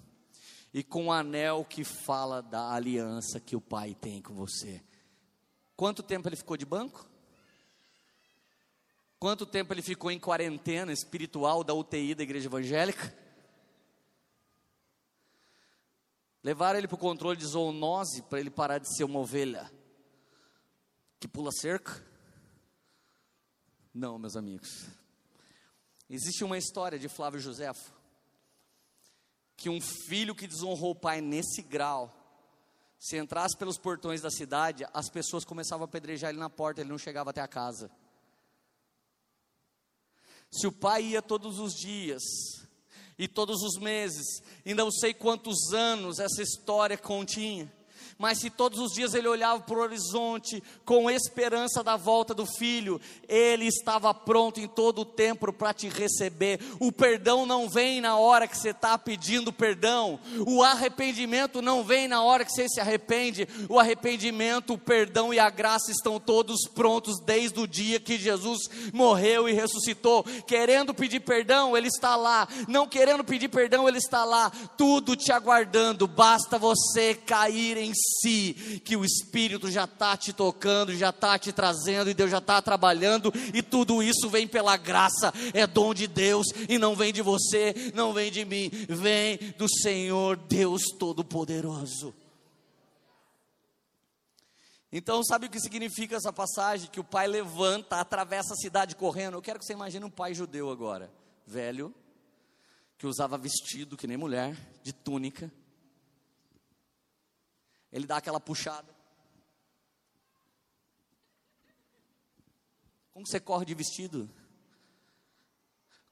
e 0.72 0.84
com 0.84 1.06
o 1.06 1.12
anel 1.12 1.64
que 1.64 1.82
fala 1.82 2.40
da 2.40 2.72
aliança 2.72 3.40
que 3.40 3.56
o 3.56 3.60
Pai 3.60 3.96
tem 4.00 4.22
com 4.22 4.34
você. 4.34 4.80
Quanto 5.74 6.00
tempo 6.00 6.28
ele 6.28 6.36
ficou 6.36 6.56
de 6.56 6.64
banco? 6.64 7.08
Quanto 9.18 9.44
tempo 9.44 9.74
ele 9.74 9.82
ficou 9.82 10.12
em 10.12 10.20
quarentena 10.20 10.92
espiritual 10.92 11.64
da 11.64 11.74
UTI 11.74 12.14
da 12.14 12.22
igreja 12.22 12.46
evangélica? 12.46 13.25
Levaram 16.46 16.78
ele 16.78 16.86
para 16.86 16.94
o 16.94 16.98
controle 16.98 17.36
de 17.36 17.44
zoonose 17.44 18.22
para 18.22 18.38
ele 18.38 18.50
parar 18.50 18.78
de 18.78 18.86
ser 18.96 19.02
uma 19.02 19.18
ovelha 19.18 19.68
que 21.18 21.26
pula 21.26 21.50
cerca? 21.50 22.00
Não, 23.92 24.16
meus 24.16 24.36
amigos. 24.36 24.86
Existe 26.08 26.44
uma 26.44 26.56
história 26.56 27.00
de 27.00 27.08
Flávio 27.08 27.40
Josefo 27.40 27.92
que 29.56 29.68
um 29.68 29.80
filho 29.80 30.36
que 30.36 30.46
desonrou 30.46 30.92
o 30.92 30.94
pai 30.94 31.20
nesse 31.20 31.62
grau, 31.62 32.14
se 32.96 33.16
entrasse 33.16 33.56
pelos 33.56 33.76
portões 33.76 34.20
da 34.20 34.30
cidade, 34.30 34.86
as 34.94 35.10
pessoas 35.10 35.44
começavam 35.44 35.82
a 35.82 35.88
apedrejar 35.88 36.30
ele 36.30 36.38
na 36.38 36.48
porta, 36.48 36.80
ele 36.80 36.90
não 36.90 36.98
chegava 36.98 37.30
até 37.30 37.40
a 37.40 37.48
casa. 37.48 37.90
Se 40.48 40.64
o 40.68 40.70
pai 40.70 41.06
ia 41.06 41.20
todos 41.20 41.58
os 41.58 41.74
dias, 41.74 42.22
e 43.18 43.26
todos 43.26 43.62
os 43.62 43.80
meses, 43.80 44.42
e 44.64 44.74
não 44.74 44.90
sei 44.90 45.14
quantos 45.14 45.72
anos 45.72 46.18
essa 46.18 46.42
história 46.42 46.98
continha, 46.98 47.72
mas 48.18 48.38
se 48.38 48.50
todos 48.50 48.78
os 48.78 48.92
dias 48.92 49.14
ele 49.14 49.28
olhava 49.28 49.60
para 49.60 49.76
o 49.76 49.82
horizonte 49.82 50.62
com 50.84 51.10
esperança 51.10 51.82
da 51.82 51.96
volta 51.96 52.34
do 52.34 52.46
filho, 52.46 53.00
ele 53.28 53.66
estava 53.66 54.12
pronto 54.12 54.60
em 54.60 54.66
todo 54.66 55.00
o 55.00 55.04
tempo 55.04 55.52
para 55.52 55.72
te 55.72 55.88
receber. 55.88 56.60
O 56.80 56.90
perdão 56.90 57.46
não 57.46 57.68
vem 57.68 58.00
na 58.00 58.16
hora 58.16 58.46
que 58.46 58.56
você 58.56 58.70
está 58.70 58.96
pedindo 58.96 59.52
perdão, 59.52 60.18
o 60.46 60.62
arrependimento 60.62 61.62
não 61.62 61.82
vem 61.82 62.08
na 62.08 62.22
hora 62.22 62.44
que 62.44 62.52
você 62.52 62.68
se 62.68 62.80
arrepende. 62.80 63.48
O 63.68 63.78
arrependimento, 63.78 64.74
o 64.74 64.78
perdão 64.78 65.32
e 65.32 65.38
a 65.38 65.50
graça 65.50 65.90
estão 65.90 66.18
todos 66.18 66.68
prontos 66.68 67.20
desde 67.20 67.58
o 67.60 67.66
dia 67.66 68.00
que 68.00 68.18
Jesus 68.18 68.58
morreu 68.92 69.48
e 69.48 69.52
ressuscitou. 69.52 70.24
Querendo 70.46 70.94
pedir 70.94 71.20
perdão, 71.20 71.76
ele 71.76 71.88
está 71.88 72.16
lá, 72.16 72.48
não 72.68 72.86
querendo 72.86 73.24
pedir 73.24 73.48
perdão, 73.48 73.88
ele 73.88 73.98
está 73.98 74.24
lá, 74.24 74.50
tudo 74.76 75.16
te 75.16 75.32
aguardando, 75.32 76.06
basta 76.06 76.58
você 76.58 77.14
cair 77.14 77.76
em 77.76 77.94
si, 78.20 78.80
que 78.84 78.96
o 78.96 79.04
Espírito 79.04 79.70
já 79.70 79.84
está 79.84 80.16
te 80.16 80.32
tocando, 80.32 80.94
já 80.94 81.10
está 81.10 81.38
te 81.38 81.52
trazendo, 81.52 82.10
e 82.10 82.14
Deus 82.14 82.30
já 82.30 82.38
está 82.38 82.60
trabalhando, 82.60 83.32
e 83.54 83.62
tudo 83.62 84.02
isso 84.02 84.28
vem 84.28 84.46
pela 84.46 84.76
graça, 84.76 85.32
é 85.54 85.66
dom 85.66 85.94
de 85.94 86.06
Deus, 86.06 86.46
e 86.68 86.78
não 86.78 86.94
vem 86.94 87.12
de 87.12 87.22
você, 87.22 87.92
não 87.94 88.12
vem 88.12 88.30
de 88.30 88.44
mim, 88.44 88.70
vem 88.88 89.38
do 89.56 89.66
Senhor 89.68 90.36
Deus 90.36 90.82
Todo-Poderoso. 90.98 92.14
Então, 94.92 95.22
sabe 95.24 95.46
o 95.46 95.50
que 95.50 95.60
significa 95.60 96.16
essa 96.16 96.32
passagem? 96.32 96.88
Que 96.90 97.00
o 97.00 97.04
pai 97.04 97.26
levanta, 97.26 97.96
atravessa 97.96 98.54
a 98.54 98.56
cidade 98.56 98.94
correndo. 98.94 99.34
Eu 99.34 99.42
quero 99.42 99.58
que 99.58 99.64
você 99.64 99.72
imagine 99.72 100.04
um 100.04 100.10
pai 100.10 100.32
judeu 100.32 100.70
agora, 100.70 101.12
velho, 101.46 101.94
que 102.96 103.06
usava 103.06 103.36
vestido 103.36 103.96
que 103.96 104.06
nem 104.06 104.16
mulher, 104.16 104.56
de 104.82 104.92
túnica, 104.92 105.52
ele 107.96 108.06
dá 108.06 108.18
aquela 108.18 108.38
puxada. 108.38 108.94
Como 113.10 113.26
você 113.26 113.40
corre 113.40 113.64
de 113.64 113.74
vestido? 113.74 114.28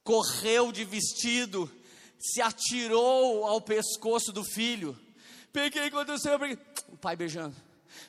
Correu 0.03 0.71
de 0.71 0.83
vestido, 0.83 1.71
se 2.19 2.41
atirou 2.41 3.45
ao 3.45 3.61
pescoço 3.61 4.31
do 4.31 4.43
filho. 4.43 4.99
Peguei 5.53 5.91
contra 5.91 6.15
o 6.15 6.19
Senhor, 6.19 6.39
o 6.89 6.97
pai 6.97 7.15
beijando. 7.15 7.55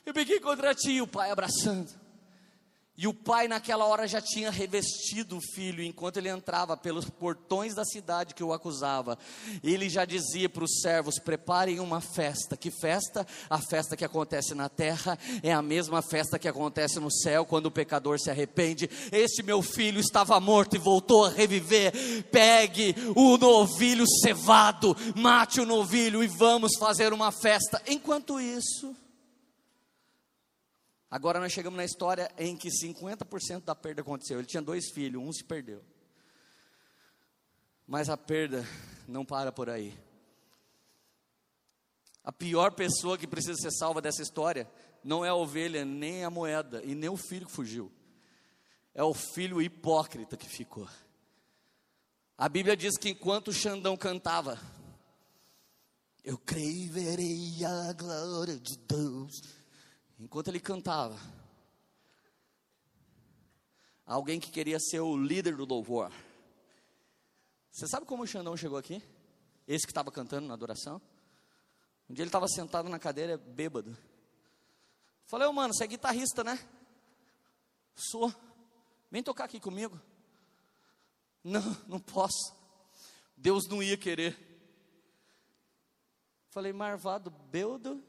Eu 0.03 0.13
peguei 0.13 0.39
contra 0.39 0.73
ti, 0.73 0.99
o 0.99 1.07
pai 1.07 1.29
abraçando. 1.29 2.06
E 2.99 3.05
o 3.05 3.13
pai, 3.13 3.47
naquela 3.47 3.85
hora, 3.85 4.07
já 4.07 4.19
tinha 4.19 4.49
revestido 4.49 5.37
o 5.37 5.41
filho, 5.53 5.83
enquanto 5.83 6.17
ele 6.17 6.29
entrava 6.29 6.75
pelos 6.75 7.07
portões 7.07 7.75
da 7.75 7.85
cidade 7.85 8.33
que 8.33 8.43
o 8.43 8.51
acusava. 8.51 9.19
Ele 9.63 9.87
já 9.87 10.03
dizia 10.03 10.49
para 10.49 10.63
os 10.63 10.81
servos: 10.81 11.19
preparem 11.19 11.79
uma 11.79 12.01
festa. 12.01 12.57
Que 12.57 12.71
festa? 12.71 13.27
A 13.47 13.59
festa 13.59 13.95
que 13.95 14.03
acontece 14.03 14.55
na 14.55 14.67
terra 14.67 15.15
é 15.43 15.53
a 15.53 15.61
mesma 15.61 16.01
festa 16.01 16.39
que 16.39 16.47
acontece 16.47 16.99
no 16.99 17.11
céu 17.11 17.45
quando 17.45 17.67
o 17.67 17.71
pecador 17.71 18.19
se 18.19 18.31
arrepende. 18.31 18.89
Este 19.11 19.43
meu 19.43 19.61
filho 19.61 19.99
estava 19.99 20.39
morto 20.39 20.75
e 20.75 20.79
voltou 20.79 21.25
a 21.25 21.29
reviver. 21.29 21.93
Pegue 22.31 22.95
o 23.15 23.37
novilho 23.37 24.05
cevado, 24.23 24.97
mate 25.15 25.61
o 25.61 25.67
novilho 25.67 26.23
e 26.23 26.27
vamos 26.27 26.71
fazer 26.79 27.13
uma 27.13 27.31
festa. 27.31 27.79
Enquanto 27.85 28.39
isso. 28.39 29.06
Agora 31.09 31.39
nós 31.39 31.53
chegamos 31.53 31.77
na 31.77 31.85
história 31.85 32.29
em 32.37 32.55
que 32.57 32.69
50% 32.69 33.63
da 33.63 33.73
perda 33.73 34.01
aconteceu. 34.01 34.39
Ele 34.39 34.47
tinha 34.47 34.61
dois 34.61 34.89
filhos, 34.89 35.23
um 35.23 35.31
se 35.31 35.43
perdeu. 35.43 35.81
Mas 37.85 38.09
a 38.09 38.17
perda 38.17 38.65
não 39.07 39.25
para 39.25 39.51
por 39.51 39.69
aí. 39.69 39.97
A 42.21 42.31
pior 42.33 42.73
pessoa 42.73 43.17
que 43.17 43.25
precisa 43.25 43.55
ser 43.55 43.71
salva 43.71 44.01
dessa 44.01 44.21
história 44.21 44.69
não 45.01 45.23
é 45.23 45.29
a 45.29 45.35
ovelha, 45.35 45.85
nem 45.85 46.25
a 46.25 46.29
moeda, 46.29 46.83
e 46.83 46.93
nem 46.93 47.09
o 47.09 47.15
filho 47.15 47.45
que 47.45 47.53
fugiu. 47.53 47.89
É 48.93 49.01
o 49.01 49.13
filho 49.13 49.61
hipócrita 49.61 50.35
que 50.35 50.49
ficou. 50.49 50.89
A 52.37 52.49
Bíblia 52.49 52.75
diz 52.75 52.97
que 52.97 53.09
enquanto 53.11 53.47
o 53.47 53.53
Xandão 53.53 53.95
cantava, 53.95 54.59
eu 56.21 56.37
creio 56.37 56.83
e 56.83 56.89
verei 56.89 57.63
a 57.63 57.93
glória 57.93 58.59
de 58.59 58.77
Deus 58.77 59.56
enquanto 60.19 60.47
ele 60.47 60.59
cantava, 60.59 61.19
alguém 64.05 64.39
que 64.39 64.49
queria 64.49 64.79
ser 64.79 64.99
o 64.99 65.15
líder 65.15 65.55
do 65.55 65.65
louvor. 65.65 66.11
Você 67.71 67.87
sabe 67.87 68.05
como 68.05 68.23
o 68.23 68.27
Xandão 68.27 68.57
chegou 68.57 68.77
aqui? 68.77 69.03
Esse 69.67 69.85
que 69.85 69.91
estava 69.91 70.11
cantando 70.11 70.47
na 70.47 70.53
adoração? 70.53 71.01
Um 72.09 72.13
dia 72.13 72.23
ele 72.23 72.29
estava 72.29 72.47
sentado 72.47 72.89
na 72.89 72.97
cadeira, 72.97 73.37
bêbado. 73.37 73.95
Falei, 75.25 75.47
oh, 75.47 75.53
mano, 75.53 75.73
você 75.73 75.83
é 75.83 75.87
guitarrista, 75.87 76.43
né? 76.43 76.57
Sou. 77.95 78.33
Vem 79.11 79.21
tocar 79.21 79.43
aqui 79.43 79.59
comigo. 79.59 79.99
Não, 81.43 81.61
não 81.87 81.99
posso. 81.99 82.55
Deus 83.35 83.67
não 83.67 83.83
ia 83.83 83.97
querer. 83.97 84.37
Falei, 86.49 86.71
marvado, 86.71 87.29
beudo 87.29 88.01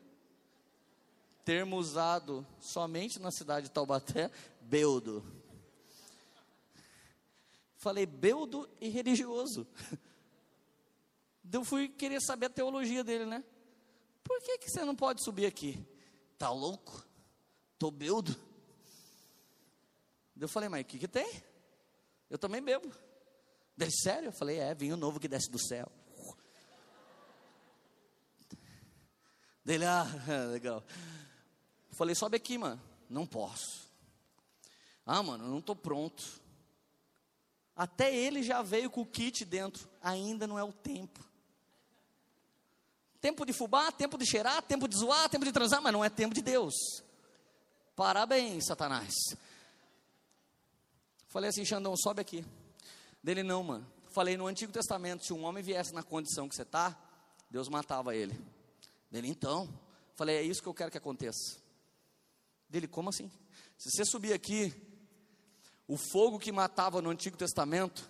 termo 1.48 1.78
usado 1.78 2.46
somente 2.60 3.18
na 3.18 3.30
cidade 3.30 3.68
de 3.68 3.72
Taubaté, 3.72 4.30
beudo. 4.60 5.24
Falei 7.78 8.04
beudo 8.04 8.68
e 8.78 8.90
religioso. 8.90 9.66
Eu 11.50 11.64
fui 11.64 11.88
querer 11.88 12.20
saber 12.20 12.46
a 12.46 12.50
teologia 12.50 13.02
dele, 13.02 13.24
né? 13.24 13.42
Por 14.22 14.38
que, 14.42 14.58
que 14.58 14.70
você 14.70 14.84
não 14.84 14.94
pode 14.94 15.24
subir 15.24 15.46
aqui? 15.46 15.82
Tá 16.36 16.50
louco? 16.50 17.02
Tô 17.78 17.90
beudo? 17.90 18.36
Eu 20.38 20.48
falei, 20.50 20.68
mas 20.68 20.82
o 20.82 20.84
que, 20.84 20.98
que 20.98 21.08
tem? 21.08 21.42
Eu 22.28 22.36
também 22.36 22.60
bebo. 22.60 22.92
Dele, 23.74 23.92
sério? 24.02 24.28
Eu 24.28 24.32
falei, 24.32 24.58
é, 24.58 24.74
vinho 24.74 24.98
novo 24.98 25.18
que 25.18 25.26
desce 25.26 25.50
do 25.50 25.58
céu. 25.58 25.90
Dele, 29.64 29.86
ah, 29.86 30.06
legal. 30.52 30.84
Eu 31.90 31.96
falei, 31.96 32.14
sobe 32.14 32.36
aqui, 32.36 32.58
mano. 32.58 32.80
Não 33.08 33.26
posso. 33.26 33.88
Ah, 35.06 35.22
mano, 35.22 35.44
eu 35.44 35.48
não 35.48 35.60
tô 35.60 35.74
pronto. 35.74 36.22
Até 37.74 38.14
ele 38.14 38.42
já 38.42 38.60
veio 38.60 38.90
com 38.90 39.00
o 39.00 39.06
kit 39.06 39.44
dentro. 39.44 39.88
Ainda 40.02 40.46
não 40.46 40.58
é 40.58 40.64
o 40.64 40.72
tempo. 40.72 41.24
Tempo 43.20 43.44
de 43.46 43.52
fubá, 43.52 43.90
tempo 43.90 44.18
de 44.18 44.26
cheirar, 44.26 44.62
tempo 44.62 44.86
de 44.86 44.96
zoar, 44.96 45.28
tempo 45.28 45.44
de 45.44 45.52
transar, 45.52 45.80
mas 45.80 45.92
não 45.92 46.04
é 46.04 46.10
tempo 46.10 46.34
de 46.34 46.42
Deus. 46.42 46.74
Parabéns, 47.96 48.66
Satanás. 48.66 49.14
Falei 51.28 51.50
assim, 51.50 51.64
Xandão, 51.64 51.96
sobe 51.96 52.20
aqui. 52.20 52.44
Dele 53.22 53.42
não, 53.42 53.62
mano. 53.62 53.86
Falei 54.10 54.36
no 54.36 54.46
Antigo 54.46 54.72
Testamento, 54.72 55.24
se 55.24 55.32
um 55.32 55.44
homem 55.44 55.62
viesse 55.62 55.92
na 55.92 56.02
condição 56.02 56.48
que 56.48 56.54
você 56.54 56.62
está, 56.62 56.96
Deus 57.50 57.68
matava 57.68 58.14
ele. 58.14 58.38
Dele 59.10 59.28
então. 59.28 59.68
Falei, 60.14 60.36
é 60.36 60.42
isso 60.42 60.62
que 60.62 60.68
eu 60.68 60.74
quero 60.74 60.90
que 60.90 60.98
aconteça. 60.98 61.58
Dele, 62.68 62.86
como 62.86 63.08
assim? 63.08 63.30
Se 63.76 63.90
você 63.90 64.04
subir 64.04 64.32
aqui, 64.32 64.72
o 65.86 65.96
fogo 65.96 66.38
que 66.38 66.52
matava 66.52 67.00
no 67.00 67.10
Antigo 67.10 67.36
Testamento 67.36 68.08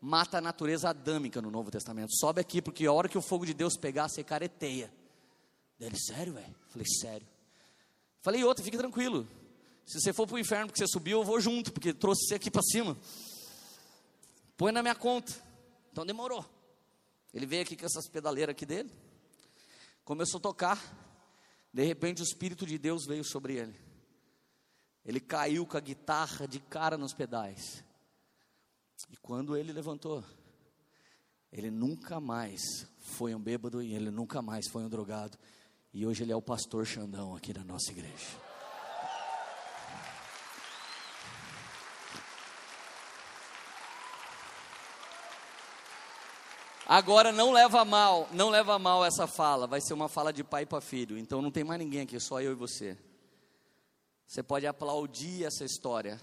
mata 0.00 0.36
a 0.36 0.40
natureza 0.40 0.90
adâmica 0.90 1.40
no 1.40 1.50
Novo 1.50 1.70
Testamento. 1.70 2.14
Sobe 2.14 2.40
aqui, 2.40 2.60
porque 2.60 2.84
a 2.84 2.92
hora 2.92 3.08
que 3.08 3.16
o 3.16 3.22
fogo 3.22 3.46
de 3.46 3.54
Deus 3.54 3.76
pegar, 3.76 4.08
você 4.08 4.22
careteia. 4.22 4.92
Dele, 5.78 5.98
sério, 5.98 6.34
velho? 6.34 6.54
Falei, 6.68 6.86
sério. 6.86 7.26
Falei, 8.20 8.44
outra, 8.44 8.62
fique 8.62 8.76
tranquilo. 8.76 9.26
Se 9.86 10.00
você 10.00 10.12
for 10.12 10.26
para 10.26 10.36
o 10.36 10.38
inferno 10.38 10.66
porque 10.66 10.78
você 10.78 10.86
subiu, 10.86 11.20
eu 11.20 11.24
vou 11.24 11.40
junto, 11.40 11.72
porque 11.72 11.92
trouxe 11.92 12.26
você 12.26 12.34
aqui 12.34 12.50
para 12.50 12.62
cima. 12.62 12.96
Põe 14.56 14.72
na 14.72 14.82
minha 14.82 14.94
conta. 14.94 15.32
Então 15.92 16.04
demorou. 16.04 16.44
Ele 17.32 17.46
veio 17.46 17.62
aqui 17.62 17.76
com 17.76 17.84
essas 17.84 18.08
pedaleiras 18.08 18.52
aqui 18.52 18.64
dele. 18.64 18.90
Começou 20.04 20.38
a 20.38 20.42
tocar. 20.42 20.78
De 21.72 21.84
repente 21.84 22.22
o 22.22 22.24
Espírito 22.24 22.64
de 22.64 22.78
Deus 22.78 23.04
veio 23.06 23.24
sobre 23.24 23.54
ele. 23.54 23.83
Ele 25.04 25.20
caiu 25.20 25.66
com 25.66 25.76
a 25.76 25.80
guitarra 25.80 26.48
de 26.48 26.58
cara 26.60 26.96
nos 26.96 27.12
pedais. 27.12 27.84
E 29.10 29.16
quando 29.18 29.56
ele 29.56 29.72
levantou, 29.72 30.24
ele 31.52 31.70
nunca 31.70 32.20
mais 32.20 32.60
foi 32.98 33.34
um 33.34 33.40
bêbado 33.40 33.82
e 33.82 33.94
ele 33.94 34.10
nunca 34.10 34.40
mais 34.40 34.66
foi 34.68 34.82
um 34.82 34.88
drogado. 34.88 35.38
E 35.92 36.06
hoje 36.06 36.24
ele 36.24 36.32
é 36.32 36.36
o 36.36 36.42
pastor 36.42 36.86
Xandão 36.86 37.36
aqui 37.36 37.52
da 37.52 37.62
nossa 37.62 37.90
igreja. 37.90 38.44
Agora 46.86 47.32
não 47.32 47.50
leva 47.50 47.84
mal, 47.84 48.28
não 48.30 48.50
leva 48.50 48.78
mal 48.78 49.04
essa 49.04 49.26
fala, 49.26 49.66
vai 49.66 49.80
ser 49.80 49.94
uma 49.94 50.08
fala 50.08 50.32
de 50.32 50.44
pai 50.44 50.66
para 50.66 50.80
filho. 50.80 51.16
Então 51.16 51.40
não 51.40 51.50
tem 51.50 51.64
mais 51.64 51.78
ninguém 51.78 52.02
aqui, 52.02 52.18
só 52.20 52.40
eu 52.40 52.52
e 52.52 52.54
você. 52.54 52.96
Você 54.26 54.42
pode 54.42 54.66
aplaudir 54.66 55.44
essa 55.44 55.64
história, 55.64 56.20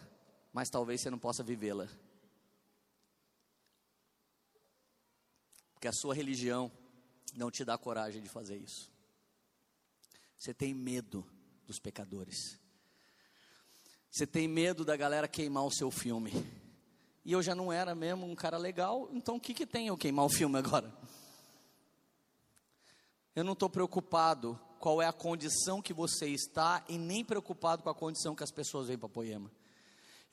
mas 0.52 0.70
talvez 0.70 1.02
você 1.02 1.10
não 1.10 1.20
possa 1.20 1.44
vivê-la. 1.44 1.88
Porque 5.74 5.88
a 5.88 5.94
sua 5.94 6.14
religião 6.14 6.72
não 7.34 7.50
te 7.50 7.64
dá 7.64 7.78
coragem 7.78 8.22
de 8.22 8.30
fazer 8.30 8.58
isso. 8.58 8.92
Você 10.38 10.54
tem 10.54 10.74
medo 10.74 11.26
dos 11.66 11.80
pecadores. 11.80 12.60
Você 14.10 14.28
tem 14.28 14.48
medo 14.48 14.84
da 14.84 14.98
galera 14.98 15.28
queimar 15.28 15.66
o 15.66 15.72
seu 15.72 15.90
filme. 15.90 16.32
E 17.24 17.32
eu 17.32 17.42
já 17.42 17.56
não 17.56 17.72
era 17.72 17.94
mesmo 17.94 18.26
um 18.26 18.36
cara 18.36 18.58
legal, 18.58 19.08
então 19.14 19.36
o 19.36 19.40
que, 19.40 19.54
que 19.54 19.66
tem 19.66 19.88
eu 19.88 19.98
queimar 19.98 20.26
o 20.26 20.30
filme 20.30 20.58
agora? 20.58 20.92
Eu 23.36 23.44
não 23.44 23.54
estou 23.54 23.70
preocupado 23.70 24.60
qual 24.82 25.00
é 25.00 25.06
a 25.06 25.14
condição 25.14 25.80
que 25.80 25.94
você 25.94 26.28
está 26.28 26.84
e 26.90 26.98
nem 26.98 27.24
preocupado 27.24 27.84
com 27.84 27.90
a 27.90 27.94
condição 27.94 28.36
que 28.36 28.44
as 28.44 28.52
pessoas 28.52 28.88
vêm 28.88 28.98
para 28.98 29.08
Poema. 29.08 29.50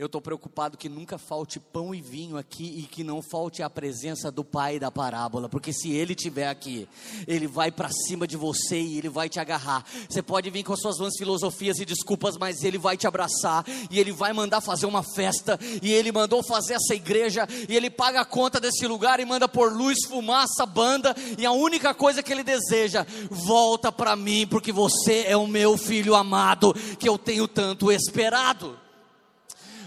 Eu 0.00 0.06
estou 0.06 0.20
preocupado 0.20 0.78
que 0.78 0.88
nunca 0.88 1.18
falte 1.18 1.58
pão 1.58 1.92
e 1.92 2.00
vinho 2.00 2.36
aqui 2.36 2.62
e 2.62 2.82
que 2.82 3.02
não 3.02 3.20
falte 3.20 3.64
a 3.64 3.68
presença 3.68 4.30
do 4.30 4.44
pai 4.44 4.78
da 4.78 4.92
parábola, 4.92 5.48
porque 5.48 5.72
se 5.72 5.90
ele 5.90 6.12
estiver 6.12 6.46
aqui, 6.46 6.88
ele 7.26 7.48
vai 7.48 7.72
para 7.72 7.90
cima 7.90 8.24
de 8.24 8.36
você 8.36 8.78
e 8.80 8.96
ele 8.96 9.08
vai 9.08 9.28
te 9.28 9.40
agarrar. 9.40 9.84
Você 10.08 10.22
pode 10.22 10.50
vir 10.50 10.62
com 10.62 10.72
as 10.72 10.78
suas 10.78 10.98
vãs 10.98 11.16
filosofias 11.18 11.80
e 11.80 11.84
desculpas, 11.84 12.36
mas 12.36 12.62
ele 12.62 12.78
vai 12.78 12.96
te 12.96 13.08
abraçar 13.08 13.64
e 13.90 13.98
ele 13.98 14.12
vai 14.12 14.32
mandar 14.32 14.60
fazer 14.60 14.86
uma 14.86 15.02
festa. 15.02 15.58
E 15.82 15.92
ele 15.92 16.12
mandou 16.12 16.44
fazer 16.44 16.74
essa 16.74 16.94
igreja 16.94 17.44
e 17.68 17.74
ele 17.74 17.90
paga 17.90 18.20
a 18.20 18.24
conta 18.24 18.60
desse 18.60 18.86
lugar 18.86 19.18
e 19.18 19.24
manda 19.24 19.48
por 19.48 19.72
luz, 19.72 20.06
fumaça, 20.06 20.64
banda. 20.64 21.12
E 21.36 21.44
a 21.44 21.50
única 21.50 21.92
coisa 21.92 22.22
que 22.22 22.32
ele 22.32 22.44
deseja, 22.44 23.04
volta 23.28 23.90
para 23.90 24.14
mim, 24.14 24.46
porque 24.46 24.70
você 24.70 25.24
é 25.26 25.36
o 25.36 25.48
meu 25.48 25.76
filho 25.76 26.14
amado 26.14 26.72
que 27.00 27.08
eu 27.08 27.18
tenho 27.18 27.48
tanto 27.48 27.90
esperado. 27.90 28.86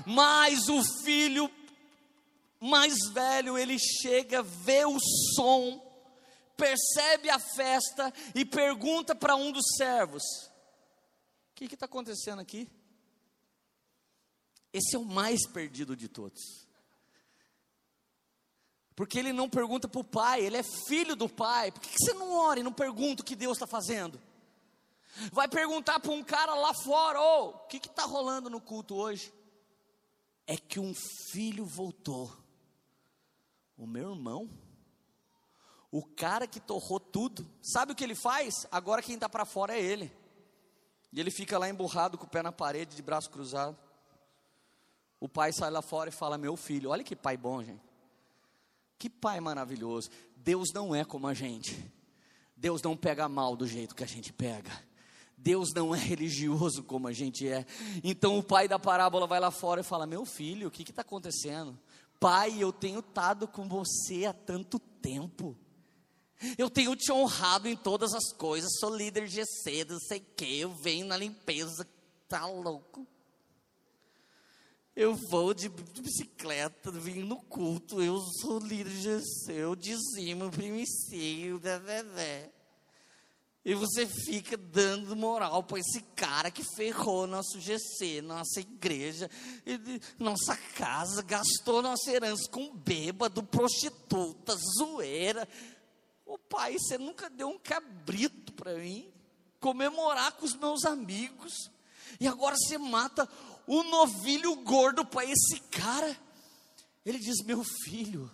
Mas 0.05 0.67
o 0.67 0.81
filho 1.03 1.49
mais 2.59 2.93
velho, 3.11 3.57
ele 3.57 3.77
chega, 3.79 4.43
vê 4.43 4.85
o 4.85 4.97
som, 5.35 5.81
percebe 6.55 7.29
a 7.29 7.39
festa 7.39 8.13
e 8.35 8.45
pergunta 8.45 9.15
para 9.15 9.35
um 9.35 9.51
dos 9.51 9.65
servos: 9.77 10.21
O 11.51 11.55
que 11.55 11.65
está 11.65 11.85
acontecendo 11.85 12.39
aqui? 12.39 12.69
Esse 14.71 14.95
é 14.95 14.99
o 14.99 15.03
mais 15.03 15.45
perdido 15.47 15.95
de 15.95 16.07
todos. 16.07 16.61
Porque 18.95 19.17
ele 19.17 19.33
não 19.33 19.49
pergunta 19.49 19.87
para 19.87 19.99
o 19.99 20.03
pai, 20.03 20.45
ele 20.45 20.57
é 20.57 20.63
filho 20.87 21.15
do 21.15 21.27
pai. 21.27 21.71
Por 21.71 21.81
que, 21.81 21.95
você 21.97 22.13
não 22.13 22.33
ora 22.33 22.59
e 22.59 22.63
não 22.63 22.71
pergunta 22.71 23.21
o 23.21 23.25
que 23.25 23.35
Deus 23.35 23.57
está 23.57 23.65
fazendo? 23.65 24.21
Vai 25.31 25.47
perguntar 25.47 25.99
para 25.99 26.11
um 26.11 26.23
cara 26.23 26.53
lá 26.53 26.71
fora: 26.83 27.19
Ô, 27.19 27.23
oh, 27.23 27.49
o 27.49 27.67
que 27.67 27.77
está 27.77 28.03
rolando 28.03 28.49
no 28.49 28.61
culto 28.61 28.95
hoje? 28.95 29.33
É 30.51 30.57
que 30.57 30.81
um 30.81 30.93
filho 30.93 31.63
voltou. 31.63 32.29
O 33.77 33.87
meu 33.87 34.11
irmão, 34.11 34.49
o 35.89 36.03
cara 36.03 36.45
que 36.45 36.59
torrou 36.59 36.99
tudo, 36.99 37.47
sabe 37.61 37.93
o 37.93 37.95
que 37.95 38.03
ele 38.03 38.15
faz? 38.15 38.67
Agora 38.69 39.01
quem 39.01 39.15
está 39.15 39.29
para 39.29 39.45
fora 39.45 39.73
é 39.73 39.81
ele. 39.81 40.13
E 41.13 41.21
ele 41.21 41.31
fica 41.31 41.57
lá 41.57 41.69
emburrado 41.69 42.17
com 42.17 42.25
o 42.25 42.29
pé 42.29 42.43
na 42.43 42.51
parede, 42.51 42.97
de 42.97 43.01
braço 43.01 43.29
cruzado. 43.29 43.77
O 45.21 45.29
pai 45.29 45.53
sai 45.53 45.71
lá 45.71 45.81
fora 45.81 46.09
e 46.09 46.13
fala: 46.13 46.37
Meu 46.37 46.57
filho, 46.57 46.89
olha 46.89 47.03
que 47.03 47.15
pai 47.15 47.37
bom, 47.37 47.63
gente. 47.63 47.81
Que 48.99 49.09
pai 49.09 49.39
maravilhoso. 49.39 50.09
Deus 50.35 50.73
não 50.73 50.93
é 50.93 51.05
como 51.05 51.27
a 51.27 51.33
gente. 51.33 51.93
Deus 52.57 52.81
não 52.81 52.97
pega 52.97 53.29
mal 53.29 53.55
do 53.55 53.65
jeito 53.65 53.95
que 53.95 54.03
a 54.03 54.07
gente 54.07 54.33
pega. 54.33 54.71
Deus 55.43 55.73
não 55.73 55.93
é 55.93 55.97
religioso 55.97 56.83
como 56.83 57.07
a 57.07 57.11
gente 57.11 57.47
é. 57.47 57.65
Então 58.03 58.37
o 58.37 58.43
pai 58.43 58.67
da 58.67 58.77
parábola 58.77 59.25
vai 59.25 59.39
lá 59.39 59.49
fora 59.49 59.81
e 59.81 59.83
fala: 59.83 60.05
Meu 60.05 60.25
filho, 60.25 60.67
o 60.67 60.71
que 60.71 60.83
está 60.83 61.01
acontecendo? 61.01 61.77
Pai, 62.19 62.55
eu 62.59 62.71
tenho 62.71 62.99
estado 62.99 63.47
com 63.47 63.67
você 63.67 64.25
há 64.25 64.33
tanto 64.33 64.77
tempo. 64.77 65.57
Eu 66.57 66.69
tenho 66.69 66.95
te 66.95 67.11
honrado 67.11 67.67
em 67.67 67.75
todas 67.75 68.13
as 68.13 68.31
coisas. 68.31 68.71
Sou 68.79 68.95
líder 68.95 69.27
GC, 69.27 69.85
não 69.89 69.99
sei 69.99 70.19
o 70.19 70.25
que. 70.35 70.59
Eu 70.59 70.73
venho 70.75 71.05
na 71.05 71.17
limpeza. 71.17 71.87
Tá 72.27 72.45
louco? 72.45 73.07
Eu 74.95 75.15
vou 75.15 75.53
de, 75.53 75.69
bicicleta, 75.69 76.91
vim 76.91 77.23
no 77.23 77.37
culto. 77.37 78.01
Eu 78.01 78.19
sou 78.39 78.59
líder 78.59 78.91
GC. 78.91 79.53
Eu 79.53 79.75
dizimo, 79.75 80.51
primicio, 80.51 81.59
bebê. 81.59 82.51
E 83.63 83.75
você 83.75 84.07
fica 84.07 84.57
dando 84.57 85.15
moral 85.15 85.61
para 85.61 85.77
esse 85.77 86.01
cara 86.15 86.49
que 86.49 86.63
ferrou 86.75 87.27
nosso 87.27 87.59
GC, 87.59 88.19
nossa 88.23 88.59
igreja, 88.59 89.29
nossa 90.17 90.57
casa, 90.75 91.21
gastou 91.21 91.79
nossa 91.79 92.09
herança 92.09 92.49
com 92.49 92.75
bêbado, 92.75 93.43
prostituta, 93.43 94.55
zoeira. 94.77 95.47
Ô 96.25 96.39
pai, 96.39 96.75
você 96.79 96.97
nunca 96.97 97.29
deu 97.29 97.49
um 97.49 97.59
cabrito 97.59 98.51
para 98.53 98.73
mim, 98.73 99.07
comemorar 99.59 100.31
com 100.31 100.45
os 100.45 100.55
meus 100.55 100.83
amigos, 100.83 101.53
e 102.19 102.27
agora 102.27 102.55
você 102.57 102.79
mata 102.79 103.29
o 103.67 103.83
novilho 103.83 104.55
gordo 104.55 105.05
para 105.05 105.23
esse 105.25 105.59
cara. 105.69 106.17
Ele 107.05 107.19
diz: 107.19 107.43
Meu 107.45 107.63
filho, 107.63 108.31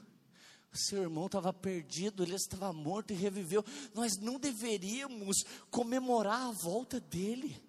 seu 0.77 1.01
irmão 1.01 1.25
estava 1.25 1.51
perdido, 1.51 2.23
ele 2.23 2.35
estava 2.35 2.71
morto 2.71 3.11
e 3.11 3.15
reviveu. 3.15 3.63
Nós 3.93 4.17
não 4.17 4.39
deveríamos 4.39 5.43
comemorar 5.69 6.47
a 6.47 6.51
volta 6.51 6.99
dele. 6.99 7.61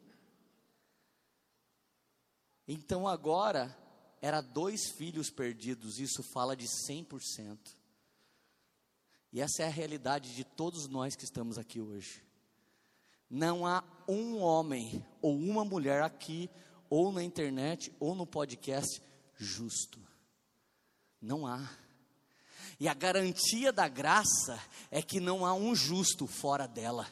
Então 2.66 3.08
agora 3.08 3.76
era 4.20 4.40
dois 4.40 4.90
filhos 4.90 5.30
perdidos, 5.30 5.98
isso 5.98 6.22
fala 6.22 6.56
de 6.56 6.66
100%. 6.66 7.58
E 9.32 9.40
essa 9.40 9.62
é 9.62 9.66
a 9.66 9.70
realidade 9.70 10.34
de 10.34 10.44
todos 10.44 10.88
nós 10.88 11.14
que 11.14 11.24
estamos 11.24 11.58
aqui 11.58 11.80
hoje. 11.80 12.22
Não 13.28 13.66
há 13.66 13.84
um 14.08 14.38
homem 14.38 15.04
ou 15.20 15.36
uma 15.36 15.64
mulher 15.64 16.02
aqui, 16.02 16.50
ou 16.88 17.12
na 17.12 17.22
internet, 17.22 17.92
ou 18.00 18.14
no 18.14 18.26
podcast, 18.26 19.02
justo. 19.36 20.00
Não 21.20 21.46
há. 21.46 21.68
E 22.80 22.86
a 22.86 22.94
garantia 22.94 23.72
da 23.72 23.88
graça 23.88 24.58
é 24.90 25.02
que 25.02 25.18
não 25.18 25.44
há 25.44 25.52
um 25.52 25.74
justo 25.74 26.26
fora 26.26 26.66
dela. 26.66 27.06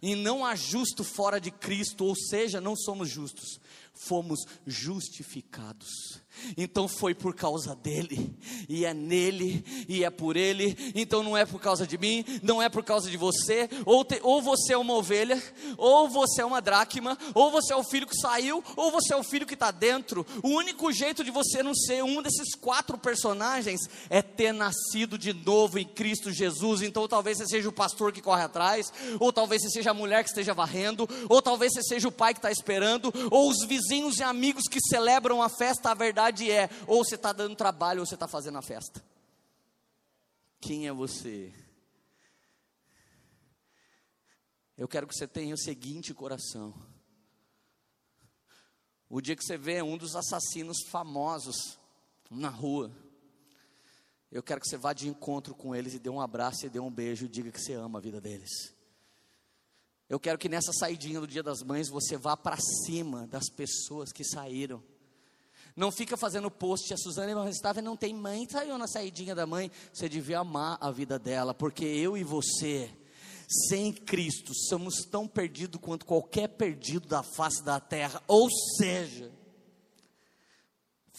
E 0.00 0.14
não 0.14 0.44
há 0.44 0.54
justo 0.54 1.04
fora 1.04 1.40
de 1.40 1.50
Cristo, 1.50 2.04
ou 2.04 2.16
seja, 2.16 2.60
não 2.60 2.74
somos 2.74 3.10
justos, 3.10 3.60
fomos 3.94 4.40
justificados. 4.66 6.20
Então 6.56 6.88
foi 6.88 7.14
por 7.14 7.34
causa 7.34 7.74
dele, 7.76 8.34
e 8.66 8.86
é 8.86 8.94
nele, 8.94 9.64
e 9.86 10.02
é 10.02 10.08
por 10.08 10.34
ele. 10.34 10.76
Então 10.94 11.22
não 11.22 11.36
é 11.36 11.44
por 11.44 11.60
causa 11.60 11.86
de 11.86 11.98
mim, 11.98 12.24
não 12.42 12.60
é 12.60 12.70
por 12.70 12.82
causa 12.82 13.10
de 13.10 13.16
você. 13.16 13.68
Ou, 13.84 14.02
te, 14.02 14.18
ou 14.22 14.40
você 14.40 14.72
é 14.72 14.78
uma 14.78 14.94
ovelha, 14.94 15.40
ou 15.76 16.08
você 16.08 16.40
é 16.40 16.44
uma 16.44 16.60
dracma, 16.60 17.18
ou 17.34 17.50
você 17.50 17.74
é 17.74 17.76
o 17.76 17.84
filho 17.84 18.06
que 18.06 18.16
saiu, 18.16 18.64
ou 18.76 18.90
você 18.90 19.12
é 19.12 19.16
o 19.16 19.22
filho 19.22 19.46
que 19.46 19.54
está 19.54 19.70
dentro. 19.70 20.26
O 20.42 20.48
único 20.48 20.90
jeito 20.90 21.22
de 21.22 21.30
você 21.30 21.62
não 21.62 21.74
ser 21.74 22.02
um 22.02 22.22
desses 22.22 22.54
quatro 22.54 22.96
personagens 22.96 23.80
é 24.08 24.22
ter 24.22 24.52
nascido 24.52 25.18
de 25.18 25.34
novo 25.34 25.78
em 25.78 25.86
Cristo 25.86 26.32
Jesus. 26.32 26.80
Então 26.80 27.06
talvez 27.06 27.38
você 27.38 27.46
seja 27.46 27.68
o 27.68 27.72
pastor 27.72 28.10
que 28.10 28.22
corre 28.22 28.42
atrás, 28.42 28.90
ou 29.20 29.32
talvez 29.32 29.62
você 29.62 29.68
seja 29.68 29.90
a 29.90 29.94
mulher 29.94 30.24
que 30.24 30.30
esteja 30.30 30.54
varrendo, 30.54 31.06
ou 31.28 31.42
talvez 31.42 31.72
você 31.74 31.82
seja 31.82 32.08
o 32.08 32.12
pai 32.12 32.32
que 32.32 32.38
está 32.38 32.50
esperando, 32.50 33.12
ou 33.30 33.50
os 33.50 33.66
vizinhos 33.66 33.81
e 33.90 34.22
amigos 34.22 34.64
que 34.68 34.80
celebram 34.80 35.42
a 35.42 35.48
festa, 35.48 35.90
a 35.90 35.94
verdade 35.94 36.50
é: 36.50 36.68
ou 36.86 37.04
você 37.04 37.14
está 37.14 37.32
dando 37.32 37.56
trabalho 37.56 38.00
ou 38.00 38.06
você 38.06 38.14
está 38.14 38.28
fazendo 38.28 38.58
a 38.58 38.62
festa. 38.62 39.04
Quem 40.60 40.86
é 40.86 40.92
você? 40.92 41.52
Eu 44.76 44.88
quero 44.88 45.06
que 45.06 45.14
você 45.14 45.26
tenha 45.26 45.54
o 45.54 45.58
seguinte 45.58 46.14
coração. 46.14 46.74
O 49.08 49.20
dia 49.20 49.36
que 49.36 49.44
você 49.44 49.58
vê 49.58 49.82
um 49.82 49.98
dos 49.98 50.16
assassinos 50.16 50.78
famosos 50.88 51.78
na 52.30 52.48
rua, 52.48 52.90
eu 54.30 54.42
quero 54.42 54.60
que 54.60 54.66
você 54.66 54.78
vá 54.78 54.94
de 54.94 55.06
encontro 55.06 55.54
com 55.54 55.74
eles 55.74 55.92
e 55.92 55.98
dê 55.98 56.08
um 56.08 56.20
abraço 56.20 56.64
e 56.64 56.70
dê 56.70 56.80
um 56.80 56.90
beijo 56.90 57.26
e 57.26 57.28
diga 57.28 57.52
que 57.52 57.60
você 57.60 57.74
ama 57.74 57.98
a 57.98 58.02
vida 58.02 58.20
deles. 58.20 58.71
Eu 60.12 60.20
quero 60.20 60.36
que 60.36 60.46
nessa 60.46 60.74
saidinha 60.74 61.18
do 61.18 61.26
Dia 61.26 61.42
das 61.42 61.62
Mães 61.62 61.88
você 61.88 62.18
vá 62.18 62.36
para 62.36 62.58
cima 62.84 63.26
das 63.28 63.48
pessoas 63.48 64.12
que 64.12 64.22
saíram 64.22 64.82
não 65.74 65.90
fica 65.90 66.18
fazendo 66.18 66.50
post, 66.50 66.92
a 66.92 66.98
Suzane 66.98 67.32
Estava 67.48 67.80
não 67.80 67.96
tem 67.96 68.12
mãe, 68.12 68.46
saiu 68.46 68.76
na 68.76 68.86
saidinha 68.86 69.34
da 69.34 69.46
mãe. 69.46 69.70
Você 69.90 70.06
devia 70.06 70.40
amar 70.40 70.76
a 70.82 70.90
vida 70.90 71.18
dela, 71.18 71.54
porque 71.54 71.82
eu 71.82 72.14
e 72.14 72.22
você, 72.22 72.94
sem 73.48 73.90
Cristo, 73.90 74.52
somos 74.68 74.96
tão 75.10 75.26
perdidos 75.26 75.80
quanto 75.80 76.04
qualquer 76.04 76.48
perdido 76.48 77.08
da 77.08 77.22
face 77.22 77.64
da 77.64 77.80
terra. 77.80 78.22
Ou 78.28 78.50
seja, 78.76 79.32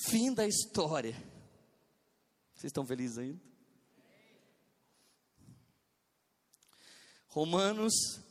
fim 0.08 0.36
da 0.36 0.46
história. 0.46 1.16
Vocês 2.54 2.70
estão 2.70 2.86
felizes 2.86 3.18
ainda? 3.18 3.42
Romanos 7.30 8.23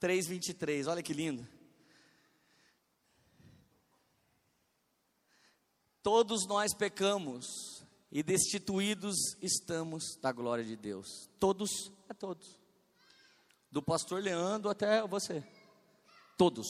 3,23, 0.00 0.88
olha 0.88 1.02
que 1.02 1.12
lindo. 1.12 1.46
Todos 6.02 6.46
nós 6.46 6.72
pecamos 6.74 7.84
e 8.10 8.22
destituídos 8.22 9.36
estamos 9.42 10.16
da 10.20 10.32
glória 10.32 10.64
de 10.64 10.74
Deus. 10.74 11.28
Todos, 11.38 11.92
é 12.08 12.14
todos. 12.14 12.58
Do 13.70 13.82
pastor 13.82 14.22
Leandro 14.22 14.70
até 14.70 15.06
você. 15.06 15.44
Todos. 16.38 16.66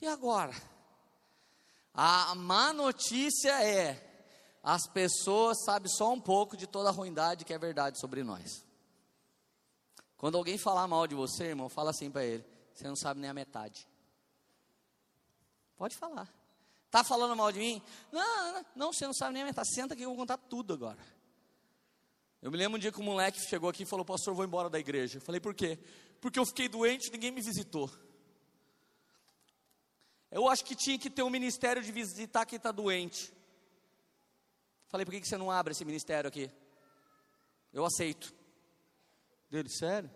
E 0.00 0.06
agora? 0.06 0.52
A 1.94 2.34
má 2.34 2.72
notícia 2.72 3.62
é: 3.62 4.28
as 4.62 4.86
pessoas 4.88 5.62
sabem 5.64 5.88
só 5.88 6.12
um 6.12 6.20
pouco 6.20 6.56
de 6.56 6.66
toda 6.66 6.88
a 6.88 6.92
ruindade 6.92 7.44
que 7.44 7.54
é 7.54 7.58
verdade 7.58 8.00
sobre 8.00 8.24
nós. 8.24 8.64
Quando 10.22 10.38
alguém 10.38 10.56
falar 10.56 10.86
mal 10.86 11.04
de 11.08 11.16
você, 11.16 11.46
irmão, 11.46 11.68
fala 11.68 11.90
assim 11.90 12.08
para 12.08 12.24
ele: 12.24 12.44
você 12.72 12.86
não 12.86 12.94
sabe 12.94 13.18
nem 13.18 13.28
a 13.28 13.34
metade. 13.34 13.88
Pode 15.76 15.96
falar. 15.96 16.32
Está 16.86 17.02
falando 17.02 17.34
mal 17.34 17.50
de 17.50 17.58
mim? 17.58 17.82
Não, 18.12 18.52
não, 18.52 18.66
não, 18.76 18.92
você 18.92 19.04
não 19.04 19.12
sabe 19.12 19.32
nem 19.32 19.42
aumentar. 19.42 19.64
Senta 19.64 19.94
aqui 19.94 20.02
que 20.02 20.04
eu 20.04 20.10
vou 20.10 20.16
contar 20.16 20.36
tudo 20.36 20.74
agora. 20.74 21.04
Eu 22.40 22.52
me 22.52 22.56
lembro 22.56 22.76
um 22.76 22.78
dia 22.78 22.92
que 22.92 23.00
um 23.00 23.04
moleque 23.04 23.40
chegou 23.40 23.68
aqui 23.68 23.82
e 23.82 23.84
falou: 23.84 24.04
Pastor, 24.04 24.32
vou 24.32 24.44
embora 24.44 24.70
da 24.70 24.78
igreja. 24.78 25.18
Eu 25.18 25.22
falei: 25.22 25.40
Por 25.40 25.54
quê? 25.54 25.76
Porque 26.20 26.38
eu 26.38 26.46
fiquei 26.46 26.68
doente 26.68 27.08
e 27.08 27.10
ninguém 27.10 27.32
me 27.32 27.42
visitou. 27.42 27.90
Eu 30.30 30.48
acho 30.48 30.64
que 30.64 30.76
tinha 30.76 31.00
que 31.00 31.10
ter 31.10 31.24
um 31.24 31.30
ministério 31.30 31.82
de 31.82 31.90
visitar 31.90 32.46
quem 32.46 32.58
está 32.58 32.70
doente. 32.70 33.32
Falei: 34.86 35.04
Por 35.04 35.12
que 35.12 35.26
você 35.26 35.36
não 35.36 35.50
abre 35.50 35.72
esse 35.72 35.84
ministério 35.84 36.28
aqui? 36.28 36.48
Eu 37.72 37.84
aceito. 37.84 38.32
Dele, 39.52 39.68
sério? 39.68 40.10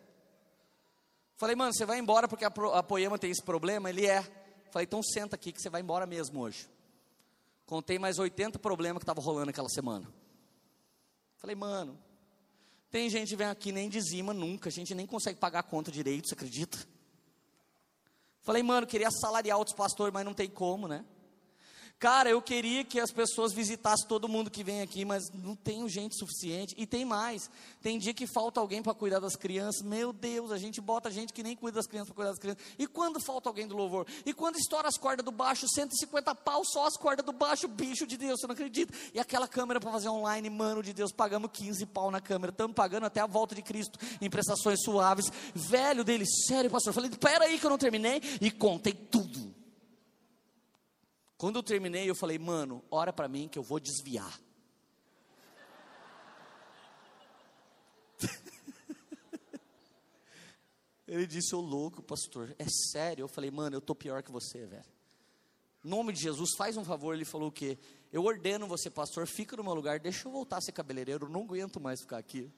Falei: 1.36 1.54
Mano, 1.54 1.70
você 1.70 1.84
vai 1.84 1.98
embora 1.98 2.26
porque 2.26 2.46
a, 2.46 2.48
a 2.48 2.82
Poema 2.82 3.18
tem 3.18 3.30
esse 3.30 3.42
problema? 3.42 3.90
Ele 3.90 4.06
é. 4.06 4.22
Falei, 4.70 4.86
então 4.86 5.02
senta 5.02 5.36
aqui 5.36 5.52
que 5.52 5.60
você 5.60 5.68
vai 5.68 5.82
embora 5.82 6.06
mesmo 6.06 6.40
hoje. 6.40 6.66
Contei 7.66 7.98
mais 7.98 8.18
80 8.18 8.58
problemas 8.58 9.00
que 9.00 9.02
estavam 9.02 9.22
rolando 9.22 9.50
aquela 9.50 9.68
semana. 9.68 10.10
Falei, 11.36 11.54
mano, 11.54 11.98
tem 12.90 13.10
gente 13.10 13.28
que 13.28 13.36
vem 13.36 13.46
aqui 13.46 13.72
nem 13.72 13.90
dizima 13.90 14.32
nunca, 14.32 14.70
a 14.70 14.72
gente 14.72 14.94
nem 14.94 15.06
consegue 15.06 15.38
pagar 15.38 15.58
a 15.58 15.62
conta 15.62 15.92
direito, 15.92 16.28
você 16.28 16.34
acredita? 16.34 16.78
Falei, 18.40 18.62
mano, 18.62 18.86
queria 18.86 19.10
salariar 19.10 19.58
outros 19.58 19.76
pastores, 19.76 20.14
mas 20.14 20.24
não 20.24 20.32
tem 20.32 20.48
como, 20.48 20.88
né? 20.88 21.04
Cara, 21.98 22.28
eu 22.28 22.42
queria 22.42 22.84
que 22.84 23.00
as 23.00 23.10
pessoas 23.10 23.54
visitassem 23.54 24.06
todo 24.06 24.28
mundo 24.28 24.50
que 24.50 24.62
vem 24.62 24.82
aqui, 24.82 25.02
mas 25.02 25.30
não 25.32 25.56
tenho 25.56 25.88
gente 25.88 26.14
suficiente. 26.14 26.74
E 26.76 26.86
tem 26.86 27.06
mais. 27.06 27.50
Tem 27.80 27.98
dia 27.98 28.12
que 28.12 28.26
falta 28.26 28.60
alguém 28.60 28.82
para 28.82 28.92
cuidar 28.92 29.18
das 29.18 29.34
crianças. 29.34 29.80
Meu 29.80 30.12
Deus, 30.12 30.52
a 30.52 30.58
gente 30.58 30.78
bota 30.78 31.10
gente 31.10 31.32
que 31.32 31.42
nem 31.42 31.56
cuida 31.56 31.76
das 31.76 31.86
crianças 31.86 32.08
para 32.08 32.16
cuidar 32.16 32.30
das 32.32 32.38
crianças. 32.38 32.62
E 32.78 32.86
quando 32.86 33.18
falta 33.18 33.48
alguém 33.48 33.66
do 33.66 33.74
louvor? 33.74 34.06
E 34.26 34.34
quando 34.34 34.56
estoura 34.56 34.86
as 34.88 34.98
cordas 34.98 35.24
do 35.24 35.32
baixo, 35.32 35.66
150 35.66 36.34
pau 36.34 36.62
só 36.66 36.86
as 36.86 36.98
cordas 36.98 37.24
do 37.24 37.32
baixo, 37.32 37.66
bicho 37.66 38.06
de 38.06 38.18
Deus, 38.18 38.40
você 38.40 38.46
não 38.46 38.52
acredita? 38.52 38.92
E 39.14 39.18
aquela 39.18 39.48
câmera 39.48 39.80
para 39.80 39.90
fazer 39.90 40.10
online, 40.10 40.50
mano 40.50 40.82
de 40.82 40.92
Deus, 40.92 41.12
pagamos 41.12 41.50
15 41.50 41.86
pau 41.86 42.10
na 42.10 42.20
câmera. 42.20 42.50
Estamos 42.50 42.74
pagando 42.76 43.06
até 43.06 43.20
a 43.20 43.26
volta 43.26 43.54
de 43.54 43.62
Cristo 43.62 43.98
em 44.20 44.28
prestações 44.28 44.82
suaves. 44.82 45.32
Velho 45.54 46.04
dele, 46.04 46.26
sério, 46.26 46.70
pastor. 46.70 46.92
Falei, 46.92 47.08
pera 47.08 47.46
aí 47.46 47.58
que 47.58 47.64
eu 47.64 47.70
não 47.70 47.78
terminei. 47.78 48.20
E 48.38 48.50
contei 48.50 48.92
tudo. 48.92 49.55
Quando 51.38 51.56
eu 51.56 51.62
terminei, 51.62 52.08
eu 52.08 52.14
falei, 52.14 52.38
mano, 52.38 52.82
ora 52.90 53.12
para 53.12 53.28
mim 53.28 53.46
que 53.48 53.58
eu 53.58 53.62
vou 53.62 53.78
desviar. 53.78 54.40
Ele 61.06 61.26
disse, 61.26 61.54
ô 61.54 61.60
louco, 61.60 62.02
pastor, 62.02 62.56
é 62.58 62.66
sério? 62.68 63.24
Eu 63.24 63.28
falei, 63.28 63.50
mano, 63.50 63.76
eu 63.76 63.80
tô 63.80 63.94
pior 63.94 64.22
que 64.22 64.32
você, 64.32 64.64
velho. 64.64 64.84
Nome 65.84 66.12
de 66.12 66.20
Jesus, 66.20 66.50
faz 66.56 66.76
um 66.76 66.84
favor. 66.84 67.14
Ele 67.14 67.24
falou 67.24 67.48
o 67.48 67.52
quê? 67.52 67.78
Eu 68.10 68.24
ordeno 68.24 68.66
você, 68.66 68.90
pastor, 68.90 69.26
fica 69.26 69.56
no 69.56 69.62
meu 69.62 69.74
lugar, 69.74 70.00
deixa 70.00 70.26
eu 70.26 70.32
voltar 70.32 70.56
a 70.56 70.60
ser 70.60 70.72
cabeleireiro, 70.72 71.28
não 71.28 71.42
aguento 71.42 71.78
mais 71.80 72.00
ficar 72.00 72.18
aqui. 72.18 72.50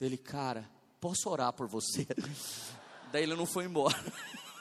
Ele, 0.00 0.16
cara, 0.16 0.68
posso 0.98 1.28
orar 1.28 1.52
por 1.52 1.68
você? 1.68 2.06
Daí 3.12 3.22
ele 3.24 3.36
não 3.36 3.46
foi 3.46 3.66
embora. 3.66 3.94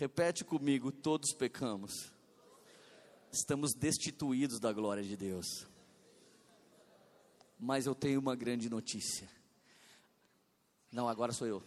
Repete 0.00 0.46
comigo: 0.46 0.90
todos 0.90 1.34
pecamos. 1.34 2.10
Estamos 3.30 3.74
destituídos 3.74 4.58
da 4.58 4.72
glória 4.72 5.02
de 5.04 5.14
Deus. 5.14 5.68
Mas 7.58 7.84
eu 7.84 7.94
tenho 7.94 8.18
uma 8.18 8.34
grande 8.34 8.70
notícia. 8.70 9.28
Não, 10.90 11.06
agora 11.06 11.34
sou 11.34 11.46
eu. 11.46 11.62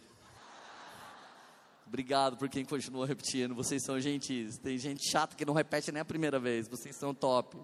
Obrigado 1.86 2.36
por 2.36 2.48
quem 2.48 2.64
continua 2.64 3.06
repetindo. 3.06 3.54
Vocês 3.54 3.84
são 3.84 4.00
gentis. 4.00 4.58
Tem 4.58 4.76
gente 4.78 5.08
chata 5.08 5.36
que 5.36 5.44
não 5.44 5.54
repete 5.54 5.92
nem 5.92 6.00
a 6.00 6.04
primeira 6.04 6.40
vez. 6.40 6.66
Vocês 6.66 6.96
são 6.96 7.14
top. 7.14 7.56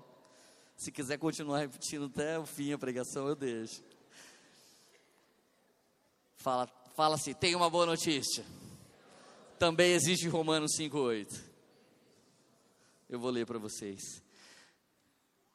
Se 0.76 0.92
quiser 0.92 1.18
continuar 1.18 1.58
repetindo 1.58 2.04
até 2.06 2.38
o 2.38 2.46
fim 2.46 2.72
a 2.72 2.78
pregação, 2.78 3.26
eu 3.26 3.34
deixo. 3.34 3.82
Fala, 6.36 6.68
fala 6.94 7.16
assim: 7.16 7.34
tem 7.34 7.56
uma 7.56 7.68
boa 7.68 7.86
notícia 7.86 8.44
também 9.60 9.92
existe 9.92 10.26
Romanos 10.26 10.72
5,8. 10.78 11.38
Eu 13.10 13.20
vou 13.20 13.30
ler 13.30 13.44
para 13.44 13.58
vocês. 13.58 14.00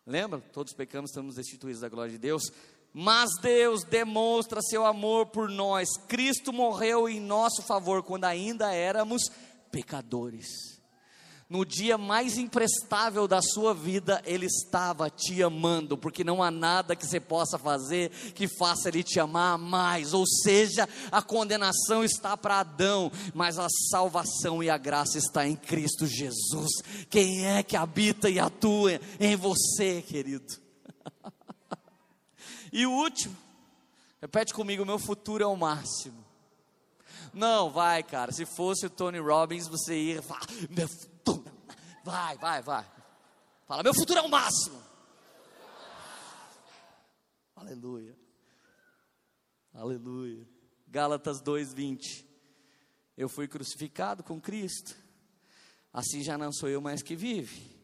Lembra? 0.06 0.40
Todos 0.53 0.73
pecamos, 0.73 1.10
estamos 1.10 1.36
destituídos 1.36 1.82
da 1.82 1.90
glória 1.90 2.11
de 2.11 2.19
Deus. 2.19 2.44
Mas 2.94 3.32
Deus 3.41 3.84
demonstra 3.84 4.61
seu 4.61 4.86
amor 4.86 5.26
por 5.26 5.49
nós. 5.49 5.90
Cristo 6.07 6.53
morreu 6.53 7.10
em 7.10 7.19
nosso 7.19 7.64
favor 7.64 8.03
quando 8.03 8.26
ainda 8.26 8.72
éramos 8.72 9.23
pecadores. 9.72 10.74
No 11.47 11.63
dia 11.63 11.97
mais 11.97 12.38
imprestável 12.38 13.27
da 13.27 13.41
sua 13.41 13.73
vida, 13.73 14.22
Ele 14.26 14.47
estava 14.47 15.09
te 15.09 15.43
amando, 15.43 15.97
porque 15.97 16.23
não 16.23 16.41
há 16.41 16.49
nada 16.49 16.95
que 16.95 17.05
você 17.05 17.19
possa 17.19 17.57
fazer 17.57 18.09
que 18.34 18.47
faça 18.47 18.89
Ele 18.89 19.03
te 19.03 19.19
amar 19.19 19.57
mais. 19.57 20.13
Ou 20.13 20.26
seja, 20.26 20.89
a 21.11 21.22
condenação 21.22 22.03
está 22.03 22.35
para 22.35 22.59
Adão, 22.59 23.11
mas 23.34 23.59
a 23.59 23.67
salvação 23.91 24.63
e 24.63 24.69
a 24.69 24.77
graça 24.77 25.17
está 25.17 25.47
em 25.47 25.55
Cristo 25.55 26.07
Jesus. 26.07 26.72
Quem 27.09 27.45
é 27.45 27.61
que 27.61 27.76
habita 27.76 28.30
e 28.30 28.39
atua 28.39 28.99
em 29.19 29.35
você, 29.35 30.01
querido? 30.01 30.55
e 32.73 32.88
o 32.88 32.91
último, 32.91 33.35
repete 34.19 34.53
comigo: 34.53 34.84
meu 34.84 34.97
futuro 34.97 35.43
é 35.43 35.47
o 35.47 35.55
máximo. 35.55 36.26
Não, 37.31 37.69
vai, 37.69 38.01
cara. 38.01 38.31
Se 38.31 38.45
fosse 38.45 38.85
o 38.85 38.89
Tony 38.89 39.19
Robbins, 39.19 39.67
você 39.67 39.95
ia 39.95 40.22
falar, 40.22 40.47
Vai, 42.03 42.38
vai, 42.38 42.61
vai. 42.61 42.85
Fala, 43.65 43.81
meu 43.81 43.93
futuro 43.93 44.19
é 44.19 44.22
o 44.22 44.30
máximo. 44.30 44.80
Aleluia. 47.56 48.15
Aleluia. 49.73 50.47
Gálatas 50.88 51.41
2:20. 51.41 52.23
Eu 53.18 53.27
fui 53.27 53.47
crucificado 53.47 54.23
com 54.23 54.39
Cristo. 54.39 54.95
Assim 55.91 56.22
já 56.22 56.38
não 56.38 56.52
sou 56.52 56.69
eu 56.69 56.81
mais 56.81 57.02
que 57.02 57.15
vive, 57.15 57.76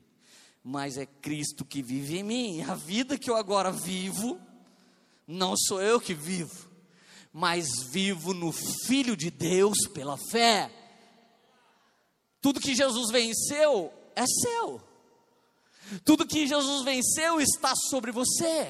mas 0.63 0.97
é 0.97 1.05
Cristo 1.05 1.65
que 1.65 1.81
vive 1.81 2.17
em 2.17 2.23
mim. 2.23 2.61
A 2.61 2.75
vida 2.75 3.17
que 3.17 3.29
eu 3.29 3.35
agora 3.35 3.71
vivo, 3.71 4.39
não 5.25 5.55
sou 5.57 5.81
eu 5.81 5.99
que 5.99 6.13
vivo, 6.13 6.69
mas 7.33 7.65
vivo 7.89 8.33
no 8.33 8.51
Filho 8.51 9.15
de 9.15 9.31
Deus 9.31 9.87
pela 9.93 10.17
fé. 10.29 10.80
Tudo 12.41 12.59
que 12.59 12.73
Jesus 12.73 13.11
venceu 13.11 13.93
é 14.15 14.25
seu. 14.25 14.81
Tudo 16.03 16.27
que 16.27 16.47
Jesus 16.47 16.83
venceu 16.83 17.39
está 17.39 17.73
sobre 17.75 18.11
você. 18.11 18.67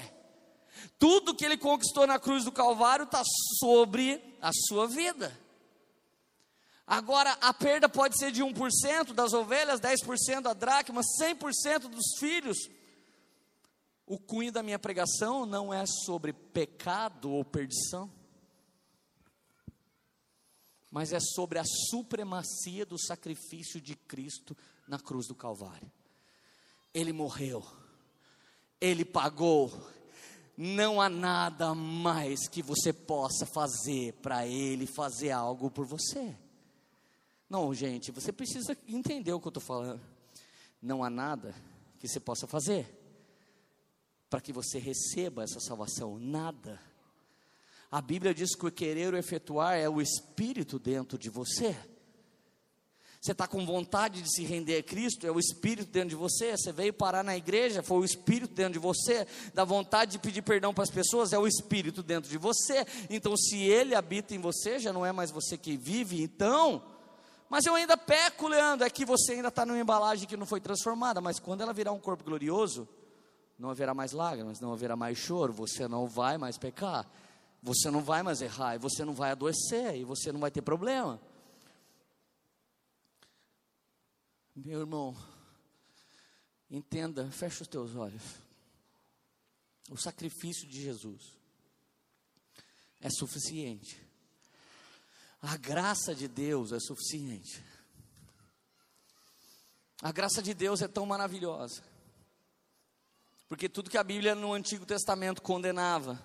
Tudo 0.99 1.34
que 1.34 1.45
ele 1.45 1.57
conquistou 1.57 2.06
na 2.06 2.19
cruz 2.19 2.43
do 2.43 2.52
Calvário 2.52 3.06
está 3.06 3.23
sobre 3.60 4.22
a 4.41 4.52
sua 4.53 4.88
vida. 4.88 5.39
Agora, 6.85 7.31
a 7.41 7.53
perda 7.53 7.88
pode 7.88 8.18
ser 8.18 8.31
de 8.31 8.43
1% 8.43 9.14
das 9.14 9.31
ovelhas, 9.31 9.80
10% 9.80 10.41
da 10.41 10.53
dracma, 10.53 11.02
100% 11.22 11.88
dos 11.88 12.19
filhos. 12.19 12.57
O 14.06 14.19
cunho 14.19 14.52
da 14.52 14.61
minha 14.61 14.77
pregação 14.77 15.45
não 15.45 15.73
é 15.73 15.85
sobre 15.85 16.34
pecado 16.34 17.31
ou 17.31 17.45
perdição 17.45 18.11
mas 20.91 21.13
é 21.13 21.19
sobre 21.19 21.57
a 21.57 21.63
supremacia 21.89 22.85
do 22.85 22.99
sacrifício 22.99 23.80
de 23.80 23.95
Cristo 23.95 24.55
na 24.85 24.99
cruz 24.99 25.26
do 25.27 25.34
Calvário. 25.34 25.89
Ele 26.93 27.13
morreu, 27.13 27.65
ele 28.80 29.05
pagou, 29.05 29.72
não 30.57 30.99
há 30.99 31.07
nada 31.07 31.73
mais 31.73 32.49
que 32.49 32.61
você 32.61 32.91
possa 32.91 33.45
fazer 33.45 34.13
para 34.22 34.45
ele 34.45 34.85
fazer 34.85 35.31
algo 35.31 35.72
por 35.72 35.85
você. 35.85 36.35
Não, 37.49 37.73
gente, 37.73 38.11
você 38.11 38.31
precisa 38.31 38.77
entender 38.88 39.31
o 39.31 39.39
que 39.39 39.47
eu 39.47 39.51
estou 39.51 39.63
falando. 39.63 40.01
Não 40.81 41.03
há 41.03 41.09
nada 41.09 41.55
que 41.99 42.07
você 42.07 42.19
possa 42.19 42.45
fazer 42.47 42.97
para 44.30 44.41
que 44.41 44.53
você 44.53 44.80
receba 44.80 45.43
essa 45.43 45.59
salvação, 45.59 46.18
nada 46.18 46.80
a 47.91 47.99
Bíblia 48.01 48.34
diz 48.34 48.55
que 48.55 48.65
o 48.65 48.72
querer 48.72 49.13
o 49.13 49.18
efetuar 49.18 49.77
é 49.77 49.89
o 49.89 50.01
Espírito 50.01 50.80
dentro 50.80 51.18
de 51.18 51.30
você. 51.30 51.76
Você 53.19 53.34
está 53.34 53.45
com 53.45 53.63
vontade 53.65 54.22
de 54.22 54.34
se 54.34 54.43
render 54.45 54.77
a 54.77 54.81
Cristo, 54.84 55.27
é 55.27 55.31
o 55.31 55.38
Espírito 55.38 55.91
dentro 55.91 56.09
de 56.09 56.15
você. 56.15 56.57
Você 56.57 56.72
veio 56.72 56.93
parar 56.93 57.22
na 57.22 57.35
igreja, 57.35 57.84
foi 57.84 57.97
o 57.97 58.05
Espírito 58.05 58.53
dentro 58.53 58.73
de 58.73 58.80
você. 58.80 59.27
Da 59.53 59.65
vontade 59.65 60.13
de 60.13 60.19
pedir 60.19 60.41
perdão 60.41 60.73
para 60.73 60.85
as 60.85 60.89
pessoas, 60.89 61.34
é 61.34 61.38
o 61.38 61.45
Espírito 61.45 62.01
dentro 62.01 62.31
de 62.31 62.38
você. 62.38 62.85
Então, 63.09 63.35
se 63.35 63.57
Ele 63.57 63.93
habita 63.93 64.34
em 64.34 64.39
você, 64.39 64.80
já 64.80 64.93
não 64.93 65.05
é 65.05 65.11
mais 65.11 65.30
você 65.30 65.57
que 65.57 65.76
vive, 65.76 66.23
então. 66.23 66.81
Mas 67.49 67.65
eu 67.65 67.76
ainda 67.76 67.97
peco, 67.97 68.47
Leandro, 68.47 68.88
é 68.88 68.89
que 68.89 69.03
você 69.03 69.34
ainda 69.34 69.49
está 69.49 69.65
numa 69.65 69.80
embalagem 69.80 70.27
que 70.27 70.38
não 70.38 70.45
foi 70.45 70.61
transformada. 70.61 71.19
Mas 71.19 71.39
quando 71.39 71.59
ela 71.59 71.73
virar 71.73 71.91
um 71.91 71.99
corpo 71.99 72.23
glorioso, 72.23 72.88
não 73.59 73.69
haverá 73.69 73.93
mais 73.93 74.13
lágrimas, 74.13 74.61
não 74.61 74.72
haverá 74.72 74.95
mais 74.95 75.18
choro, 75.18 75.51
você 75.51 75.89
não 75.89 76.07
vai 76.07 76.38
mais 76.38 76.57
pecar 76.57 77.05
você 77.61 77.91
não 77.91 78.03
vai 78.03 78.23
mais 78.23 78.41
errar, 78.41 78.75
e 78.75 78.79
você 78.79 79.05
não 79.05 79.13
vai 79.13 79.31
adoecer, 79.31 79.95
e 79.95 80.03
você 80.03 80.31
não 80.31 80.39
vai 80.39 80.49
ter 80.49 80.61
problema. 80.61 81.21
Meu 84.55 84.79
irmão, 84.79 85.15
entenda, 86.69 87.29
fecha 87.31 87.61
os 87.61 87.67
teus 87.67 87.95
olhos. 87.95 88.23
O 89.89 89.97
sacrifício 89.97 90.67
de 90.67 90.81
Jesus 90.81 91.21
é 92.99 93.09
suficiente. 93.09 94.01
A 95.41 95.57
graça 95.57 96.15
de 96.15 96.27
Deus 96.27 96.71
é 96.71 96.79
suficiente. 96.79 97.63
A 100.01 100.11
graça 100.11 100.41
de 100.41 100.53
Deus 100.53 100.81
é 100.81 100.88
tão 100.88 101.05
maravilhosa. 101.05 101.83
Porque 103.47 103.67
tudo 103.67 103.89
que 103.89 103.97
a 103.97 104.03
Bíblia 104.03 104.33
no 104.33 104.53
Antigo 104.53 104.85
Testamento 104.85 105.41
condenava, 105.41 106.23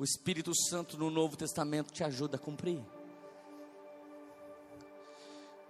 o 0.00 0.04
Espírito 0.04 0.52
Santo 0.56 0.96
no 0.96 1.10
Novo 1.10 1.36
Testamento 1.36 1.92
te 1.92 2.02
ajuda 2.02 2.36
a 2.36 2.40
cumprir. 2.40 2.82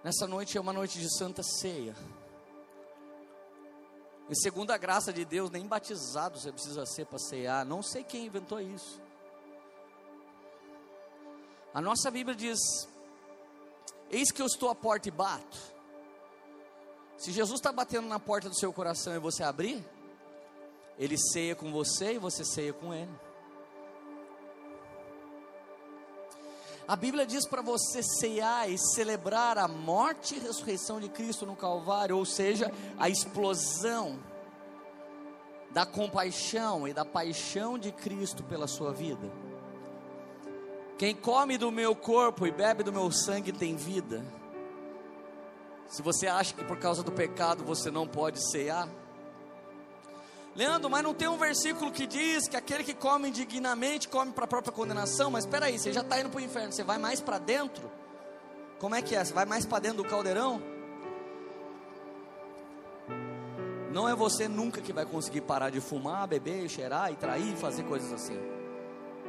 Nessa 0.04 0.24
noite 0.24 0.56
é 0.56 0.60
uma 0.60 0.72
noite 0.72 1.00
de 1.00 1.18
santa 1.18 1.42
ceia. 1.42 1.96
E 4.28 4.36
segundo 4.40 4.70
a 4.70 4.78
graça 4.78 5.12
de 5.12 5.24
Deus, 5.24 5.50
nem 5.50 5.66
batizado 5.66 6.38
você 6.38 6.52
precisa 6.52 6.86
ser 6.86 7.06
para 7.06 7.18
cear. 7.18 7.66
Não 7.66 7.82
sei 7.82 8.04
quem 8.04 8.26
inventou 8.26 8.60
isso. 8.60 9.02
A 11.74 11.80
nossa 11.80 12.08
Bíblia 12.08 12.36
diz: 12.36 12.60
Eis 14.12 14.30
que 14.30 14.40
eu 14.40 14.46
estou 14.46 14.70
à 14.70 14.76
porta 14.76 15.08
e 15.08 15.10
bato. 15.10 15.58
Se 17.18 17.32
Jesus 17.32 17.58
está 17.58 17.72
batendo 17.72 18.06
na 18.06 18.20
porta 18.20 18.48
do 18.48 18.56
seu 18.56 18.72
coração 18.72 19.12
e 19.12 19.18
você 19.18 19.42
abrir, 19.42 19.84
Ele 20.96 21.18
ceia 21.18 21.56
com 21.56 21.72
você 21.72 22.12
e 22.12 22.18
você 22.18 22.44
ceia 22.44 22.72
com 22.72 22.94
Ele. 22.94 23.29
A 26.90 26.96
Bíblia 26.96 27.24
diz 27.24 27.46
para 27.46 27.62
você 27.62 28.02
ceiar 28.02 28.68
e 28.68 28.76
celebrar 28.76 29.56
a 29.56 29.68
morte 29.68 30.34
e 30.34 30.40
ressurreição 30.40 30.98
de 30.98 31.08
Cristo 31.08 31.46
no 31.46 31.54
Calvário, 31.54 32.16
ou 32.16 32.24
seja, 32.24 32.72
a 32.98 33.08
explosão 33.08 34.18
da 35.70 35.86
compaixão 35.86 36.88
e 36.88 36.92
da 36.92 37.04
paixão 37.04 37.78
de 37.78 37.92
Cristo 37.92 38.42
pela 38.42 38.66
sua 38.66 38.92
vida. 38.92 39.30
Quem 40.98 41.14
come 41.14 41.56
do 41.56 41.70
meu 41.70 41.94
corpo 41.94 42.44
e 42.44 42.50
bebe 42.50 42.82
do 42.82 42.92
meu 42.92 43.12
sangue 43.12 43.52
tem 43.52 43.76
vida. 43.76 44.24
Se 45.86 46.02
você 46.02 46.26
acha 46.26 46.52
que 46.52 46.64
por 46.64 46.80
causa 46.80 47.04
do 47.04 47.12
pecado 47.12 47.62
você 47.62 47.88
não 47.88 48.04
pode 48.04 48.44
ceiar, 48.50 48.88
Leandro, 50.54 50.90
mas 50.90 51.02
não 51.02 51.14
tem 51.14 51.28
um 51.28 51.38
versículo 51.38 51.92
que 51.92 52.06
diz 52.06 52.48
que 52.48 52.56
aquele 52.56 52.82
que 52.82 52.94
come 52.94 53.28
indignamente 53.28 54.08
come 54.08 54.32
para 54.32 54.44
a 54.44 54.48
própria 54.48 54.72
condenação? 54.72 55.30
Mas 55.30 55.44
espera 55.44 55.66
aí, 55.66 55.78
você 55.78 55.92
já 55.92 56.00
está 56.00 56.20
indo 56.20 56.28
para 56.28 56.38
o 56.38 56.42
inferno, 56.42 56.72
você 56.72 56.82
vai 56.82 56.98
mais 56.98 57.20
para 57.20 57.38
dentro? 57.38 57.90
Como 58.78 58.94
é 58.94 59.02
que 59.02 59.14
é? 59.14 59.24
Você 59.24 59.32
vai 59.32 59.44
mais 59.44 59.64
para 59.64 59.78
dentro 59.78 60.02
do 60.02 60.08
caldeirão? 60.08 60.60
Não 63.92 64.08
é 64.08 64.14
você 64.14 64.48
nunca 64.48 64.80
que 64.80 64.92
vai 64.92 65.04
conseguir 65.04 65.40
parar 65.42 65.70
de 65.70 65.80
fumar, 65.80 66.26
beber, 66.26 66.68
cheirar 66.68 67.12
e 67.12 67.16
trair, 67.16 67.56
fazer 67.56 67.84
coisas 67.84 68.12
assim. 68.12 68.38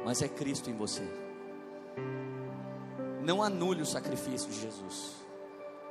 Mas 0.04 0.22
é 0.22 0.28
Cristo 0.28 0.70
em 0.70 0.74
você. 0.74 1.02
Não 3.22 3.42
anule 3.42 3.82
o 3.82 3.86
sacrifício 3.86 4.50
de 4.50 4.60
Jesus. 4.60 5.16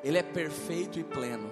Ele 0.04 0.18
é 0.18 0.24
perfeito 0.24 1.00
e 1.00 1.04
pleno. 1.04 1.50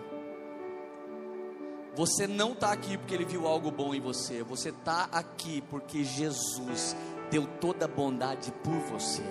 Você 1.95 2.27
não 2.27 2.53
está 2.53 2.71
aqui 2.71 2.97
porque 2.97 3.13
ele 3.13 3.25
viu 3.25 3.47
algo 3.47 3.71
bom 3.71 3.93
em 3.93 3.99
você. 3.99 4.43
Você 4.43 4.69
está 4.69 5.09
aqui 5.11 5.61
porque 5.69 6.03
Jesus 6.03 6.95
deu 7.29 7.47
toda 7.59 7.85
a 7.85 7.87
bondade 7.87 8.51
por 8.63 8.77
você. 8.91 9.23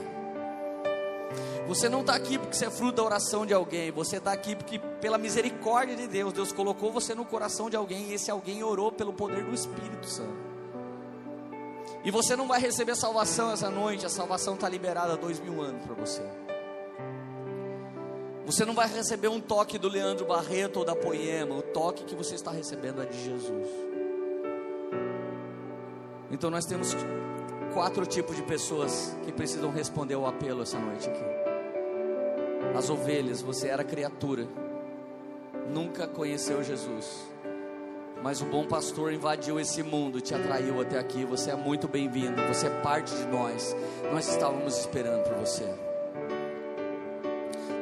Você 1.66 1.88
não 1.88 2.00
está 2.00 2.14
aqui 2.14 2.38
porque 2.38 2.56
você 2.56 2.66
é 2.66 2.70
fruto 2.70 2.96
da 2.96 3.04
oração 3.04 3.44
de 3.44 3.52
alguém. 3.52 3.90
Você 3.90 4.16
está 4.16 4.32
aqui 4.32 4.56
porque, 4.56 4.78
pela 4.78 5.18
misericórdia 5.18 5.94
de 5.94 6.06
Deus, 6.06 6.32
Deus 6.32 6.52
colocou 6.52 6.90
você 6.90 7.14
no 7.14 7.24
coração 7.24 7.68
de 7.68 7.76
alguém 7.76 8.08
e 8.08 8.14
esse 8.14 8.30
alguém 8.30 8.62
orou 8.62 8.90
pelo 8.90 9.12
poder 9.12 9.44
do 9.44 9.54
Espírito 9.54 10.06
Santo. 10.06 10.48
E 12.04 12.10
você 12.10 12.36
não 12.36 12.46
vai 12.46 12.60
receber 12.60 12.96
salvação 12.96 13.52
essa 13.52 13.68
noite. 13.68 14.06
A 14.06 14.08
salvação 14.08 14.54
está 14.54 14.68
liberada 14.68 15.12
há 15.12 15.16
dois 15.16 15.38
mil 15.40 15.60
anos 15.60 15.84
para 15.84 15.94
você. 15.94 16.22
Você 18.48 18.64
não 18.64 18.72
vai 18.72 18.88
receber 18.88 19.28
um 19.28 19.42
toque 19.42 19.76
do 19.76 19.90
Leandro 19.90 20.24
Barreto 20.24 20.78
ou 20.78 20.84
da 20.84 20.96
Poema, 20.96 21.54
o 21.54 21.60
toque 21.60 22.04
que 22.04 22.14
você 22.14 22.34
está 22.34 22.50
recebendo 22.50 23.02
é 23.02 23.04
de 23.04 23.22
Jesus. 23.22 23.68
Então 26.30 26.48
nós 26.48 26.64
temos 26.64 26.96
quatro 27.74 28.06
tipos 28.06 28.34
de 28.34 28.42
pessoas 28.42 29.14
que 29.26 29.32
precisam 29.32 29.70
responder 29.70 30.14
ao 30.14 30.26
apelo 30.26 30.62
essa 30.62 30.78
noite 30.78 31.10
aqui. 31.10 31.24
As 32.74 32.88
ovelhas, 32.88 33.42
você 33.42 33.68
era 33.68 33.84
criatura. 33.84 34.48
nunca 35.68 36.08
conheceu 36.08 36.64
Jesus, 36.64 37.28
mas 38.22 38.40
o 38.40 38.46
bom 38.46 38.66
pastor 38.66 39.12
invadiu 39.12 39.60
esse 39.60 39.82
mundo, 39.82 40.22
te 40.22 40.34
atraiu 40.34 40.80
até 40.80 40.98
aqui. 40.98 41.22
Você 41.26 41.50
é 41.50 41.54
muito 41.54 41.86
bem-vindo, 41.86 42.42
você 42.46 42.68
é 42.68 42.80
parte 42.80 43.14
de 43.14 43.26
nós. 43.26 43.76
Nós 44.10 44.26
estávamos 44.26 44.78
esperando 44.78 45.24
por 45.24 45.34
você. 45.34 45.87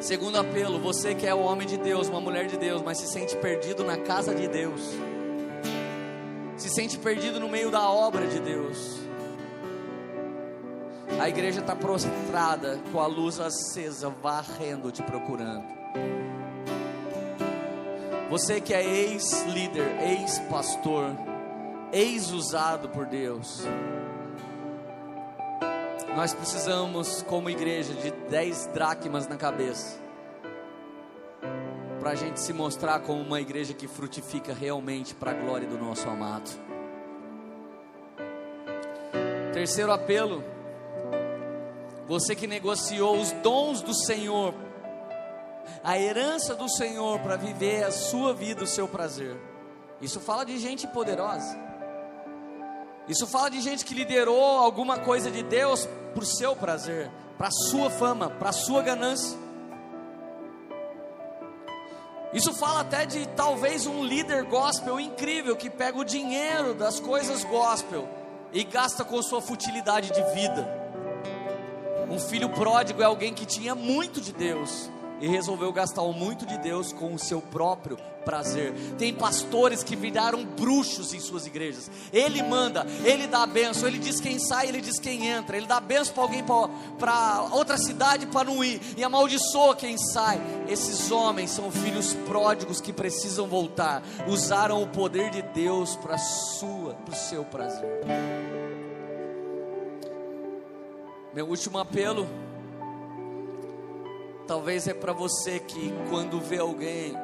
Segundo 0.06 0.38
apelo, 0.38 0.78
você 0.78 1.16
que 1.16 1.26
é 1.26 1.34
o 1.34 1.40
homem 1.40 1.66
de 1.66 1.76
Deus, 1.76 2.06
uma 2.06 2.20
mulher 2.20 2.46
de 2.46 2.56
Deus, 2.56 2.80
mas 2.80 2.96
se 2.96 3.08
sente 3.08 3.34
perdido 3.38 3.82
na 3.82 3.96
casa 3.96 4.32
de 4.32 4.46
Deus, 4.46 4.80
se 6.56 6.68
sente 6.68 6.96
perdido 6.96 7.40
no 7.40 7.48
meio 7.48 7.72
da 7.72 7.90
obra 7.90 8.24
de 8.28 8.38
Deus. 8.38 9.00
A 11.18 11.28
igreja 11.28 11.58
está 11.58 11.74
prostrada, 11.74 12.78
com 12.92 13.00
a 13.00 13.06
luz 13.08 13.40
acesa, 13.40 14.08
varrendo, 14.22 14.92
te 14.92 15.02
procurando. 15.02 15.66
Você 18.30 18.60
que 18.60 18.72
é 18.72 18.84
ex-líder, 18.84 19.88
ex-pastor, 20.02 21.16
ex-usado 21.92 22.90
por 22.90 23.06
Deus, 23.06 23.64
nós 26.16 26.32
precisamos, 26.32 27.20
como 27.24 27.50
igreja, 27.50 27.92
de 27.92 28.10
10 28.10 28.68
dracmas 28.68 29.28
na 29.28 29.36
cabeça, 29.36 30.00
para 32.00 32.12
a 32.12 32.14
gente 32.14 32.40
se 32.40 32.54
mostrar 32.54 33.00
como 33.00 33.20
uma 33.20 33.38
igreja 33.38 33.74
que 33.74 33.86
frutifica 33.86 34.54
realmente 34.54 35.14
para 35.14 35.32
a 35.32 35.34
glória 35.34 35.68
do 35.68 35.76
nosso 35.76 36.08
amado. 36.08 36.50
Terceiro 39.52 39.92
apelo, 39.92 40.42
você 42.08 42.34
que 42.34 42.46
negociou 42.46 43.20
os 43.20 43.32
dons 43.32 43.82
do 43.82 43.92
Senhor, 43.92 44.54
a 45.84 45.98
herança 45.98 46.54
do 46.54 46.68
Senhor 46.70 47.20
para 47.20 47.36
viver 47.36 47.84
a 47.84 47.90
sua 47.90 48.32
vida, 48.32 48.64
o 48.64 48.66
seu 48.66 48.88
prazer. 48.88 49.36
Isso 50.00 50.18
fala 50.18 50.46
de 50.46 50.56
gente 50.56 50.86
poderosa. 50.86 51.58
Isso 53.06 53.26
fala 53.26 53.50
de 53.50 53.60
gente 53.60 53.84
que 53.84 53.92
liderou 53.92 54.42
alguma 54.58 54.98
coisa 54.98 55.30
de 55.30 55.42
Deus 55.42 55.86
por 56.16 56.24
seu 56.24 56.56
prazer, 56.56 57.10
para 57.36 57.50
sua 57.50 57.90
fama, 57.90 58.30
para 58.30 58.50
sua 58.50 58.80
ganância. 58.80 59.38
Isso 62.32 62.54
fala 62.54 62.80
até 62.80 63.04
de 63.04 63.28
talvez 63.28 63.86
um 63.86 64.02
líder 64.02 64.44
gospel 64.44 64.98
incrível 64.98 65.54
que 65.54 65.68
pega 65.68 65.98
o 65.98 66.04
dinheiro 66.04 66.72
das 66.72 66.98
coisas 66.98 67.44
gospel 67.44 68.08
e 68.50 68.64
gasta 68.64 69.04
com 69.04 69.22
sua 69.22 69.42
futilidade 69.42 70.10
de 70.10 70.22
vida. 70.34 70.66
Um 72.10 72.18
filho 72.18 72.48
pródigo 72.48 73.02
é 73.02 73.04
alguém 73.04 73.34
que 73.34 73.44
tinha 73.44 73.74
muito 73.74 74.18
de 74.18 74.32
Deus, 74.32 74.88
e 75.20 75.28
resolveu 75.28 75.70
gastar 75.70 76.02
o 76.02 76.14
muito 76.14 76.46
de 76.46 76.56
Deus 76.56 76.94
com 76.94 77.12
o 77.12 77.18
seu 77.18 77.42
próprio 77.42 77.98
prazer. 78.26 78.74
Tem 78.98 79.14
pastores 79.14 79.84
que 79.84 79.94
viraram 79.94 80.44
bruxos 80.44 81.14
em 81.14 81.20
suas 81.20 81.46
igrejas. 81.46 81.88
Ele 82.12 82.42
manda, 82.42 82.84
ele 83.04 83.28
dá 83.28 83.44
a 83.44 83.46
benção, 83.46 83.86
ele 83.88 84.00
diz 84.00 84.20
quem 84.20 84.40
sai, 84.40 84.68
ele 84.68 84.80
diz 84.80 84.98
quem 84.98 85.28
entra. 85.28 85.56
Ele 85.56 85.66
dá 85.66 85.78
benção 85.78 86.12
para 86.12 86.22
alguém 86.24 86.44
para 86.98 87.48
outra 87.52 87.78
cidade 87.78 88.26
para 88.26 88.50
não 88.50 88.62
ir 88.64 88.80
e 88.96 89.04
amaldiçoa 89.04 89.76
quem 89.76 89.96
sai. 89.96 90.40
Esses 90.68 91.12
homens 91.12 91.52
são 91.52 91.70
filhos 91.70 92.12
pródigos 92.26 92.80
que 92.80 92.92
precisam 92.92 93.46
voltar. 93.46 94.02
Usaram 94.26 94.82
o 94.82 94.88
poder 94.88 95.30
de 95.30 95.42
Deus 95.42 95.94
para 95.94 96.18
sua, 96.18 96.94
para 96.94 97.14
o 97.14 97.16
seu 97.16 97.44
prazer. 97.44 98.02
Meu 101.32 101.46
último 101.46 101.78
apelo 101.78 102.26
Talvez 104.46 104.86
é 104.86 104.94
para 104.94 105.12
você 105.12 105.58
que 105.58 105.92
quando 106.08 106.40
vê 106.40 106.58
alguém 106.58 107.16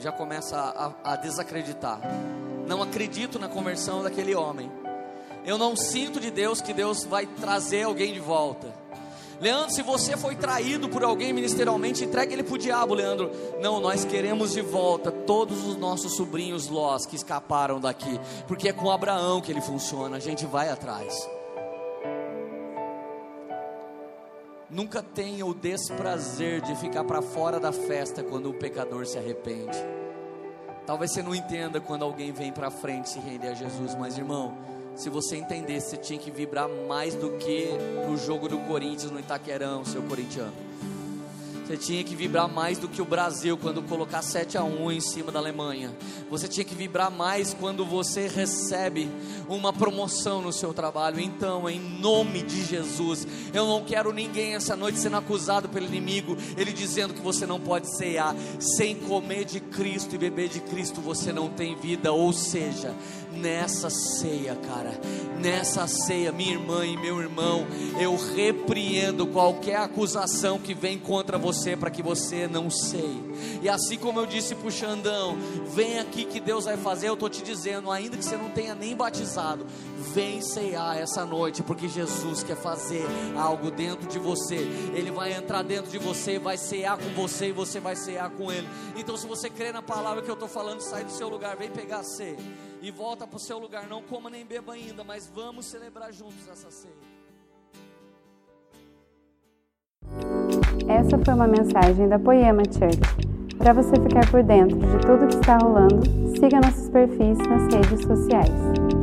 já 0.00 0.10
começa 0.10 0.56
a, 0.56 1.12
a, 1.12 1.16
desacreditar. 1.16 2.00
Não 2.66 2.82
acredito 2.82 3.38
na 3.38 3.48
conversão 3.48 4.02
daquele 4.02 4.34
homem. 4.34 4.70
Eu 5.44 5.58
não 5.58 5.76
sinto 5.76 6.18
de 6.18 6.30
Deus 6.30 6.60
que 6.60 6.72
Deus 6.72 7.04
vai 7.04 7.26
trazer 7.26 7.82
alguém 7.82 8.12
de 8.12 8.20
volta. 8.20 8.72
Leandro, 9.40 9.72
se 9.72 9.82
você 9.82 10.16
foi 10.16 10.36
traído 10.36 10.88
por 10.88 11.02
alguém 11.02 11.32
ministerialmente, 11.32 12.04
entregue 12.04 12.34
ele 12.34 12.42
para 12.42 12.54
o 12.54 12.58
diabo, 12.58 12.94
Leandro. 12.94 13.30
Não, 13.60 13.80
nós 13.80 14.04
queremos 14.04 14.52
de 14.52 14.60
volta 14.60 15.10
todos 15.10 15.66
os 15.66 15.76
nossos 15.76 16.14
sobrinhos 16.14 16.68
Lós 16.68 17.06
que 17.06 17.16
escaparam 17.16 17.80
daqui, 17.80 18.20
porque 18.46 18.68
é 18.68 18.72
com 18.72 18.90
Abraão 18.90 19.40
que 19.40 19.50
ele 19.50 19.62
funciona, 19.62 20.16
a 20.16 20.20
gente 20.20 20.44
vai 20.44 20.68
atrás. 20.68 21.26
Nunca 24.70 25.02
tenha 25.02 25.44
o 25.44 25.52
desprazer 25.52 26.60
de 26.60 26.76
ficar 26.76 27.02
para 27.02 27.20
fora 27.20 27.58
da 27.58 27.72
festa 27.72 28.22
quando 28.22 28.50
o 28.50 28.54
pecador 28.54 29.04
se 29.04 29.18
arrepende. 29.18 29.76
Talvez 30.86 31.12
você 31.12 31.22
não 31.22 31.34
entenda 31.34 31.80
quando 31.80 32.04
alguém 32.04 32.30
vem 32.30 32.52
para 32.52 32.70
frente 32.70 33.08
se 33.08 33.18
render 33.18 33.48
a 33.48 33.54
Jesus, 33.54 33.96
mas 33.96 34.16
irmão, 34.16 34.56
se 34.94 35.10
você 35.10 35.36
entendesse, 35.36 35.90
você 35.90 35.96
tinha 35.96 36.18
que 36.20 36.30
vibrar 36.30 36.68
mais 36.88 37.16
do 37.16 37.32
que 37.32 37.68
no 38.06 38.16
jogo 38.16 38.48
do 38.48 38.58
Corinthians 38.58 39.10
no 39.10 39.18
Itaquerão, 39.18 39.84
seu 39.84 40.02
corintiano. 40.02 40.52
Você 41.70 41.76
tinha 41.76 42.02
que 42.02 42.16
vibrar 42.16 42.48
mais 42.48 42.78
do 42.78 42.88
que 42.88 43.00
o 43.00 43.04
Brasil 43.04 43.56
quando 43.56 43.80
colocar 43.80 44.22
7 44.22 44.58
a 44.58 44.64
1 44.64 44.90
em 44.90 45.00
cima 45.00 45.30
da 45.30 45.38
Alemanha. 45.38 45.96
Você 46.28 46.48
tinha 46.48 46.64
que 46.64 46.74
vibrar 46.74 47.12
mais 47.12 47.54
quando 47.54 47.84
você 47.84 48.26
recebe 48.26 49.08
uma 49.48 49.72
promoção 49.72 50.42
no 50.42 50.52
seu 50.52 50.74
trabalho. 50.74 51.20
Então, 51.20 51.70
em 51.70 51.78
nome 51.78 52.42
de 52.42 52.64
Jesus, 52.64 53.24
eu 53.54 53.68
não 53.68 53.84
quero 53.84 54.12
ninguém 54.12 54.56
essa 54.56 54.74
noite 54.74 54.98
sendo 54.98 55.18
acusado 55.18 55.68
pelo 55.68 55.86
inimigo, 55.86 56.36
ele 56.56 56.72
dizendo 56.72 57.14
que 57.14 57.20
você 57.20 57.46
não 57.46 57.60
pode 57.60 57.96
cear 57.96 58.34
sem 58.58 58.96
comer 58.96 59.44
de 59.44 59.60
Cristo 59.60 60.16
e 60.16 60.18
beber 60.18 60.48
de 60.48 60.58
Cristo, 60.58 61.00
você 61.00 61.32
não 61.32 61.48
tem 61.50 61.76
vida. 61.76 62.10
Ou 62.10 62.32
seja, 62.32 62.96
nessa 63.32 63.88
ceia, 63.90 64.54
cara, 64.56 64.92
nessa 65.38 65.86
ceia, 65.86 66.32
minha 66.32 66.52
irmã 66.52 66.84
e 66.84 66.96
meu 66.96 67.20
irmão, 67.20 67.66
eu 68.00 68.16
repreendo 68.16 69.26
qualquer 69.26 69.76
acusação 69.76 70.58
que 70.58 70.74
vem 70.74 70.98
contra 70.98 71.38
você 71.38 71.76
para 71.76 71.90
que 71.90 72.02
você 72.02 72.46
não 72.46 72.70
ceie. 72.70 73.30
E 73.62 73.68
assim 73.68 73.96
como 73.96 74.20
eu 74.20 74.26
disse 74.26 74.54
para 74.54 74.68
o 74.68 74.70
Xandão, 74.70 75.36
vem 75.74 75.98
aqui 75.98 76.24
que 76.24 76.40
Deus 76.40 76.64
vai 76.64 76.76
fazer, 76.76 77.08
eu 77.08 77.14
estou 77.14 77.28
te 77.28 77.42
dizendo, 77.42 77.90
ainda 77.90 78.16
que 78.16 78.24
você 78.24 78.36
não 78.36 78.50
tenha 78.50 78.74
nem 78.74 78.94
batizado, 78.94 79.66
vem 80.12 80.42
ceiar 80.42 80.98
essa 80.98 81.24
noite, 81.24 81.62
porque 81.62 81.88
Jesus 81.88 82.42
quer 82.42 82.56
fazer 82.56 83.06
algo 83.36 83.70
dentro 83.70 84.08
de 84.08 84.18
você. 84.18 84.66
Ele 84.94 85.10
vai 85.10 85.32
entrar 85.32 85.62
dentro 85.62 85.90
de 85.90 85.98
você, 85.98 86.38
vai 86.38 86.56
cear 86.56 86.98
com 86.98 87.08
você 87.10 87.48
e 87.48 87.52
você 87.52 87.80
vai 87.80 87.96
cear 87.96 88.30
com 88.30 88.50
Ele. 88.50 88.68
Então, 88.96 89.16
se 89.16 89.26
você 89.26 89.48
crê 89.48 89.72
na 89.72 89.82
palavra 89.82 90.22
que 90.22 90.30
eu 90.30 90.34
estou 90.34 90.48
falando, 90.48 90.80
sai 90.80 91.04
do 91.04 91.12
seu 91.12 91.28
lugar, 91.28 91.56
vem 91.56 91.70
pegar 91.70 91.98
a 91.98 92.04
ceia 92.04 92.36
e 92.80 92.90
volta 92.90 93.26
para 93.26 93.36
o 93.36 93.40
seu 93.40 93.58
lugar. 93.58 93.88
Não 93.88 94.02
coma 94.02 94.30
nem 94.30 94.44
beba 94.44 94.72
ainda, 94.72 95.04
mas 95.04 95.30
vamos 95.32 95.66
celebrar 95.66 96.12
juntos 96.12 96.48
essa 96.48 96.70
ceia. 96.70 96.94
Essa 100.88 101.18
foi 101.18 101.34
uma 101.34 101.46
mensagem 101.46 102.08
da 102.08 102.18
Poema 102.18 102.62
Church. 102.64 103.30
Para 103.58 103.74
você 103.74 103.94
ficar 103.96 104.28
por 104.30 104.42
dentro 104.42 104.78
de 104.78 104.98
tudo 105.06 105.28
que 105.28 105.34
está 105.34 105.58
rolando, 105.58 106.04
siga 106.38 106.60
nossos 106.60 106.88
perfis 106.88 107.38
nas 107.38 107.72
redes 107.72 108.02
sociais. 108.04 108.99